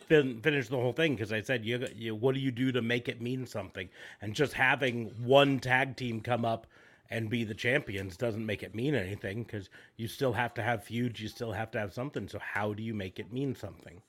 [0.07, 2.81] fin- finish the whole thing because I said you, you what do you do to
[2.81, 3.89] make it mean something?
[4.21, 6.67] And just having one tag team come up
[7.09, 10.83] and be the champions doesn't make it mean anything because you still have to have
[10.83, 12.27] feuds, you still have to have something.
[12.27, 14.01] So how do you make it mean something?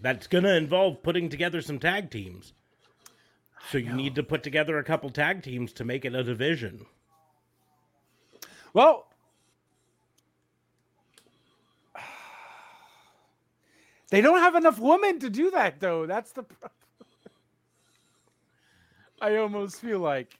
[0.00, 2.52] That's gonna involve putting together some tag teams.
[3.70, 6.84] So you need to put together a couple tag teams to make it a division.
[8.74, 9.06] Well,
[14.14, 16.06] they don't have enough women to do that, though.
[16.06, 16.44] That's the.
[16.44, 16.70] problem.
[19.20, 20.38] I almost feel like,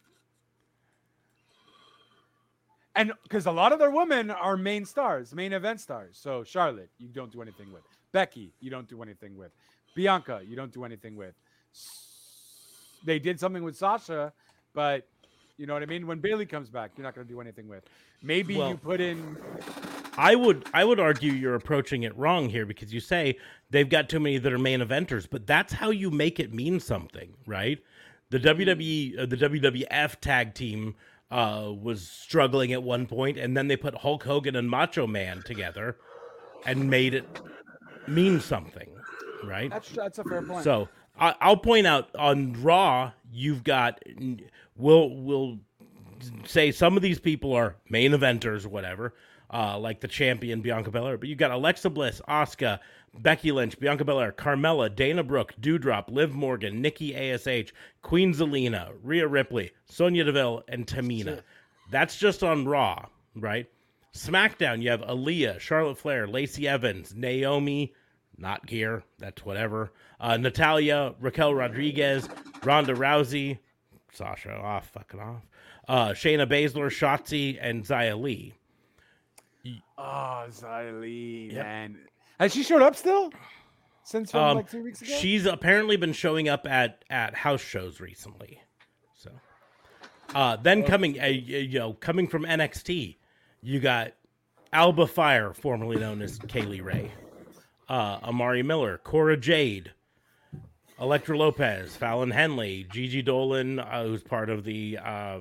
[2.94, 6.16] and because a lot of their women are main stars, main event stars.
[6.20, 7.82] So Charlotte, you don't do anything with.
[8.12, 9.50] Becky, you don't do anything with.
[9.96, 11.34] Bianca, you don't do anything with.
[13.04, 14.32] They did something with Sasha,
[14.72, 15.08] but
[15.56, 16.06] you know what I mean.
[16.06, 17.82] When Bayley comes back, you're not going to do anything with.
[18.22, 19.36] Maybe Well- you put in
[20.16, 23.38] I would I would argue you're approaching it wrong here because you say
[23.70, 26.80] they've got too many that are main eventers, but that's how you make it mean
[26.80, 27.78] something, right?
[28.30, 30.94] The WWE uh, the WWF tag team
[31.30, 35.42] uh, was struggling at one point, and then they put Hulk Hogan and Macho Man
[35.42, 35.96] together
[36.64, 37.40] and made it
[38.06, 38.90] mean something,
[39.44, 39.70] right?
[39.70, 40.64] That's that's a fair point.
[40.64, 40.88] So
[41.18, 44.00] I, I'll point out on Raw, you've got
[44.76, 45.58] we'll we'll
[46.46, 49.14] say some of these people are main eventers or whatever.
[49.52, 51.16] Uh, like the champion Bianca Belair.
[51.16, 52.80] But you got Alexa Bliss, Asuka,
[53.18, 57.72] Becky Lynch, Bianca Belair, Carmella, Dana Brooke, Doudrop, Liv Morgan, Nikki Ash,
[58.02, 61.42] Queen Zelina, Rhea Ripley, Sonya Deville, and Tamina.
[61.90, 63.06] That's just on Raw,
[63.36, 63.68] right?
[64.14, 67.92] SmackDown, you have Aliyah, Charlotte Flair, Lacey Evans, Naomi,
[68.38, 69.92] not here, that's whatever.
[70.20, 72.28] Uh, Natalya, Raquel Rodriguez,
[72.62, 73.58] Ronda Rousey,
[74.12, 75.42] Sasha off, fucking off.
[75.88, 78.54] Uh, Shayna Baszler, Shotzi, and Xia Li.
[79.96, 81.64] Oh, Xia Li, Yep.
[81.64, 81.98] man.
[82.40, 83.32] Has she showed up still?
[84.02, 85.12] Since from Um, like three weeks ago?
[85.18, 88.60] She's apparently been showing up at at house shows recently.
[89.14, 89.30] So,
[90.34, 93.16] uh, then coming, uh, you know, coming from NXT,
[93.62, 94.12] you got
[94.72, 97.12] Alba Fyre, formerly known as Kay Lee Ray,
[97.88, 99.92] uh, Amari Miller, Cora Jade,
[101.00, 105.38] Elektra Lopez, Fallon Henley, Gigi Dolin, uh, who's part of the uh,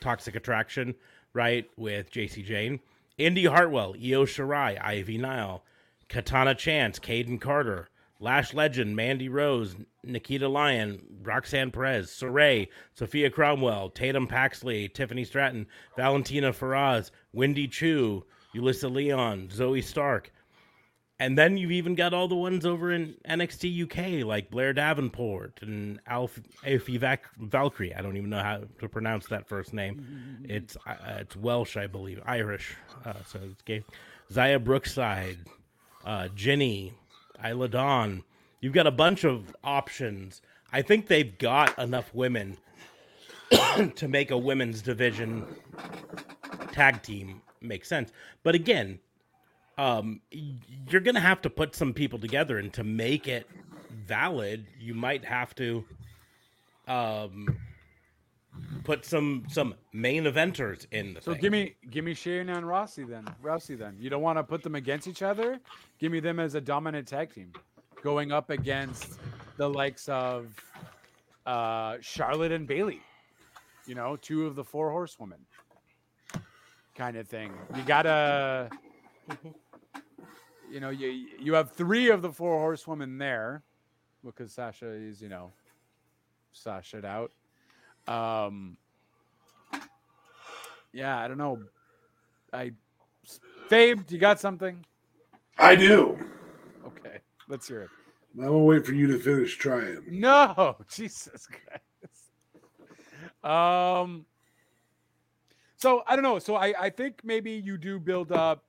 [0.00, 0.94] Toxic Attraction,
[1.32, 2.78] right, with Jacy Jayne,
[3.16, 5.62] Indi Hartwell, Io Shirai, Ivy Nile,
[6.08, 7.88] Katana Chance, Kayden Carter,
[8.18, 15.66] Lash Legend, Mandy Rose, Nikita Lyon, Roxanne Perez, Sarray, Sophia Cromwell, Tatum Paxley, Tiffany Stratton,
[15.96, 18.24] Valentina Feroz, Wendy Choo,
[18.54, 20.32] Ulyssa Leon, Zoey Stark.
[21.20, 25.60] And then you've even got all the ones over in NXT UK, like Blair Davenport
[25.62, 27.94] and Alf, Alfie Vac- Valkyrie.
[27.94, 30.44] I don't even know how to pronounce that first name.
[30.48, 32.74] It's uh, it's Welsh, I believe, Irish.
[33.04, 33.84] Uh, so it's gay.
[34.32, 35.38] Xia Brookside,
[36.04, 36.94] uh, Jenny,
[37.44, 38.24] Isla Dawn.
[38.60, 40.42] You've got a bunch of options.
[40.72, 42.56] I think they've got enough women
[43.94, 45.46] to make a women's division
[46.72, 48.10] tag team make sense.
[48.42, 48.98] But again,
[49.78, 53.48] um, you're gonna have to put some people together, and to make it
[54.06, 55.84] valid, you might have to
[56.86, 57.58] um,
[58.84, 61.40] put some some main eventers in the so thing.
[61.40, 63.26] give me give me Shayna and Rousey then.
[63.42, 63.96] Rousey then.
[63.98, 65.60] You don't want to put them against each other?
[65.98, 67.52] Give me them as a dominant tag team.
[68.02, 69.18] Going up against
[69.56, 70.54] the likes of
[71.46, 73.00] uh Charlotte and Bayley.
[73.86, 75.40] You know, two of the four horsewomen.
[76.94, 77.52] Kind of thing.
[77.74, 78.70] You gotta
[80.74, 83.62] you know, you you have three of the four horsewomen there
[84.24, 85.52] because Sasha is, you know,
[86.50, 87.30] Sasha'd out.
[88.08, 88.76] Um
[90.92, 91.60] yeah, I don't know.
[92.52, 92.72] I
[93.70, 94.84] Fabe, you got something?
[95.58, 96.18] I do.
[96.84, 97.18] Okay,
[97.48, 97.90] let's hear it.
[98.36, 100.02] I'm gonna wait for you to finish trying.
[100.08, 102.32] No, Jesus Christ.
[103.44, 104.26] Um.
[105.76, 106.40] So I don't know.
[106.40, 108.64] So I I think maybe you do build up,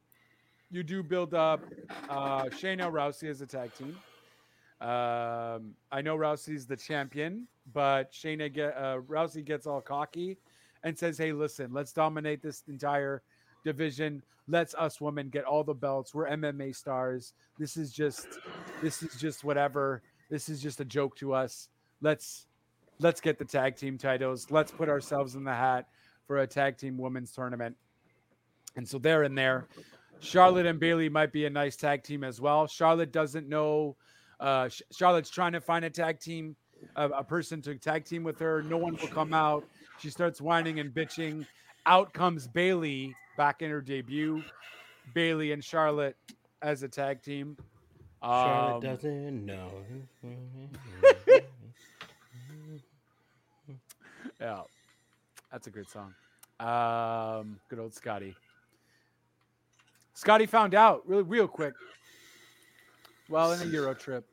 [0.71, 1.61] you do build up,
[2.09, 3.97] uh, Shayna Rousey as a tag team.
[4.81, 10.37] Um, I know Rousey's the champion, but Shayna get uh, Rousey gets all cocky
[10.83, 13.21] and says, "Hey, listen, let's dominate this entire
[13.63, 14.21] division.
[14.47, 16.13] Let's us women get all the belts.
[16.13, 17.33] We're MMA stars.
[17.57, 18.27] This is just,
[18.81, 20.03] this is just whatever.
[20.29, 21.69] This is just a joke to us.
[22.01, 22.45] Let's,
[22.99, 24.51] let's get the tag team titles.
[24.51, 25.87] Let's put ourselves in the hat
[26.27, 27.75] for a tag team women's tournament."
[28.75, 29.67] And so they're in there.
[30.19, 32.67] Charlotte and Bayley might be a nice tag team as well.
[32.67, 33.95] Charlotte doesn't know.
[34.39, 36.55] Uh, Charlotte's trying to find a tag team,
[36.95, 38.63] a, a person to tag team with her.
[38.63, 39.65] No one will come out.
[39.99, 41.45] She starts whining and bitching.
[41.85, 44.43] Out comes Bayley back in her debut.
[45.13, 46.17] Bayley and Charlotte
[46.61, 47.55] as a tag team.
[48.23, 49.71] Charlotte Um, doesn't know.
[54.41, 54.61] Yeah,
[55.51, 56.13] that's a good song.
[56.59, 58.35] Um, good old Scotty.
[60.15, 61.73] Scotty found out really real quick.
[63.29, 64.25] Well, in a Euro trip.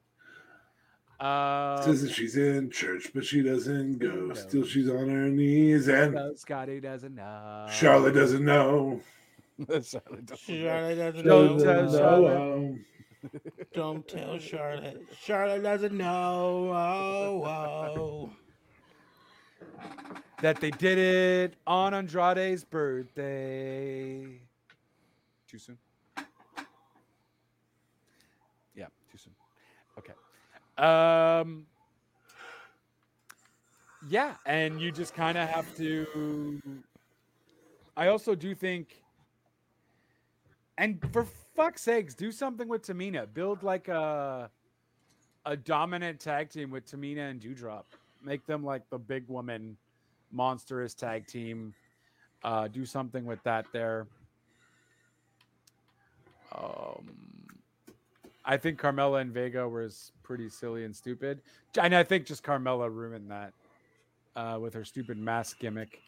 [1.18, 4.08] Um, Says that she's in church, but she doesn't go.
[4.08, 4.34] No.
[4.34, 7.66] Still, she's on her knees, and no, Scotty doesn't know.
[7.70, 9.00] Charlotte doesn't know.
[9.68, 10.64] Charlotte doesn't know.
[10.64, 11.64] Charlotte doesn't Don't know.
[11.64, 12.78] tell Charlotte.
[13.72, 15.02] Don't tell Charlotte.
[15.20, 16.70] Charlotte doesn't know.
[16.72, 18.30] Oh, oh.
[20.40, 24.41] that they did it on Andrade's birthday.
[25.52, 25.76] Too soon?
[28.74, 29.34] Yeah, too soon.
[29.98, 30.14] Okay.
[30.78, 31.66] Um
[34.08, 36.82] Yeah, and you just kind of have to
[37.98, 39.02] I also do think
[40.78, 43.26] and for fuck's sakes, do something with Tamina.
[43.30, 44.50] Build like a
[45.44, 47.84] a dominant tag team with Tamina and Doudrop.
[48.22, 49.76] Make them like the big woman
[50.30, 51.74] monstrous tag team.
[52.42, 54.06] Uh, do something with that there.
[56.54, 57.10] Um,
[58.44, 61.40] I think Carmella and Vega was pretty silly and stupid,
[61.80, 63.52] and I think just Carmella ruined that
[64.36, 66.00] uh, with her stupid mask gimmick.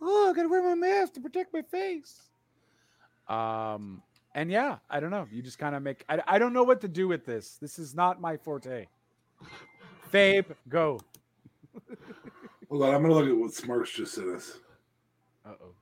[0.00, 2.30] oh, I gotta wear my mask to protect my face.
[3.28, 4.02] Um,
[4.34, 5.26] and yeah, I don't know.
[5.30, 6.04] You just kind of make.
[6.08, 7.58] I, I don't know what to do with this.
[7.60, 8.86] This is not my forte.
[10.12, 11.00] Fabe, go.
[12.68, 14.58] Hold on, I'm gonna look at what Smarks just sent us.
[15.44, 15.74] Uh oh.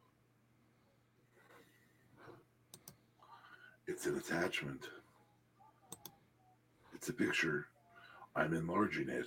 [3.89, 4.82] It's an attachment.
[6.94, 7.69] It's a picture.
[8.36, 9.24] I'm enlarging it.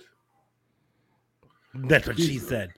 [1.74, 2.72] That's what she said.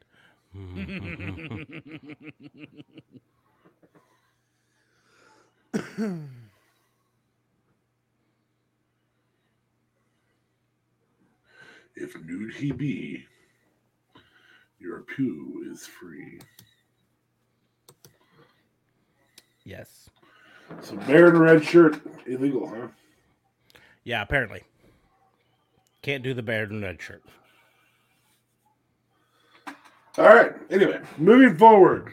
[11.97, 13.24] If nude he be,
[14.81, 16.40] your pew is free.
[19.65, 20.09] yes.
[20.80, 22.88] So bear in a red shirt, illegal, huh?
[24.04, 24.62] Yeah, apparently.
[26.02, 27.22] Can't do the bear in red shirt.
[30.18, 30.52] All right.
[30.70, 32.12] Anyway, moving forward.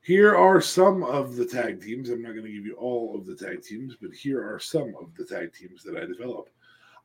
[0.00, 2.10] Here are some of the tag teams.
[2.10, 4.94] I'm not going to give you all of the tag teams, but here are some
[5.00, 6.48] of the tag teams that I develop.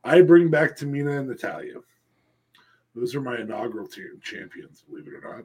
[0.04, 1.76] I bring back Tamina and Natalya.
[2.96, 5.44] Those are my inaugural champions, believe it or not.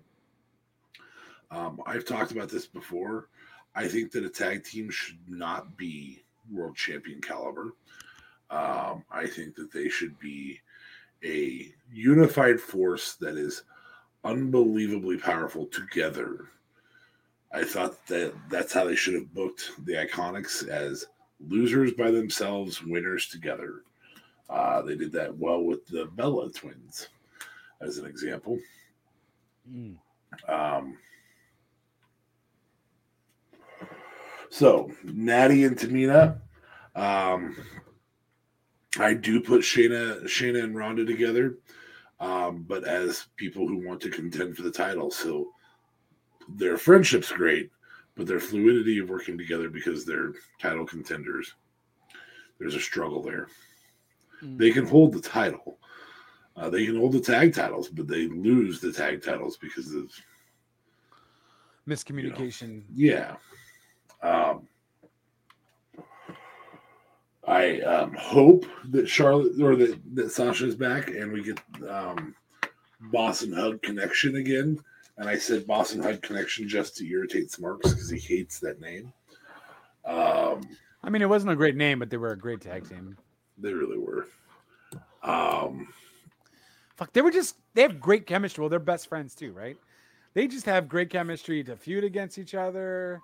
[1.51, 3.29] Um, I've talked about this before.
[3.75, 7.75] I think that a tag team should not be world champion caliber.
[8.51, 10.61] Um, I think that they should be
[11.25, 13.63] a unified force that is
[14.25, 16.49] unbelievably powerful together.
[17.53, 21.07] I thought that that's how they should have booked the Iconics as
[21.49, 23.83] losers by themselves, winners together.
[24.49, 27.09] Uh, they did that well with the Bella twins,
[27.81, 28.59] as an example.
[29.71, 29.97] Mm.
[30.49, 30.99] Um,
[34.53, 36.39] so Natty and Tamina,
[36.95, 37.57] um,
[38.99, 41.57] I do put Shayna, Shayna and Ronda together,
[42.21, 45.11] um, but as people who want to contend for the title.
[45.11, 45.53] So
[46.51, 47.71] their friendship's great,
[48.15, 51.55] but their fluidity of working together because they're title contenders,
[52.59, 53.49] there's a struggle there.
[54.43, 55.79] They can hold the title.
[56.57, 60.13] Uh, they can hold the tag titles, but they lose the tag titles because of
[61.89, 62.83] Miscommunication.
[62.95, 63.37] yeah.
[64.23, 64.69] Um,
[67.47, 72.35] I um, hope that Charlotte or that, that Sasha's back and we get um,
[73.11, 74.79] Boss and Hug connection again.
[75.19, 78.81] And I said Boss and Hug connection just to irritate Smarks because he hates that
[78.81, 79.13] name.
[80.05, 80.63] Um,
[81.03, 83.17] I mean, it wasn't a great name, but they were a great tag team.
[83.59, 84.29] they really were.
[85.23, 85.89] Um,
[86.97, 88.63] Fuck, they were just they have great chemistry.
[88.63, 89.77] Well, they're best friends too, right?
[90.35, 93.21] They just have great chemistry to feud against each other,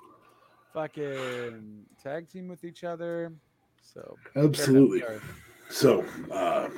[0.73, 3.33] fucking tag team with each other.
[3.83, 5.03] So absolutely.
[5.71, 6.69] So uh,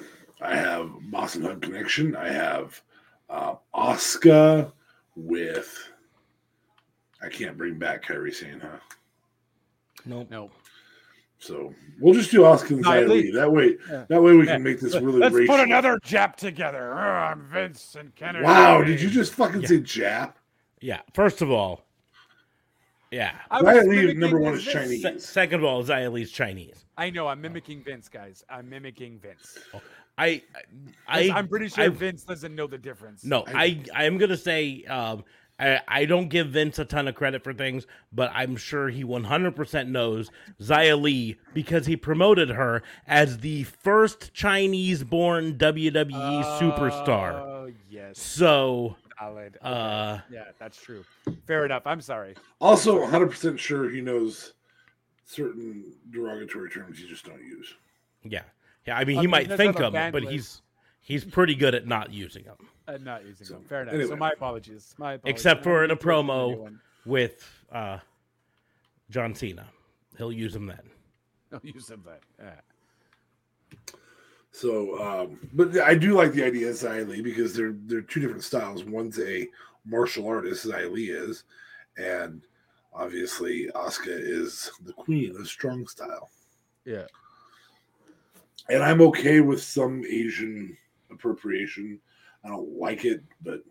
[0.40, 2.16] I have Boston Hug Connection.
[2.16, 2.80] I have
[3.28, 4.72] uh, Asuka
[5.16, 5.76] with.
[7.22, 8.78] I can't bring back Kairi Sane, huh?
[10.06, 10.28] Nope.
[10.30, 10.50] No,
[11.38, 13.24] So we'll just do Asuka and Riley.
[13.24, 14.04] Xia That way, Yeah.
[14.08, 14.54] that way we Yeah.
[14.54, 15.54] can make this really let's racial.
[15.56, 16.92] put another Jap together.
[16.94, 18.44] Ugh, I'm Vince and Kennedy.
[18.46, 18.82] Wow!
[18.82, 19.68] Did you just fucking Yeah.
[19.68, 20.32] say Jap?
[20.80, 21.00] Yeah.
[21.12, 21.84] First of all,
[23.11, 23.32] yeah.
[23.51, 25.03] I Xia was Li, number one, is Chinese.
[25.03, 26.85] Se- second of all, Xia Li's Chinese.
[26.97, 27.28] I know.
[27.28, 28.45] I'm mimicking Vince, guys.
[28.51, 29.59] I'm mimicking Vince.
[30.19, 33.24] I, 'Cause I, I'm pretty sure I- Vince doesn't know the difference.
[33.24, 35.24] No, I I am gonna say um,
[35.59, 39.03] I I don't give Vince a ton of credit for things, but I'm sure he
[39.03, 40.31] 100% knows
[40.61, 47.32] Xia Li because he promoted her as the first Chinese-born WWE superstar.
[47.41, 49.56] Oh yes, So, valid.
[49.56, 49.68] Okay.
[49.70, 51.05] uh, yeah, that's true.
[51.47, 51.82] Fair enough.
[51.86, 52.34] I'm sorry.
[52.60, 54.55] Also, 100 percent sure he knows
[55.24, 57.74] certain derogatory terms you just don't use.
[58.24, 58.42] yeah,
[58.86, 58.97] yeah.
[58.97, 60.32] I mean, Uh, he he might think of them, but list.
[60.32, 60.62] he's
[61.01, 62.56] he's pretty good at not using them.
[62.88, 63.64] I'm not using So, them.
[63.64, 63.94] Fair enough.
[63.94, 64.09] anyway.
[64.10, 64.94] So my apologies.
[64.98, 65.30] My apologies.
[65.36, 66.76] Except for in a need to do promo.
[67.06, 67.98] With uh,
[69.09, 69.66] John Cena,
[70.18, 70.80] he'll use them then.
[71.51, 72.18] He'll use them then.
[72.38, 73.94] Yeah.
[74.52, 78.20] So, um, but I do like the idea of Xia Li because they're they're two
[78.20, 78.85] different styles.
[78.85, 79.48] One's a
[79.85, 81.44] martial artist, Xia Li is,
[81.97, 82.43] and
[82.93, 86.31] obviously Asuka is the queen of strong style.
[86.85, 87.06] Yeah.
[88.68, 90.77] And I'm okay with some Asian
[91.10, 92.01] appropriation.
[92.44, 93.62] I don't like it, but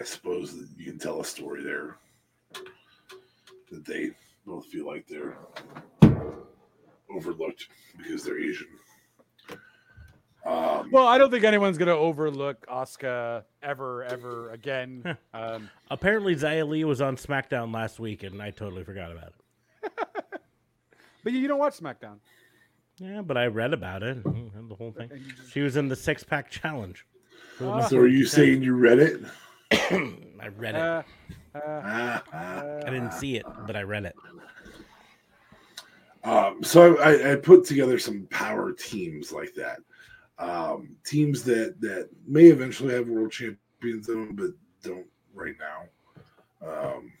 [0.00, 1.96] I suppose that you can tell a story there
[3.70, 4.10] that they
[4.46, 5.36] both feel like they're
[7.10, 8.68] overlooked because they're Asian.
[10.44, 15.16] Um, Well, I don't think anyone's gonna overlook Oscar ever, ever again.
[15.34, 19.32] um, Apparently, Xia Li was on SmackDown last week, and I totally forgot about
[19.84, 19.92] it.
[21.24, 22.16] but you don't watch SmackDown.
[22.98, 25.10] Yeah, but I read about it, and the whole thing.
[25.36, 27.06] Just- She was in the six pack challenge.
[27.60, 27.86] Ah.
[27.86, 29.20] so are you saying you read it?
[30.40, 30.80] I read it.
[30.80, 31.02] Uh,
[31.54, 32.62] uh, Ah, ah.
[32.86, 34.14] I didn't see it, but I read it.
[36.24, 39.80] Um, so I, I put together some power teams like that.
[40.42, 44.50] Um, teams that that may eventually have world champions in them, but
[44.82, 46.66] don't right now.
[46.66, 47.12] Um,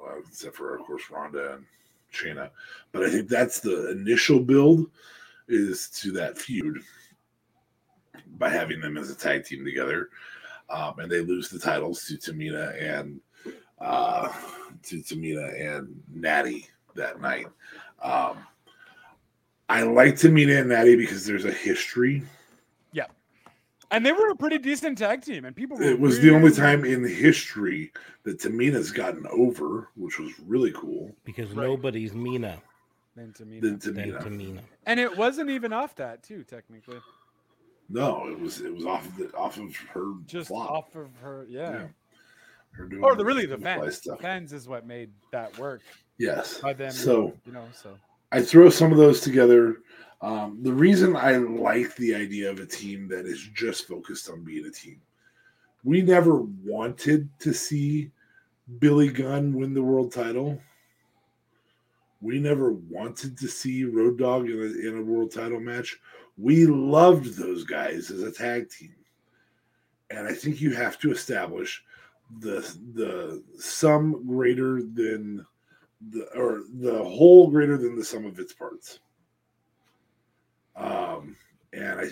[0.00, 1.66] well, except for of course Ronda and
[2.10, 2.48] Shayna.
[2.90, 4.90] But I think that's the initial build
[5.46, 6.78] is to that feud
[8.38, 10.08] by having them as a tag team together.
[10.70, 13.20] Um, and they lose the titles to Tamina and
[13.78, 14.32] uh,
[14.84, 17.46] to Tamina and Natty that night.
[18.00, 18.38] Um,
[19.68, 22.22] I like Tamina and Natty because there's a history.
[23.94, 25.76] And they were a pretty decent tag team, and people.
[25.76, 27.92] Were It was the only really- time in history
[28.24, 31.14] that Tamina's gotten over, which was really cool.
[31.24, 31.66] Because Right.
[31.66, 32.60] nobody's Mina
[33.16, 33.60] than Tamina.
[33.60, 34.22] Than than Tamina.
[34.22, 34.60] Tamina.
[34.86, 36.98] and it wasn't even off that too, technically,
[37.88, 40.70] No, it was it was off of the, off of her just flop.
[40.70, 41.44] off of her.
[41.48, 41.70] Yeah.
[41.70, 41.86] Yeah.
[42.72, 44.00] Her doing Or the really the fly fans.
[44.00, 45.82] The fans is what made that work
[46.18, 46.60] Yes.
[46.60, 46.90] by them.
[46.90, 47.96] So you know, so
[48.32, 49.76] I throw some of those together.
[50.24, 54.42] Um, the reason I like the idea of a team that is just focused on
[54.42, 55.02] being a team,
[55.84, 58.10] we never wanted to see
[58.78, 60.58] Billy Gunn win the world title.
[62.22, 65.98] We never wanted to see Road Dogg in a, in a world title match.
[66.38, 68.94] We loved those guys as a tag team.
[70.08, 71.84] And I think you have to establish
[72.40, 72.60] the
[72.94, 75.44] the sum greater than
[76.10, 79.00] the or the whole greater than the sum of its parts.
[80.76, 81.36] Um,
[81.72, 82.08] and I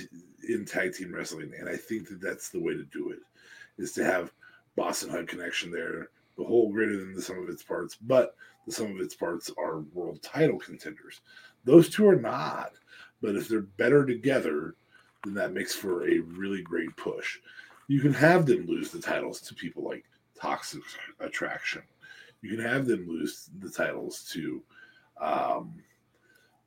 [0.49, 3.21] in tag team wrestling, and I think that that's the way to do it,
[3.79, 4.33] is to have
[4.77, 8.35] Boston Hug connection there, the whole greater than the sum of its parts, but
[8.67, 11.21] the sum of its parts are world title contenders.
[11.65, 12.73] Those two are not,
[13.21, 14.75] but if they're better together,
[15.25, 17.39] then that makes for a really great push.
[17.89, 20.05] You can have them lose the titles to people like
[20.41, 20.83] Toxic
[21.21, 21.83] Attraction.
[22.41, 24.63] You can have them lose the titles to
[25.21, 25.75] um,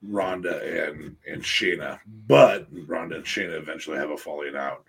[0.07, 4.84] Ronda and and Shayna, but Ronda and Shayna eventually have a falling out.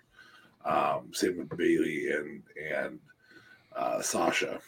[0.65, 2.99] Um, same with Bayley and and
[3.75, 4.59] uh, Sasha.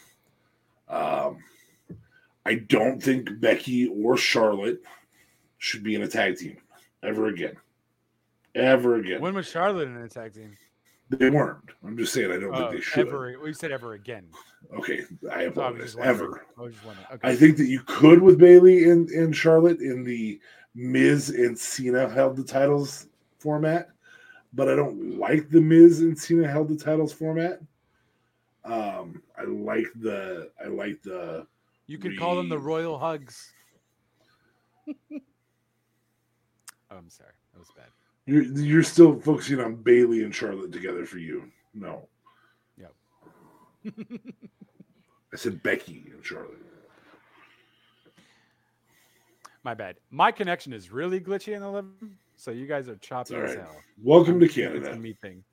[0.87, 1.43] Um,
[2.45, 4.81] I don't think Becky or Charlotte
[5.57, 6.57] should be in a tag team
[7.03, 7.55] ever again.
[8.55, 9.21] Ever again.
[9.21, 10.55] when was Charlotte in a tag team?
[11.09, 11.57] They weren't.
[11.83, 13.07] I'm just saying I don't Uh, think they should.
[13.07, 13.35] ever.
[13.41, 14.27] We said ever again.
[14.77, 15.95] Okay, I So I was apologize.
[15.99, 16.45] Ever.
[16.57, 16.61] I.
[16.61, 16.77] Okay.
[17.23, 20.39] I think that you could with Bayley and, and Charlotte in the
[20.75, 23.07] Miz and Cena held the titles
[23.39, 23.89] format,
[24.53, 27.59] but I don't like the Miz and Cena held the titles format.
[28.65, 31.47] Um, I like the I like the
[31.87, 33.51] you could call them the Royal Hugs.
[34.87, 35.19] oh,
[36.91, 37.31] I'm sorry.
[37.53, 37.87] That was bad.
[38.29, 41.49] You're you're still focusing on Bayley and Charlotte together for you.
[41.73, 42.07] No.
[42.77, 42.93] Yep.
[45.33, 46.61] I said Becky and Charlotte.
[49.63, 49.95] My bad.
[50.11, 53.41] My connection is really glitchy in the living, room, so you guys are choppy all
[53.41, 53.75] as hell.
[54.01, 54.95] Welcome to It's a Canada.
[54.95, 55.43] me thing.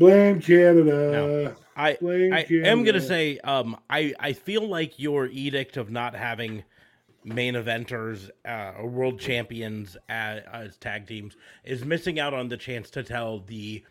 [0.00, 1.56] Blame Canada.
[1.76, 2.68] I Blame I Canada.
[2.68, 6.64] am gonna say, um, I I feel like your edict of not having
[7.24, 12.56] main eventers uh, or world champions as, as tag teams is missing out on the
[12.56, 13.82] chance to tell the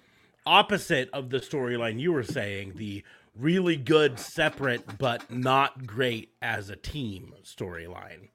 [0.45, 3.03] opposite of the storyline you were saying, the
[3.35, 8.29] really good separate but not great as a team storyline.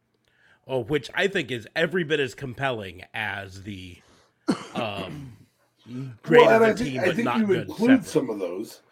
[0.66, 3.98] Oh, which I think is every bit as compelling as the
[4.74, 5.32] um,
[6.22, 8.06] great well, I as a think, team I but think not you good include separate.
[8.06, 8.82] some of those,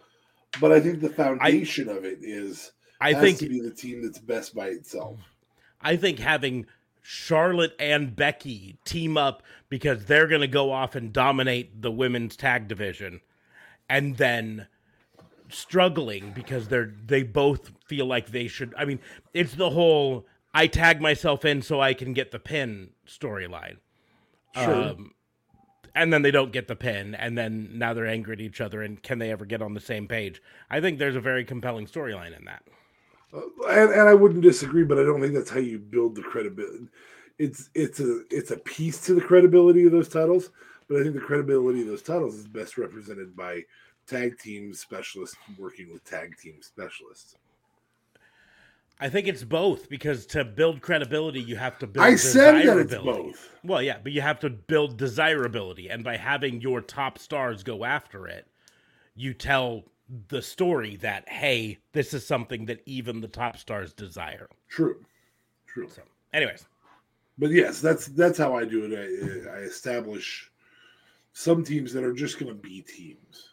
[0.60, 4.18] but I think the foundation of it is I think to be the team that's
[4.18, 5.18] best by itself.
[5.80, 6.66] I think having
[7.02, 12.36] Charlotte and Becky team up because they're going to go off and dominate the women's
[12.36, 13.20] tag division
[13.88, 14.66] and then
[15.48, 18.98] struggling because they're they both feel like they should I mean
[19.32, 23.76] it's the whole I tag myself in so I can get the pin storyline.
[24.54, 24.74] Sure.
[24.74, 25.12] Um,
[25.94, 28.82] and then they don't get the pin and then now they're angry at each other
[28.82, 30.42] and can they ever get on the same page?
[30.68, 32.64] I think there's a very compelling storyline in that.
[33.68, 36.88] And, and I wouldn't disagree, but I don't think that's how you build the credibility.
[37.38, 40.50] It's it's a it's a piece to the credibility of those titles,
[40.88, 43.62] but I think the credibility of those titles is best represented by
[44.06, 47.36] tag team specialists working with tag team specialists.
[48.98, 52.06] I think it's both because to build credibility, you have to build.
[52.06, 53.50] I said that it's both.
[53.62, 57.84] Well, yeah, but you have to build desirability, and by having your top stars go
[57.84, 58.46] after it,
[59.14, 59.84] you tell
[60.28, 64.48] the story that hey, this is something that even the top stars desire.
[64.68, 65.04] True,
[65.66, 65.88] true.
[65.88, 66.02] So,
[66.32, 66.66] anyways,
[67.38, 69.46] But yes, that's that's how I do it.
[69.48, 70.50] I, I establish
[71.32, 73.50] some teams that are just going to be teams.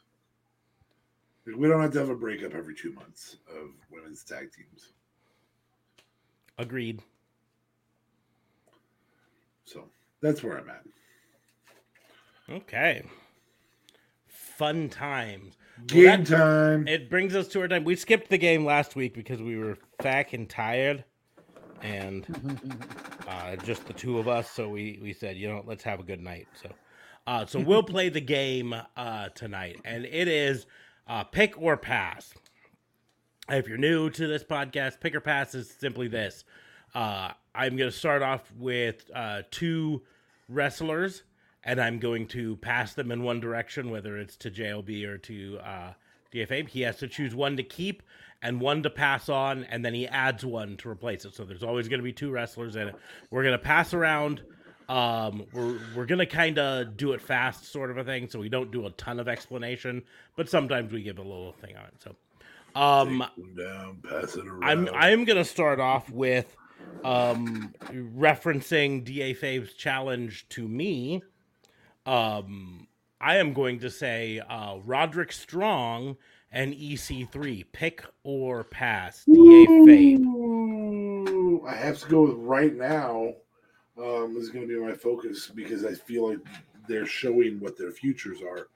[1.45, 4.93] Like, we don't have to have a breakup every two months of women's tag teams.
[6.57, 7.01] Agreed.
[9.65, 9.89] So
[10.21, 10.84] that's where I'm at.
[12.49, 13.03] Okay.
[14.27, 15.57] Fun times.
[15.77, 16.87] Well, Game that- time.
[16.87, 17.83] It brings us to our time.
[17.83, 21.03] We skipped the game last week because we were fat and tired,
[21.81, 22.25] and
[23.27, 24.49] uh, just the two of us.
[24.51, 26.47] So we we said, you know, let's have a good night.
[26.61, 26.69] So,
[27.25, 30.65] uh, so we'll play the game uh, tonight, and it is
[31.07, 32.33] uh, pick or pass.
[33.49, 36.45] If you're new to this podcast, pick or pass is simply this.
[36.95, 40.03] Uh, I'm going to start off with uh, two
[40.47, 41.23] wrestlers,
[41.64, 45.60] and I'm going to pass them in one direction, whether it's to JLB or to
[45.64, 45.94] uh,
[46.34, 46.68] DFA.
[46.68, 48.03] He has to choose one to keep
[48.41, 51.34] and one to pass on, and then he adds one to replace it.
[51.34, 52.95] So there's always going to be two wrestlers in it.
[53.31, 54.41] We're going to pass around.
[54.90, 58.49] Um, we're we're gonna kind of do it fast, sort of a thing, so we
[58.49, 60.03] don't do a ton of explanation,
[60.35, 61.94] but sometimes we give a little thing on it.
[61.99, 62.15] So,
[62.76, 63.23] um,
[63.57, 64.64] down, pass it around.
[64.64, 66.56] I'm I'm gonna start off with
[67.03, 71.23] um referencing Da Fave's challenge to me.
[72.05, 72.88] Um
[73.21, 76.17] I am going to say uh Roderick Strong
[76.53, 77.65] and EC3.
[77.71, 79.25] Pick or pass.
[79.25, 80.23] Da Fave.
[81.67, 83.34] I have to go with right now.
[83.95, 86.39] Um, is going to be my focus because I feel like
[86.88, 88.69] they're showing what their futures are,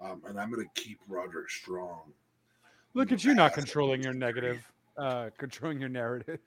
[0.00, 2.12] um, and I'm going to keep Roderick Strong.
[2.94, 4.58] Look at you not controlling your negative,
[4.96, 6.40] uh, controlling your narrative.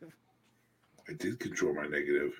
[1.08, 2.34] I did control my negative.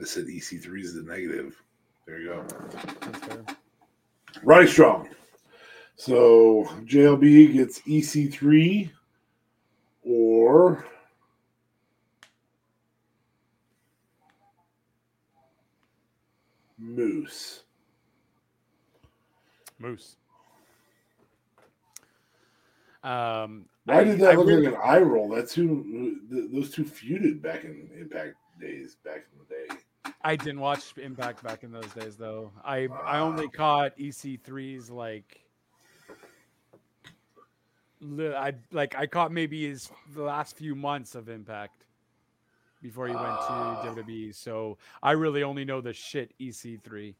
[0.00, 1.62] I said EC3 is the negative.
[2.06, 2.44] There you go.
[3.00, 4.66] That's fair.
[4.66, 5.08] Strong.
[5.96, 8.90] So JLB gets EC3
[10.02, 10.84] or
[16.78, 17.62] Moose.
[19.78, 20.16] Moose.
[23.02, 25.28] Um, Why I- did that I look really- like an eye roll?
[25.28, 29.44] That's who th- those two feuded back in Impact days, back in the
[29.74, 29.80] day.
[30.24, 32.50] I didn't watch Impact back in those days, though.
[32.64, 35.40] I I only caught EC3's like.
[38.00, 41.84] li- I like I caught maybe his the last few months of Impact
[42.82, 43.82] before he went Ah.
[43.82, 44.34] to WWE.
[44.34, 47.14] So I really only know the shit EC3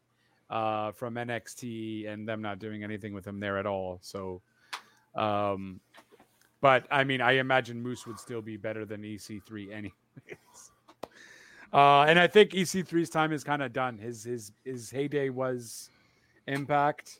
[0.49, 3.97] uh, from NXT and them not doing anything with him there at all.
[4.03, 4.41] So,
[5.15, 5.79] um,
[6.61, 10.71] but I mean, I imagine Moose would still be better than EC3 anyways.
[11.73, 13.97] Uh, and I think EC3's time is kind of done.
[13.97, 15.89] His his his heyday was
[16.47, 17.19] Impact.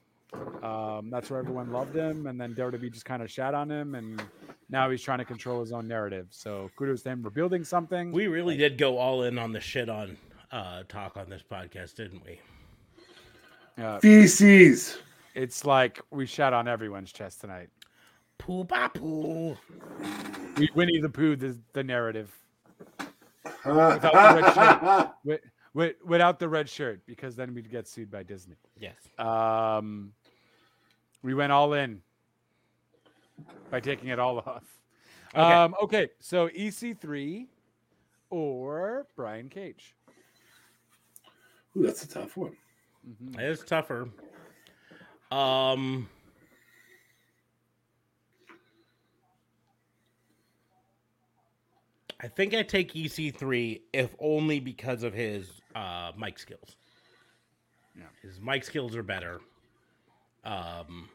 [0.63, 3.95] Um, that's where everyone loved him, and then WWE just kind of shat on him,
[3.95, 4.21] and
[4.69, 6.27] now he's trying to control his own narrative.
[6.31, 8.11] So kudos to him for building something.
[8.11, 10.17] We really did go all in on the shit on
[10.51, 12.39] uh talk on this podcast, didn't we?
[13.81, 14.97] Uh, Feces.
[15.33, 17.69] it's like we shat on everyone's chest tonight.
[18.37, 19.57] Poo ba poo.
[20.57, 22.31] We Winnie the Pooh the, the narrative
[23.65, 25.09] Without the red shirt.
[25.23, 25.41] with,
[25.73, 28.55] with, without the red shirt because then we'd get sued by Disney.
[28.79, 28.95] Yes.
[29.17, 30.13] Um,
[31.23, 32.01] we went all in
[33.69, 34.63] by taking it all off.
[35.33, 35.41] Okay.
[35.41, 37.47] Um, okay, so EC3
[38.29, 39.95] or Brian Cage.
[41.75, 42.55] Ooh, that's a tough one.
[43.05, 43.39] Mhm.
[43.39, 44.09] It is tougher.
[45.31, 46.07] Um
[52.21, 56.77] I think I take EC3 if only because of his uh mic skills.
[57.97, 58.03] Yeah.
[58.21, 59.41] His mic skills are better.
[60.43, 61.09] Um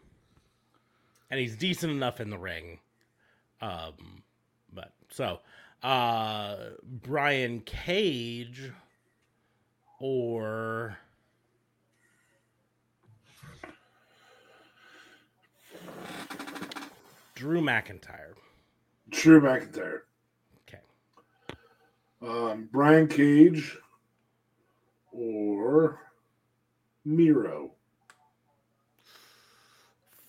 [1.31, 2.79] and he's decent enough in the ring.
[3.61, 4.23] Um
[4.73, 5.41] but so
[5.83, 8.71] uh Brian Cage
[10.01, 10.99] or
[17.35, 18.35] Drew McIntyre.
[19.09, 20.03] Drew McIntyre.
[22.23, 22.31] Okay.
[22.53, 23.77] Um, Brian Cage
[25.13, 26.01] or
[27.05, 27.73] Miro.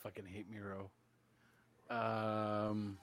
[0.04, 0.90] Fucking hate Miro.
[1.90, 2.98] Um,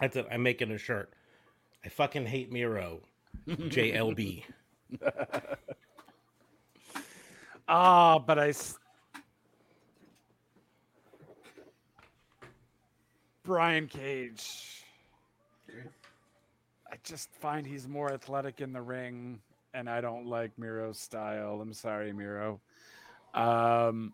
[0.00, 0.26] That's it.
[0.30, 1.12] I'm making a shirt.
[1.84, 3.00] I fucking hate Miro.
[3.48, 4.42] JLB.
[7.68, 8.48] ah, but I.
[8.48, 8.78] s-
[13.44, 14.84] Brian Cage.
[16.90, 19.38] I just find he's more athletic in the ring,
[19.74, 21.60] and I don't like Miro's style.
[21.60, 22.60] I'm sorry, Miro.
[23.34, 24.12] Um,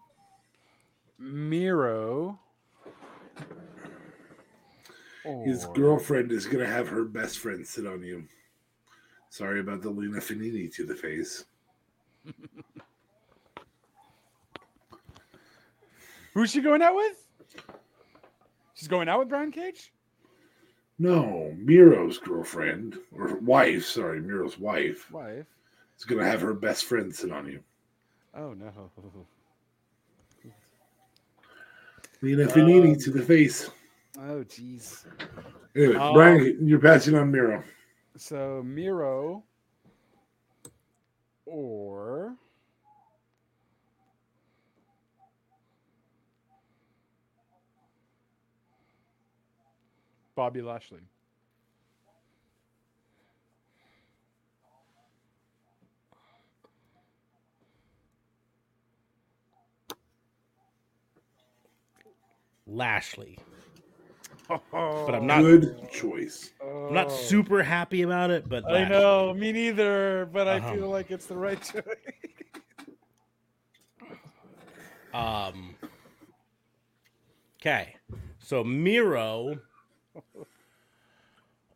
[1.18, 2.38] Miro.
[5.44, 5.72] His oh.
[5.74, 8.24] girlfriend is going to have her best friend sit on you.
[9.28, 11.44] Sorry about the Lina Finini to the face.
[16.34, 17.29] Who's she going out with?
[18.80, 19.92] She's going out with Brian Cage.
[20.98, 25.44] No, Miro's girlfriend or wife, sorry, Miro's wife Wife.
[25.98, 27.60] is gonna have her best friend sit on you.
[28.34, 28.70] Oh no.
[32.22, 33.68] Nina Finini to the face.
[34.18, 35.04] Oh jeez.
[35.76, 37.62] Anyway, Um, Brian, you're passing on Miro.
[38.16, 39.42] So Miro
[41.44, 42.34] or
[50.34, 51.00] Bobby Lashley.
[62.66, 63.38] Lashley.
[64.48, 66.50] But But I'm not Good choice.
[66.62, 68.74] I'm not super happy about it, but Oh.
[68.74, 70.74] I know, me neither, but I Uh-huh.
[70.74, 71.84] feel like it's the right choice.
[75.12, 75.76] Um.
[77.60, 77.94] Okay,
[78.38, 79.58] so Miro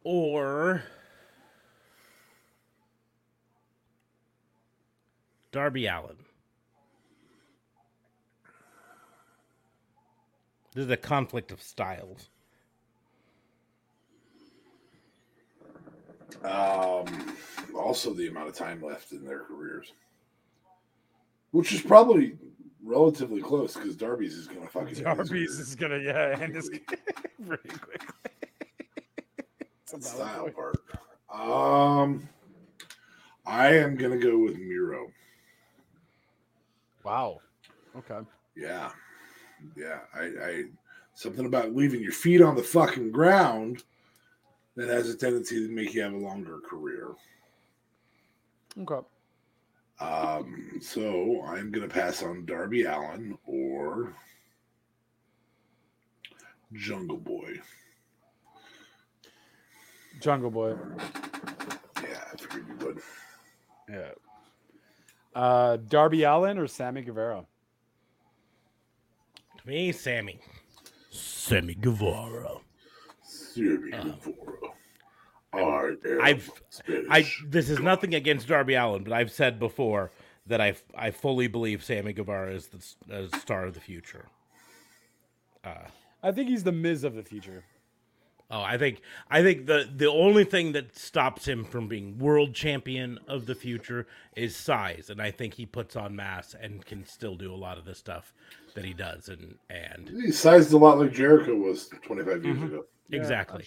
[0.05, 0.83] or
[5.53, 6.17] Darby Allin.
[10.75, 12.29] This is a conflict of styles.
[16.43, 17.37] Um,
[17.75, 19.93] also, the amount of time left in their careers,
[21.53, 22.37] which is probably
[22.85, 25.03] relatively close because Darby's is gonna fucking.
[25.03, 26.69] Darby's is gonna yeah end this
[27.47, 28.03] pretty quick.
[29.83, 30.77] It's a valid style part.
[31.33, 32.29] Um,
[33.47, 35.09] I am gonna go with Miro.
[37.03, 37.41] Wow.
[37.97, 38.21] Okay.
[38.57, 38.91] Yeah,
[39.77, 40.01] yeah.
[40.15, 40.65] I, I
[41.15, 43.83] something about leaving your feet on the fucking ground
[44.77, 47.11] that has a tendency to make you have a longer career.
[48.81, 49.07] Okay.
[50.05, 54.15] Um, so I'm gonna pass on Darby Allin or
[56.75, 57.55] Jungle Boy.
[60.21, 60.75] Jungle Boy.
[62.03, 63.01] Yeah, I figured you would.
[63.89, 64.11] Yeah.
[65.35, 67.45] Uh, Darby Allin or Sammy Guevara?
[69.59, 70.39] To me, Sammy.
[71.11, 72.59] Sammy Guevara.
[73.23, 74.75] Sammy Uh, Guevara.
[75.57, 76.51] I am I've-
[77.11, 80.11] I this is nothing against Darby Allin, but I've said before
[80.47, 84.27] that I I fully believe Sammy Guevara is the s- uh, star of the future.
[86.23, 87.65] I think he's the Miz of the future.
[88.51, 89.01] Oh, I think
[89.31, 93.55] I think the the only thing that stops him from being world champion of the
[93.55, 94.07] future
[94.37, 97.79] is size, and I think he puts on mass and can still do a lot
[97.79, 98.35] of the stuff
[98.75, 102.65] that he does, and and He sized a lot like Jericho was 25 years Mhm.
[102.67, 102.85] ago.
[103.09, 103.65] Yeah, exactly.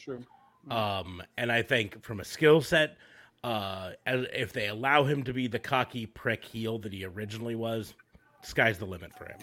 [0.69, 0.77] True.
[0.77, 2.97] Um, and I think from a skill set,
[3.43, 7.93] uh, if they allow him to be the cocky prick heel that he originally was,
[8.41, 9.39] sky's the limit for him.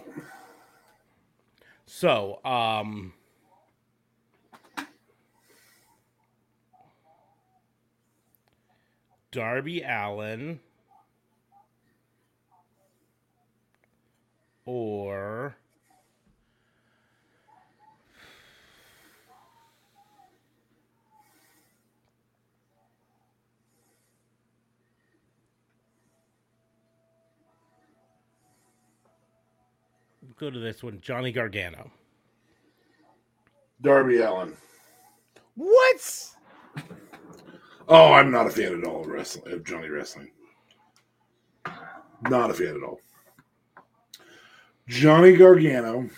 [1.87, 3.13] So, um,
[9.31, 10.61] Darby Allin
[14.65, 15.57] or
[30.39, 31.91] go to this one, Johnny Gargano.
[33.81, 34.55] Darby Allin.
[35.57, 36.31] What?
[37.89, 40.31] Oh, I'm not a fan at all of wrestling of Johnny wrestling.
[42.23, 43.01] Not a fan at all.
[44.89, 46.09] Johnny Gargano,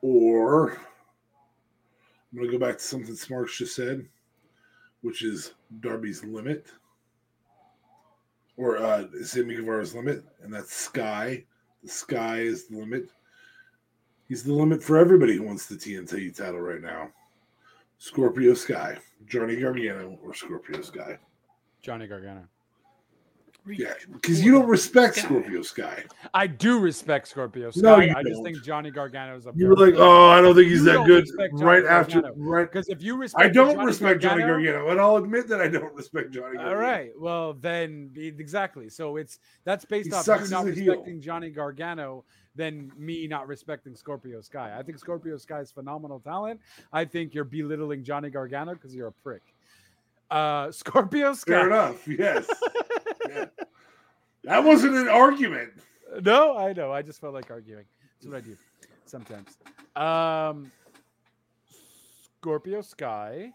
[0.00, 4.06] or I'm going to go back to something Smarks just said,
[5.02, 6.66] which is Darby's limit,
[8.56, 11.44] or uh, Sammy Guevara's limit, and that's Sky.
[11.82, 13.10] The Sky is the limit.
[14.28, 17.08] He's the limit for everybody who wants the TNT title right now.
[17.98, 21.18] Scorpio Sky, Johnny Gargano, or Scorpio Sky.
[21.82, 22.44] Johnny Gargano.
[23.64, 26.02] Yeah, because you don't respect Scorpio Sky.
[26.34, 27.80] I do respect Scorpio Sky.
[27.80, 28.44] No, you I just don't.
[28.44, 31.06] think Johnny Gargano is a You were like, oh, I don't think he's You that
[31.06, 31.22] good.
[31.22, 32.44] respect Johnny Right after, Gargano.
[32.44, 32.70] right.
[32.72, 35.68] because if you respect I don't Johnny respect Johnny Gargano, and I'll admit that I
[35.68, 36.56] don't respect Johnny.
[36.56, 36.70] Gargano.
[36.70, 37.10] All right.
[37.16, 38.88] Well, then exactly.
[38.88, 40.92] So it's that's based He off sucks you not as a heel.
[40.94, 42.24] respecting Johnny Gargano
[42.56, 44.74] than me not respecting Scorpio Sky.
[44.76, 46.60] I think Scorpio Sky is phenomenal talent.
[46.92, 49.42] I think you're belittling Johnny Gargano because you're a prick.
[50.32, 51.52] Uh, Scorpio Sky.
[51.52, 52.08] Fair enough.
[52.08, 52.46] Yes.
[53.34, 53.44] Yeah.
[54.44, 55.70] That wasn't an argument.
[56.20, 56.90] No, I know.
[56.90, 57.84] I just felt like arguing.
[58.16, 58.56] That's what I do
[59.06, 59.56] sometimes.
[59.94, 60.72] Um,
[62.40, 63.52] Scorpio Sky.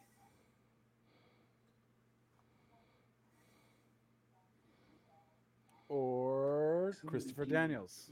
[5.90, 8.10] Or Christopher Daniels.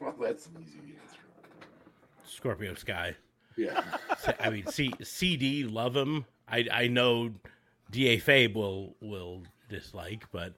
[0.00, 1.20] Well, that's an easy answer.
[2.24, 3.14] Scorpio Sky.
[3.56, 3.82] Yeah.
[4.40, 6.24] I mean, C- CD love him.
[6.48, 7.30] I I know
[7.90, 10.54] Da Fabe will will dislike, but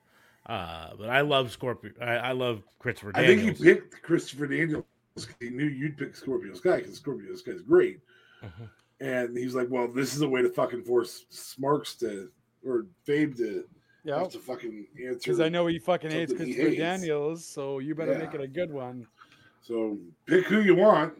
[0.47, 1.93] uh, but I love Scorpio.
[2.01, 3.25] I, I love Christopher Daniels.
[3.25, 3.59] I think Daniels.
[3.59, 4.85] he picked Christopher Daniels.
[5.41, 8.01] He knew you'd pick Scorpio Sky because Scorpio Sky's great.
[8.45, 8.69] Mhm.
[9.01, 12.31] And he's like, well, this is a way to fucking force Smarks to,
[12.65, 13.65] or Fabe to
[14.05, 14.21] Yeah.
[14.21, 15.19] have to fucking answer.
[15.19, 16.79] Because I know he fucking hates Christopher hates.
[16.79, 19.07] Daniels, so you better make it a good one.
[19.63, 21.15] So pick who you want.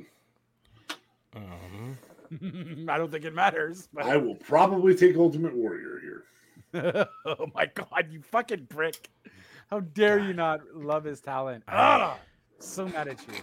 [1.35, 1.99] Um,
[2.89, 3.89] I don't think it matters.
[3.93, 4.07] But...
[4.07, 6.25] I will probably take Ultimate Warrior here.
[7.25, 9.09] oh my god, you fucking prick!
[9.71, 11.65] How dare you not love his talent?
[11.69, 12.19] I- Ah,
[12.59, 13.35] so mad at you.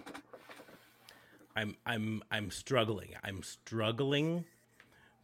[1.55, 3.09] I'm I'm I'm struggling.
[3.23, 4.43] I'm struggling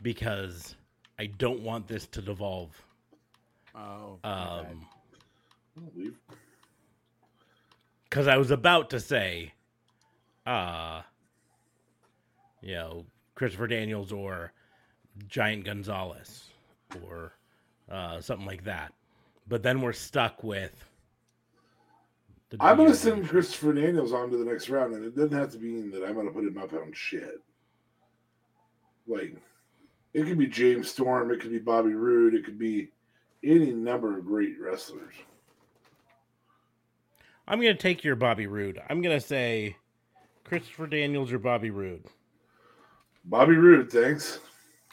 [0.01, 0.75] because
[1.17, 2.71] I don't want this to devolve.
[3.75, 4.85] Oh, Um,
[8.03, 9.53] because I was about to say,
[10.45, 11.01] uh,
[12.61, 13.05] you know,
[13.35, 14.51] Christopher Daniels or
[15.27, 16.49] Giant Gonzalez
[17.03, 17.33] or
[17.89, 18.93] uh, something like that.
[19.47, 20.83] But then we're stuck with.
[22.49, 25.37] the I'm going to send Christopher Daniels on to the next round, and it doesn't
[25.37, 27.41] have to mean that I'm going to put him up on shit.
[29.07, 29.35] Like,
[30.13, 32.89] it could be James Storm, it could be Bobby Roode, it could be
[33.43, 35.15] any number of great wrestlers.
[37.47, 38.79] I'm gonna take your Bobby Roode.
[38.89, 39.75] I'm gonna say
[40.43, 42.05] Christopher Daniels or Bobby Roode.
[43.25, 44.39] Bobby Roode, thanks.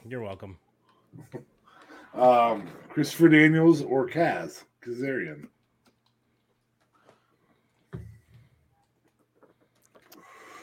[0.09, 0.59] You're welcome.
[2.17, 5.49] Um, Christopher Daniels or Kaz Kazarian.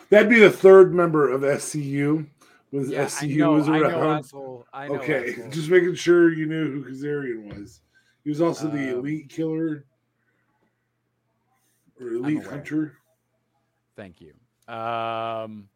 [0.09, 2.27] That'd be the third member of SCU.
[2.71, 4.19] Was Yeah, SCU know, was around?
[4.19, 4.65] asshole.
[4.73, 5.49] I know, okay, asshole.
[5.51, 7.81] just making sure you knew who Kazarian was.
[8.23, 9.85] He was also the Um, elite killer
[11.99, 12.97] or elite hunter.
[13.95, 14.33] Thank you.
[14.73, 15.69] Um,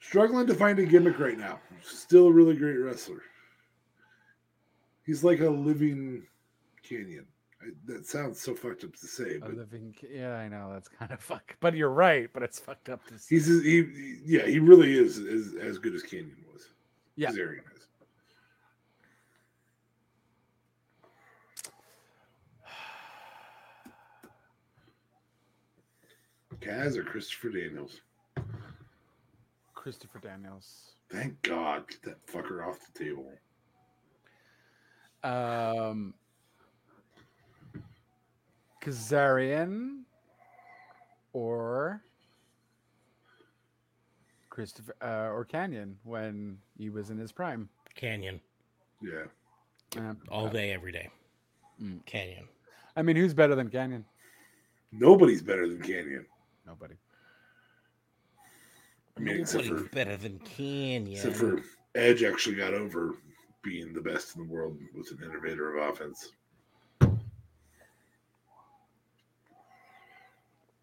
[0.00, 1.60] Struggling to find a gimmick right now.
[1.82, 3.22] Still a really great wrestler.
[5.04, 6.22] He's like a living
[6.88, 7.24] Kanyon.
[7.62, 9.94] I, that sounds so fucked up to say, a living.
[10.12, 11.56] Yeah, I know that's kind of fuck.
[11.60, 12.28] But you're right.
[12.32, 13.18] But it's fucked up to.
[13.18, 13.36] say.
[13.36, 16.68] he's he, he- yeah, he really is, is as good as Kanyon was.
[17.16, 17.30] Yeah.
[17.30, 17.86] Kazarian is.
[26.60, 28.00] Kaz or Christopher Daniels?
[29.74, 30.94] Christopher Daniels.
[31.10, 33.30] Thank God, get that fucker off the table.
[35.24, 36.12] Um,
[38.80, 40.02] Kazarian
[41.32, 42.02] or
[44.50, 47.68] Christopher uh, or Kanyon when he was in his prime.
[47.96, 48.40] Kanyon
[49.00, 49.24] Yeah.
[49.96, 51.08] Uh, all day, every day.
[51.82, 52.04] Mm.
[52.06, 52.46] Kanyon.
[52.96, 54.04] I mean, who's better than Kanyon?
[54.92, 56.26] Nobody's better than Kanyon.
[56.66, 56.94] Nobody.
[59.16, 61.12] I mean, except Nobody's for better than Kanyon.
[61.12, 61.62] except for
[61.94, 63.14] Edge actually got over
[63.64, 66.32] being the best in the world with an innovator of offense.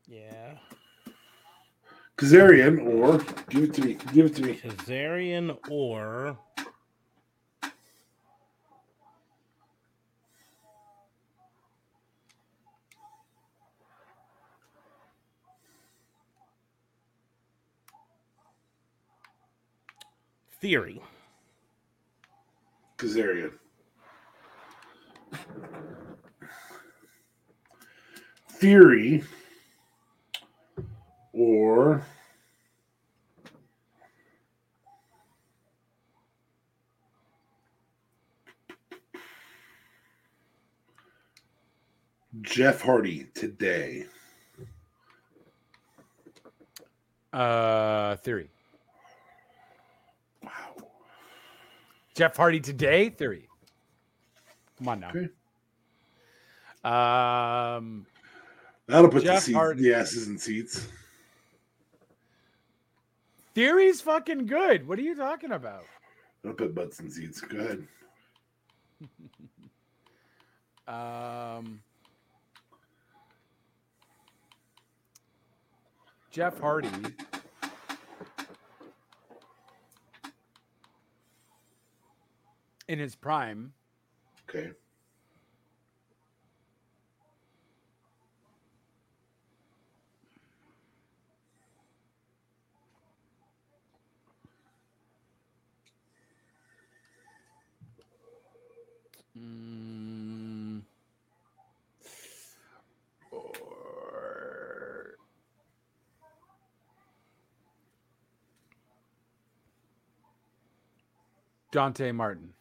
[0.08, 0.56] yeah,
[2.18, 3.98] Kazarian or give it to me.
[4.14, 4.56] Give it to me.
[4.56, 6.38] Kazarian or
[20.62, 21.02] Theory.
[23.02, 23.52] Kazarian.
[28.48, 29.24] Theory
[31.34, 32.06] or
[42.42, 44.06] Jeff Hardy today.
[47.34, 48.52] Uh, Theory.
[52.22, 53.10] Jeff Hardy today.
[53.10, 53.48] Theory.
[54.78, 55.10] Come on now.
[55.10, 55.28] Okay.
[56.84, 58.06] Um,
[58.86, 59.82] That'll put Jeff the, seats, Hardy.
[59.82, 60.88] the asses in seats.
[63.56, 64.88] Theory's fucking good.
[64.88, 65.84] What are you talking about?
[66.44, 67.42] That'll put butts in seats.
[67.42, 67.88] Go ahead.
[70.88, 71.82] Um,
[76.30, 76.90] Jeff Hardy.
[82.88, 83.74] in his prime.
[84.50, 84.72] Okay.
[103.32, 105.16] Or...
[111.72, 112.54] Dante Martin.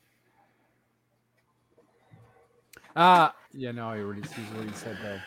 [2.96, 5.20] Ah, yeah, no, he already sees what he said though.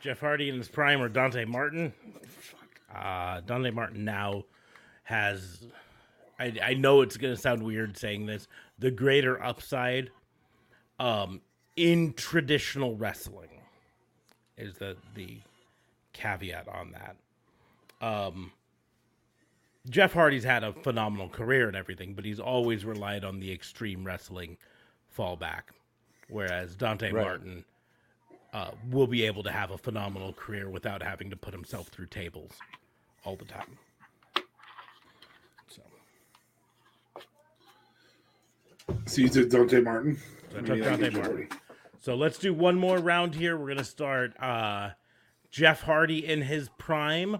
[0.00, 1.92] Jeff Hardy in his prime or Dante Martin?
[2.94, 4.44] Uh, Dante Martin now
[5.04, 5.66] has.
[6.38, 8.46] I, I know it's going to sound weird saying this.
[8.78, 10.10] The greater upside
[11.00, 11.40] um,
[11.76, 13.48] in traditional wrestling
[14.56, 15.38] is the the
[16.12, 17.16] caveat on that.
[18.00, 18.52] Um,
[19.88, 24.04] Jeff Hardy's had a phenomenal career and everything, but he's always relied on the extreme
[24.04, 24.56] wrestling
[25.16, 25.62] fallback,
[26.28, 27.24] whereas Dante Right.
[27.24, 27.64] Martin
[28.52, 32.06] uh, will be able to have a phenomenal career without having to put himself through
[32.06, 32.52] tables
[33.24, 33.78] all the time.
[35.68, 35.82] So
[39.06, 40.18] So you took Dante Martin.
[40.54, 41.48] I I took mean, Dante Martin.
[42.00, 43.56] So let's do one more round here.
[43.56, 44.90] We're gonna start uh,
[45.50, 47.38] Jeff Hardy in his prime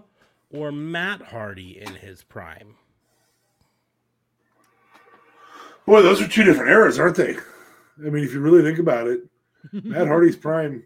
[0.51, 2.75] or Matt Hardy in his prime.
[5.85, 7.37] Boy, those are two different eras, aren't they?
[8.05, 9.21] I mean, if you really think about it,
[9.83, 10.83] Matt Hardy's prime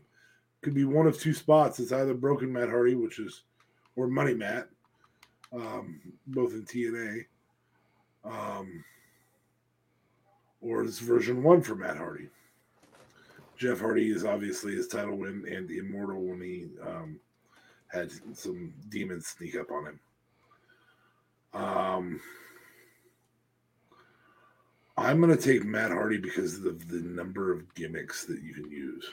[0.61, 1.79] could be one of two spots.
[1.79, 3.43] It's either Broken Matt Hardy, which is,
[3.95, 4.67] or Money Matt,
[5.53, 7.25] um, both in TNA,
[8.25, 8.83] um,
[10.61, 12.29] or it's version one for Matt Hardy.
[13.57, 17.19] Jeff Hardy is obviously his title win and the immortal when he um,
[17.87, 19.99] had some demons sneak up on him.
[21.53, 22.19] Um,
[24.95, 28.69] I'm going to take Matt Hardy because of the number of gimmicks that you can
[28.71, 29.09] use.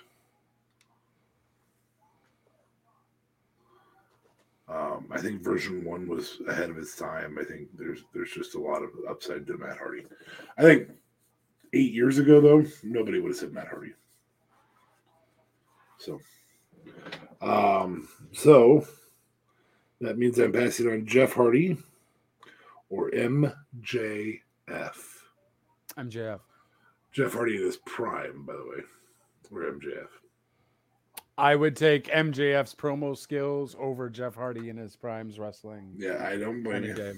[4.68, 7.38] Um, I think version one was ahead of its time.
[7.40, 10.04] I think there's there's just a lot of upside to Matt Hardy.
[10.58, 10.90] I think
[11.72, 13.94] eight years ago though, nobody would have said Matt Hardy.
[15.98, 16.20] So,
[17.42, 18.86] um, so
[20.00, 21.76] that means I'm passing on Jeff Hardy
[22.90, 23.50] or MJF.
[26.08, 26.40] MJF.
[27.12, 28.82] Jeff Hardy in his prime, by the way,
[29.52, 30.06] or MJF.
[31.36, 35.92] I would take MJF's promo skills over Jeff Hardy in his primes wrestling.
[35.96, 36.94] Yeah, I don't blame you.
[36.94, 37.14] day.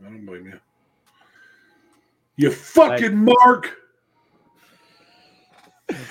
[0.00, 0.60] I don't blame you.
[2.36, 3.76] You fucking mark.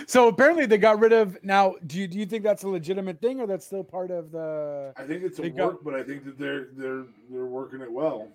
[0.07, 1.37] So apparently they got rid of.
[1.43, 4.31] Now, do you do you think that's a legitimate thing, or that's still part of
[4.31, 4.91] the?
[4.97, 7.81] I think it's a They work, got- but I think that they're they're they're working
[7.81, 8.27] it well.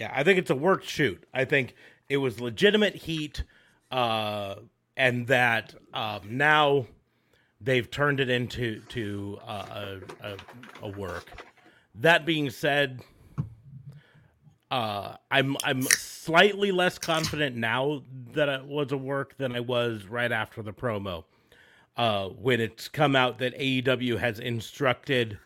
[0.00, 1.24] Yeah, I think it's a work shoot.
[1.32, 1.74] I think
[2.08, 3.42] it was legitimate heat,
[3.90, 4.56] uh,
[4.96, 6.86] and that um, now
[7.60, 10.36] they've turned it into to uh, a, a,
[10.82, 11.44] a work.
[11.94, 13.00] That being said,
[14.70, 18.02] uh, I'm I'm slightly less confident now
[18.32, 21.24] that it was a work than I was right after the promo,
[21.96, 25.38] uh, when it's come out that AEW has instructed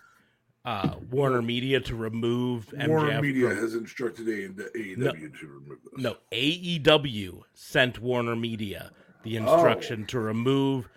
[0.64, 4.48] uh, Warner Media to remove MJF Warner Media from- has instructed A-
[4.78, 6.02] AEW to remove this.
[6.02, 8.92] no, AEW sent Warner Media
[9.24, 10.88] the instruction to remove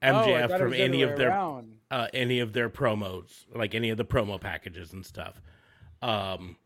[0.00, 1.32] Oh, MJF thought it from any of their
[1.90, 5.40] uh, any of their promos, like any of the promo packages and stuff.
[6.02, 6.56] Um,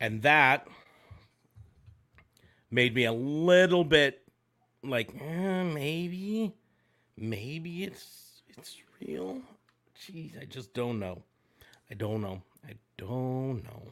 [0.00, 0.66] and that
[2.70, 4.22] made me a little bit
[4.82, 6.52] like eh, maybe,
[7.16, 9.40] maybe it's it's real.
[10.06, 11.22] Jeez, I just don't know.
[11.90, 12.42] I don't know.
[12.66, 13.82] I don't know.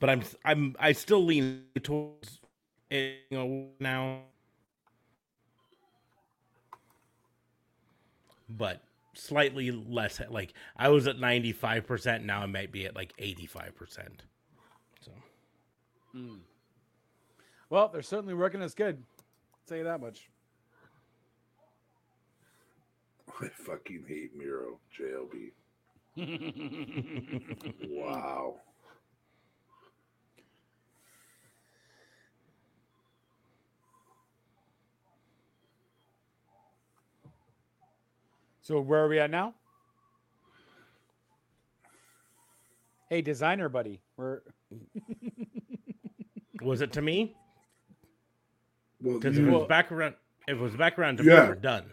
[0.00, 2.40] But I'm I'm I still lean towards
[2.90, 4.20] it you know, now.
[8.48, 8.82] But
[9.14, 14.08] slightly less like I was at 95%, now I might be at like 85%.
[15.00, 15.12] So
[16.12, 16.36] hmm.
[17.68, 18.96] Well, they're certainly working us good.
[18.96, 20.28] I'll tell you that much.
[23.40, 25.52] I fucking hate Miro JLB.
[27.88, 28.54] Wow.
[38.62, 39.54] So where are we at now?
[43.08, 44.42] Hey, designer buddy, we're
[46.62, 47.34] was it to me?
[49.02, 50.14] Well, Because you- if it was back around
[50.46, 51.42] if it was back around to Yeah.
[51.42, 51.92] me, we're done.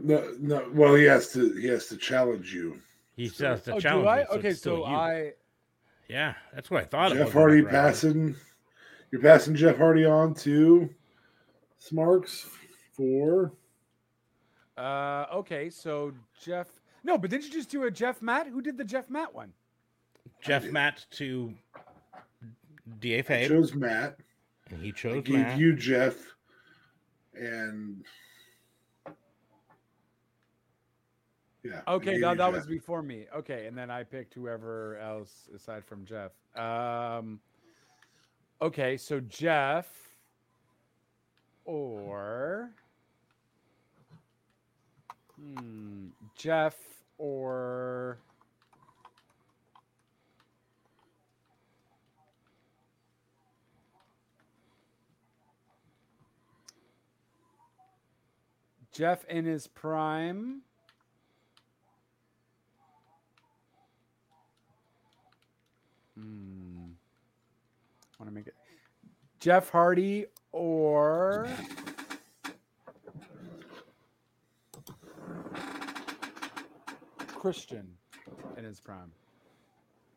[0.00, 0.68] no, no.
[0.72, 1.52] Well, he has to.
[1.54, 2.80] He has to challenge you.
[3.20, 4.18] He still has to oh, do challenge I?
[4.20, 4.84] me, so okay, so.
[4.84, 5.32] I
[6.08, 7.12] Yeah, that's what I thought.
[7.12, 8.34] it Jeff Hardy back passing.
[9.10, 10.88] You're passing Jeff Hardy on to
[11.78, 12.48] Smarks
[12.96, 13.52] for.
[14.78, 16.68] uh okay, so Jeff
[17.04, 18.46] No, but didn't you just do a Jeff Matt?
[18.46, 19.52] Who did the Jeff Matt one?
[20.40, 21.52] Jeff Matt to
[23.00, 24.16] Da Fabe, Chose Matt.
[24.70, 25.58] and he I chose gave Matt.
[25.58, 26.16] you Jeff,
[27.34, 28.02] and
[31.62, 31.80] yeah.
[31.88, 32.54] Okay, that, that Jeff.
[32.54, 33.26] was before me.
[33.34, 36.32] Okay, and then I picked whoever else aside from Jeff.
[36.56, 37.40] Um
[38.62, 39.86] Okay, so Jeff
[41.64, 42.70] or
[45.38, 46.76] hmm, Jeff
[47.16, 48.18] or
[58.92, 60.62] Jeff in his prime.
[66.20, 66.90] Hmm.
[68.18, 68.54] Want to make it
[69.38, 71.48] Jeff Hardy or
[77.28, 77.88] Christian
[78.58, 79.10] in his prime.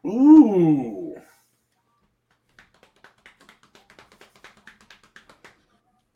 [0.05, 1.15] Ooh.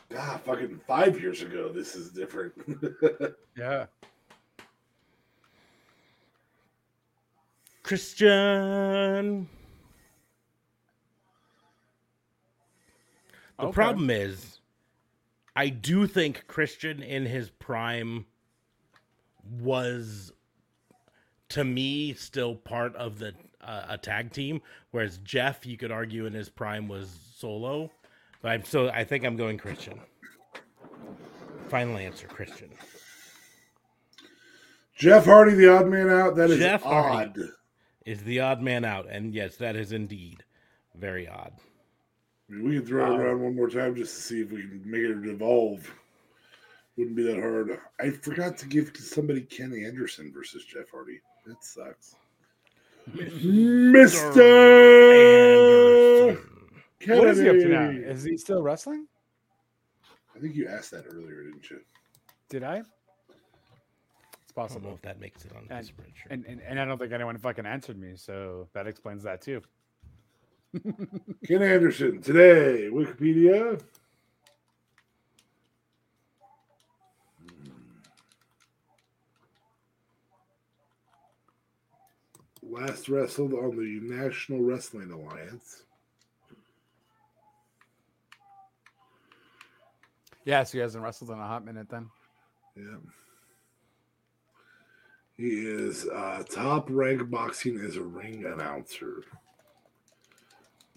[0.10, 2.54] God, fucking five years ago, this is different.
[3.58, 3.88] Yeah.
[7.82, 9.48] Christian.
[13.60, 13.74] The Okay.
[13.74, 14.60] problem is,
[15.56, 18.26] I do think Christian in his prime
[19.44, 20.32] was,
[21.50, 24.62] to me, still part of the uh, a tag team.
[24.92, 27.92] Whereas Jeff, you could argue in his prime was solo.
[28.42, 30.00] But I'm so I think I'm going Christian.
[31.70, 32.70] Final answer, Christian.
[34.96, 36.36] Jeff Hardy, the odd man out.
[36.36, 37.36] That is Jeff odd.
[37.36, 37.50] Hardy.
[38.06, 39.08] Is the odd man out?
[39.10, 40.44] And yes, that is indeed
[40.96, 41.54] very odd.
[42.50, 44.52] I mean, we can throw it uh, around one more time just to see if
[44.52, 45.90] we can make it evolve.
[46.96, 47.80] Wouldn't be that hard.
[48.00, 51.20] I forgot to give to somebody Ken Anderson versus Jeff Hardy.
[51.46, 52.16] That sucks.
[53.14, 54.42] Mister
[56.32, 56.44] Anderson.
[57.08, 57.90] What is he up to now?
[57.90, 59.08] Is he still wrestling?
[60.36, 61.80] I think you asked that earlier, didn't you?
[62.50, 62.78] Did I?
[62.78, 62.88] It's
[63.30, 63.38] I don't
[64.50, 64.94] know possible.
[64.96, 66.32] if that makes it on And- his spreadsheet.
[66.32, 69.62] And, and and I don't think anyone fucking answered me, so that explains that too.
[70.74, 73.82] Ken Anderson today, Wikipedia.
[82.62, 85.84] Last wrestled on the National Wrestling Alliance.
[90.44, 92.10] Yeah, so he hasn't wrestled in a hot minute then.
[92.76, 92.98] Yeah.
[95.38, 99.24] He is uh, top rank boxing as a ring announcer.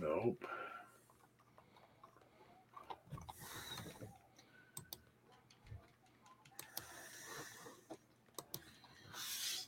[0.00, 0.44] Nope.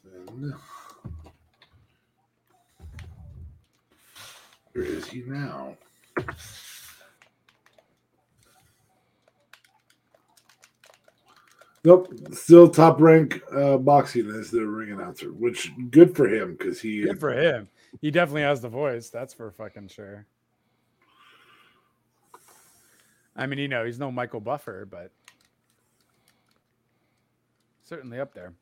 [0.05, 0.55] Then,
[4.73, 5.77] where is he now?
[11.85, 16.81] Nope, still top rank uh, boxing as the ring announcer, which good for him because
[16.81, 17.69] he Good for him.
[18.01, 19.11] He definitely has the voice.
[19.11, 20.27] That's for fucking sure.
[23.37, 25.11] I mean, you know, he's no Michael Buffer, but
[27.85, 28.53] certainly up there.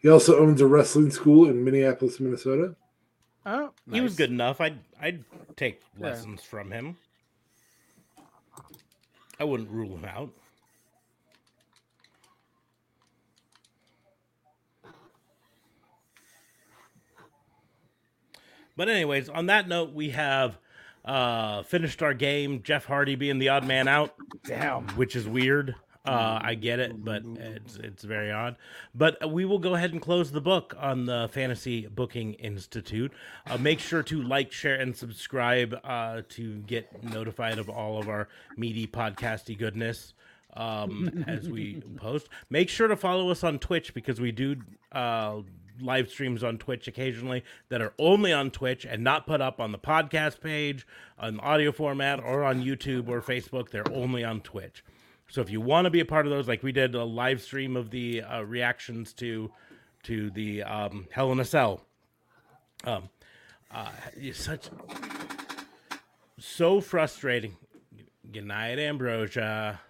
[0.00, 2.74] he also owns a wrestling school in Minneapolis, Minnesota.
[3.46, 4.60] Oh, He was good enough.
[4.60, 5.24] I'd I'd
[5.56, 6.08] take Yeah.
[6.08, 6.96] lessons from him.
[9.38, 10.30] I wouldn't rule him out.
[18.80, 20.56] But anyways, on that note, we have
[21.04, 22.62] uh finished our game.
[22.62, 24.14] Jeff Hardy being the odd man out
[24.46, 24.88] Damn.
[24.96, 25.74] which is weird.
[26.06, 28.56] Uh, I get it, but it's it's very odd.
[28.94, 33.12] But we will go ahead and close the book on the Fantasy Booking Institute.
[33.46, 38.08] Uh, make sure to like, share, and subscribe uh, to get notified of all of
[38.08, 40.14] our meaty podcasty goodness
[40.54, 42.30] um, as we post.
[42.48, 44.56] Make sure to follow us on Twitch because we do
[44.92, 45.42] uh,
[45.80, 49.72] live streams on Twitch occasionally that are only on Twitch and not put up on
[49.72, 50.86] the podcast page,
[51.18, 53.70] on audio format, or on YouTube or Facebook.
[53.70, 54.84] They're only on Twitch.
[55.28, 57.40] So if you want to be a part of those, like we did a live
[57.40, 59.50] stream of the uh, reactions to
[60.02, 61.82] to the um, Hell in a Cell.
[62.84, 63.10] Um,
[63.70, 63.90] uh,
[64.32, 64.70] such
[66.38, 67.56] so frustrating.
[68.32, 69.80] Good night, Ambrosia.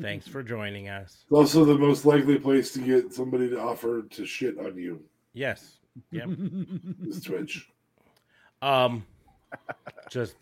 [0.00, 1.24] Thanks for joining us.
[1.24, 5.02] It's also the most likely place to get somebody to offer to shit on you
[5.32, 5.78] Yes.
[6.12, 6.28] Yep.
[7.06, 7.68] is Twitch.
[8.62, 9.04] Um,
[10.10, 10.34] just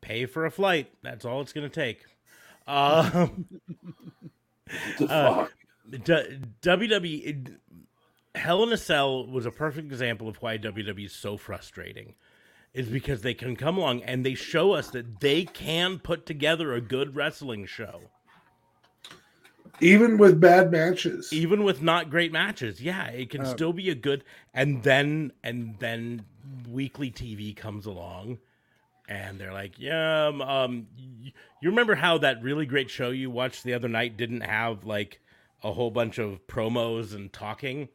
[0.00, 0.90] pay for a flight.
[1.02, 2.04] That's all it's gonna take.
[2.66, 3.46] Um,
[4.98, 5.52] The Uh, fuck?
[5.90, 7.56] D- WWE
[8.34, 12.14] Hell in a Cell was a perfect example of why WWE is so frustrating.
[12.74, 16.74] Is because they can come along and they show us that they can put together
[16.74, 18.02] a good wrestling show,
[19.80, 21.32] Even with bad matches.
[21.32, 22.80] even with not great matches.
[22.80, 24.22] Yeah, it can Uh, still be a good.
[24.54, 26.24] And then and then
[26.68, 28.38] weekly TV comes along,
[29.08, 30.86] and they're like, "Yeah, um, um,
[31.60, 35.20] you remember how that really great show you watched the other night didn't have like
[35.64, 37.88] a whole bunch of promos and talking?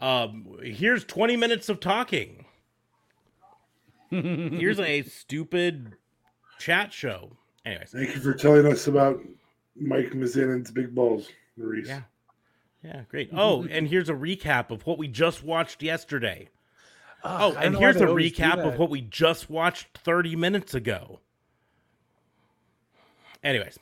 [0.00, 2.46] Um, here's 20 minutes of talking.
[4.12, 5.96] Here's a stupid
[6.58, 7.36] chat show.
[7.64, 9.20] Anyways, Thank you for telling us about
[9.80, 11.28] Mike Mizanin's big balls,
[11.58, 11.86] Maryse.
[11.86, 12.02] Yeah.
[12.84, 13.30] yeah, great.
[13.34, 16.48] Oh, and here's a recap of what we just watched yesterday.
[17.24, 21.20] Oh, and here's a recap of what we just watched 30 minutes ago.
[23.44, 23.78] Anyways,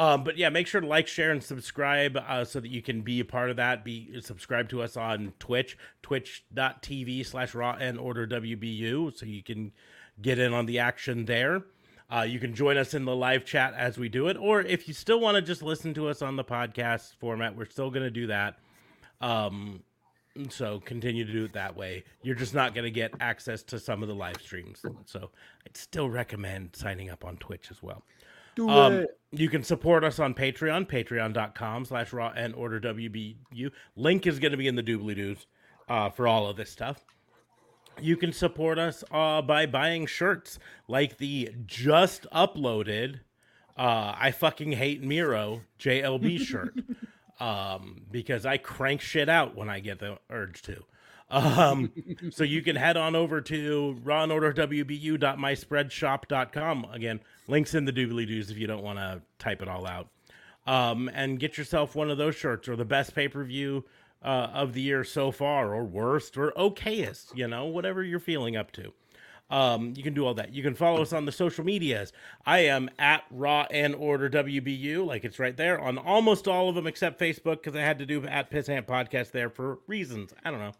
[0.00, 3.02] um, but yeah, make sure to like, share, and subscribe uh, so that you can
[3.02, 3.84] be a part of that.
[3.84, 9.72] Be subscribe to us on Twitch, twitch.tv slash raw and order WBU, so you can
[10.22, 11.64] get in on the action there.
[12.10, 14.88] Uh, you can join us in the live chat as we do it, or if
[14.88, 18.02] you still want to just listen to us on the podcast format, we're still going
[18.02, 18.56] to do that.
[19.20, 19.82] Um,
[20.48, 22.04] so continue to do it that way.
[22.22, 24.82] You're just not going to get access to some of the live streams.
[25.04, 25.28] So
[25.66, 28.02] I'd still recommend signing up on Twitch as well.
[28.68, 29.18] Do Um, it.
[29.32, 33.70] you can support us on Patreon, patreon.com slash raw and order WBU.
[33.96, 35.46] Link is going to be in the doobly doos
[35.88, 37.04] uh, for all of this stuff.
[38.00, 40.58] You can support us uh, by buying shirts
[40.88, 43.20] like the just uploaded
[43.76, 46.74] uh, I fucking hate Miro JLB shirt
[47.40, 50.84] um, because I crank shit out when I get the urge to.
[51.30, 51.92] Um,
[52.30, 56.86] so you can head on over to rawandorderwbu.myspreadshop.com.
[56.92, 60.08] Again, links in the doobly doos if you don't want to type it all out.
[60.66, 63.84] Um, and get yourself one of those shirts or the best pay per view
[64.22, 68.56] uh, of the year so far, or worst, or okayest, you know, whatever you're feeling
[68.56, 68.92] up to.
[69.50, 70.54] Um, you can do all that.
[70.54, 72.12] You can follow us on the social medias.
[72.46, 76.76] I am at Raw and Order WBU, like it's right there on almost all of
[76.76, 80.32] them except Facebook because I had to do at Pissant Podcast there for reasons.
[80.44, 80.72] I don't know.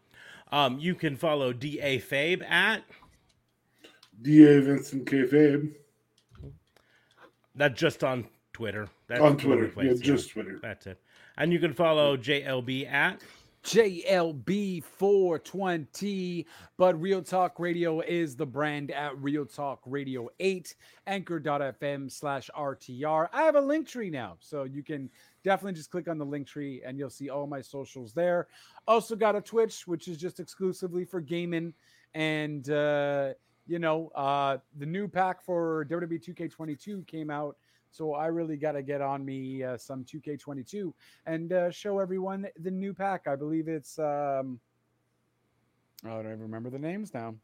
[0.51, 2.83] Um, you can follow DA Fabe at
[4.21, 5.71] DA Vincent Kayfabe
[7.55, 8.87] that's just on Twitter.
[9.07, 9.67] That's on the Twitter.
[9.67, 10.57] place, yeah, just Twitter.
[10.61, 10.99] that's it.
[11.37, 13.21] And you can follow JLB at
[13.63, 16.45] JLB420.
[16.77, 20.75] But Real Talk Radio is the brand at Real Talk Radio 8,
[21.07, 23.29] anchor.fm slash RTR.
[23.31, 24.35] I have a link tree now.
[24.39, 25.09] So you can
[25.43, 28.47] definitely just click on the link tree and you'll see all my socials there.
[28.87, 31.73] Also got a Twitch, which is just exclusively for gaming.
[32.13, 33.33] And, uh,
[33.67, 37.55] you know, uh, the new pack for WWE 2K22 came out.
[37.91, 40.93] So I really got to get on me uh, some 2K22
[41.25, 43.27] and uh, show everyone the new pack.
[43.27, 44.59] I believe it's um
[46.03, 47.35] I don't even remember the names now.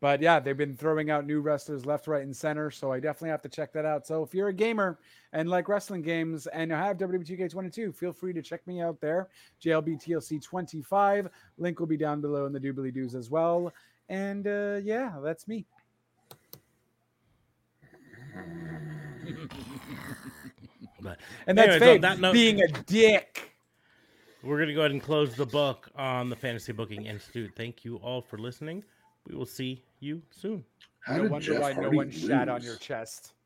[0.00, 2.70] But yeah, they've been throwing out new wrestlers left, right, and center.
[2.70, 4.06] So I definitely have to check that out.
[4.06, 4.98] So if you're a gamer
[5.34, 9.28] and like wrestling games and you have WWTK22, feel free to check me out there.
[9.62, 11.28] JLBTLC25.
[11.58, 13.72] Link will be down below in the doobly doos as well.
[14.08, 15.66] And uh, yeah, that's me.
[21.46, 23.52] And that's Anyways, Fabe that note- being a dick.
[24.42, 27.50] We're going to go ahead and close the book on the Fantasy Booking Institute.
[27.56, 28.84] Thank you all for listening.
[29.30, 30.64] We will see you soon.
[31.00, 33.34] How no did wonder Jeff why no Hardy one shat on your chest.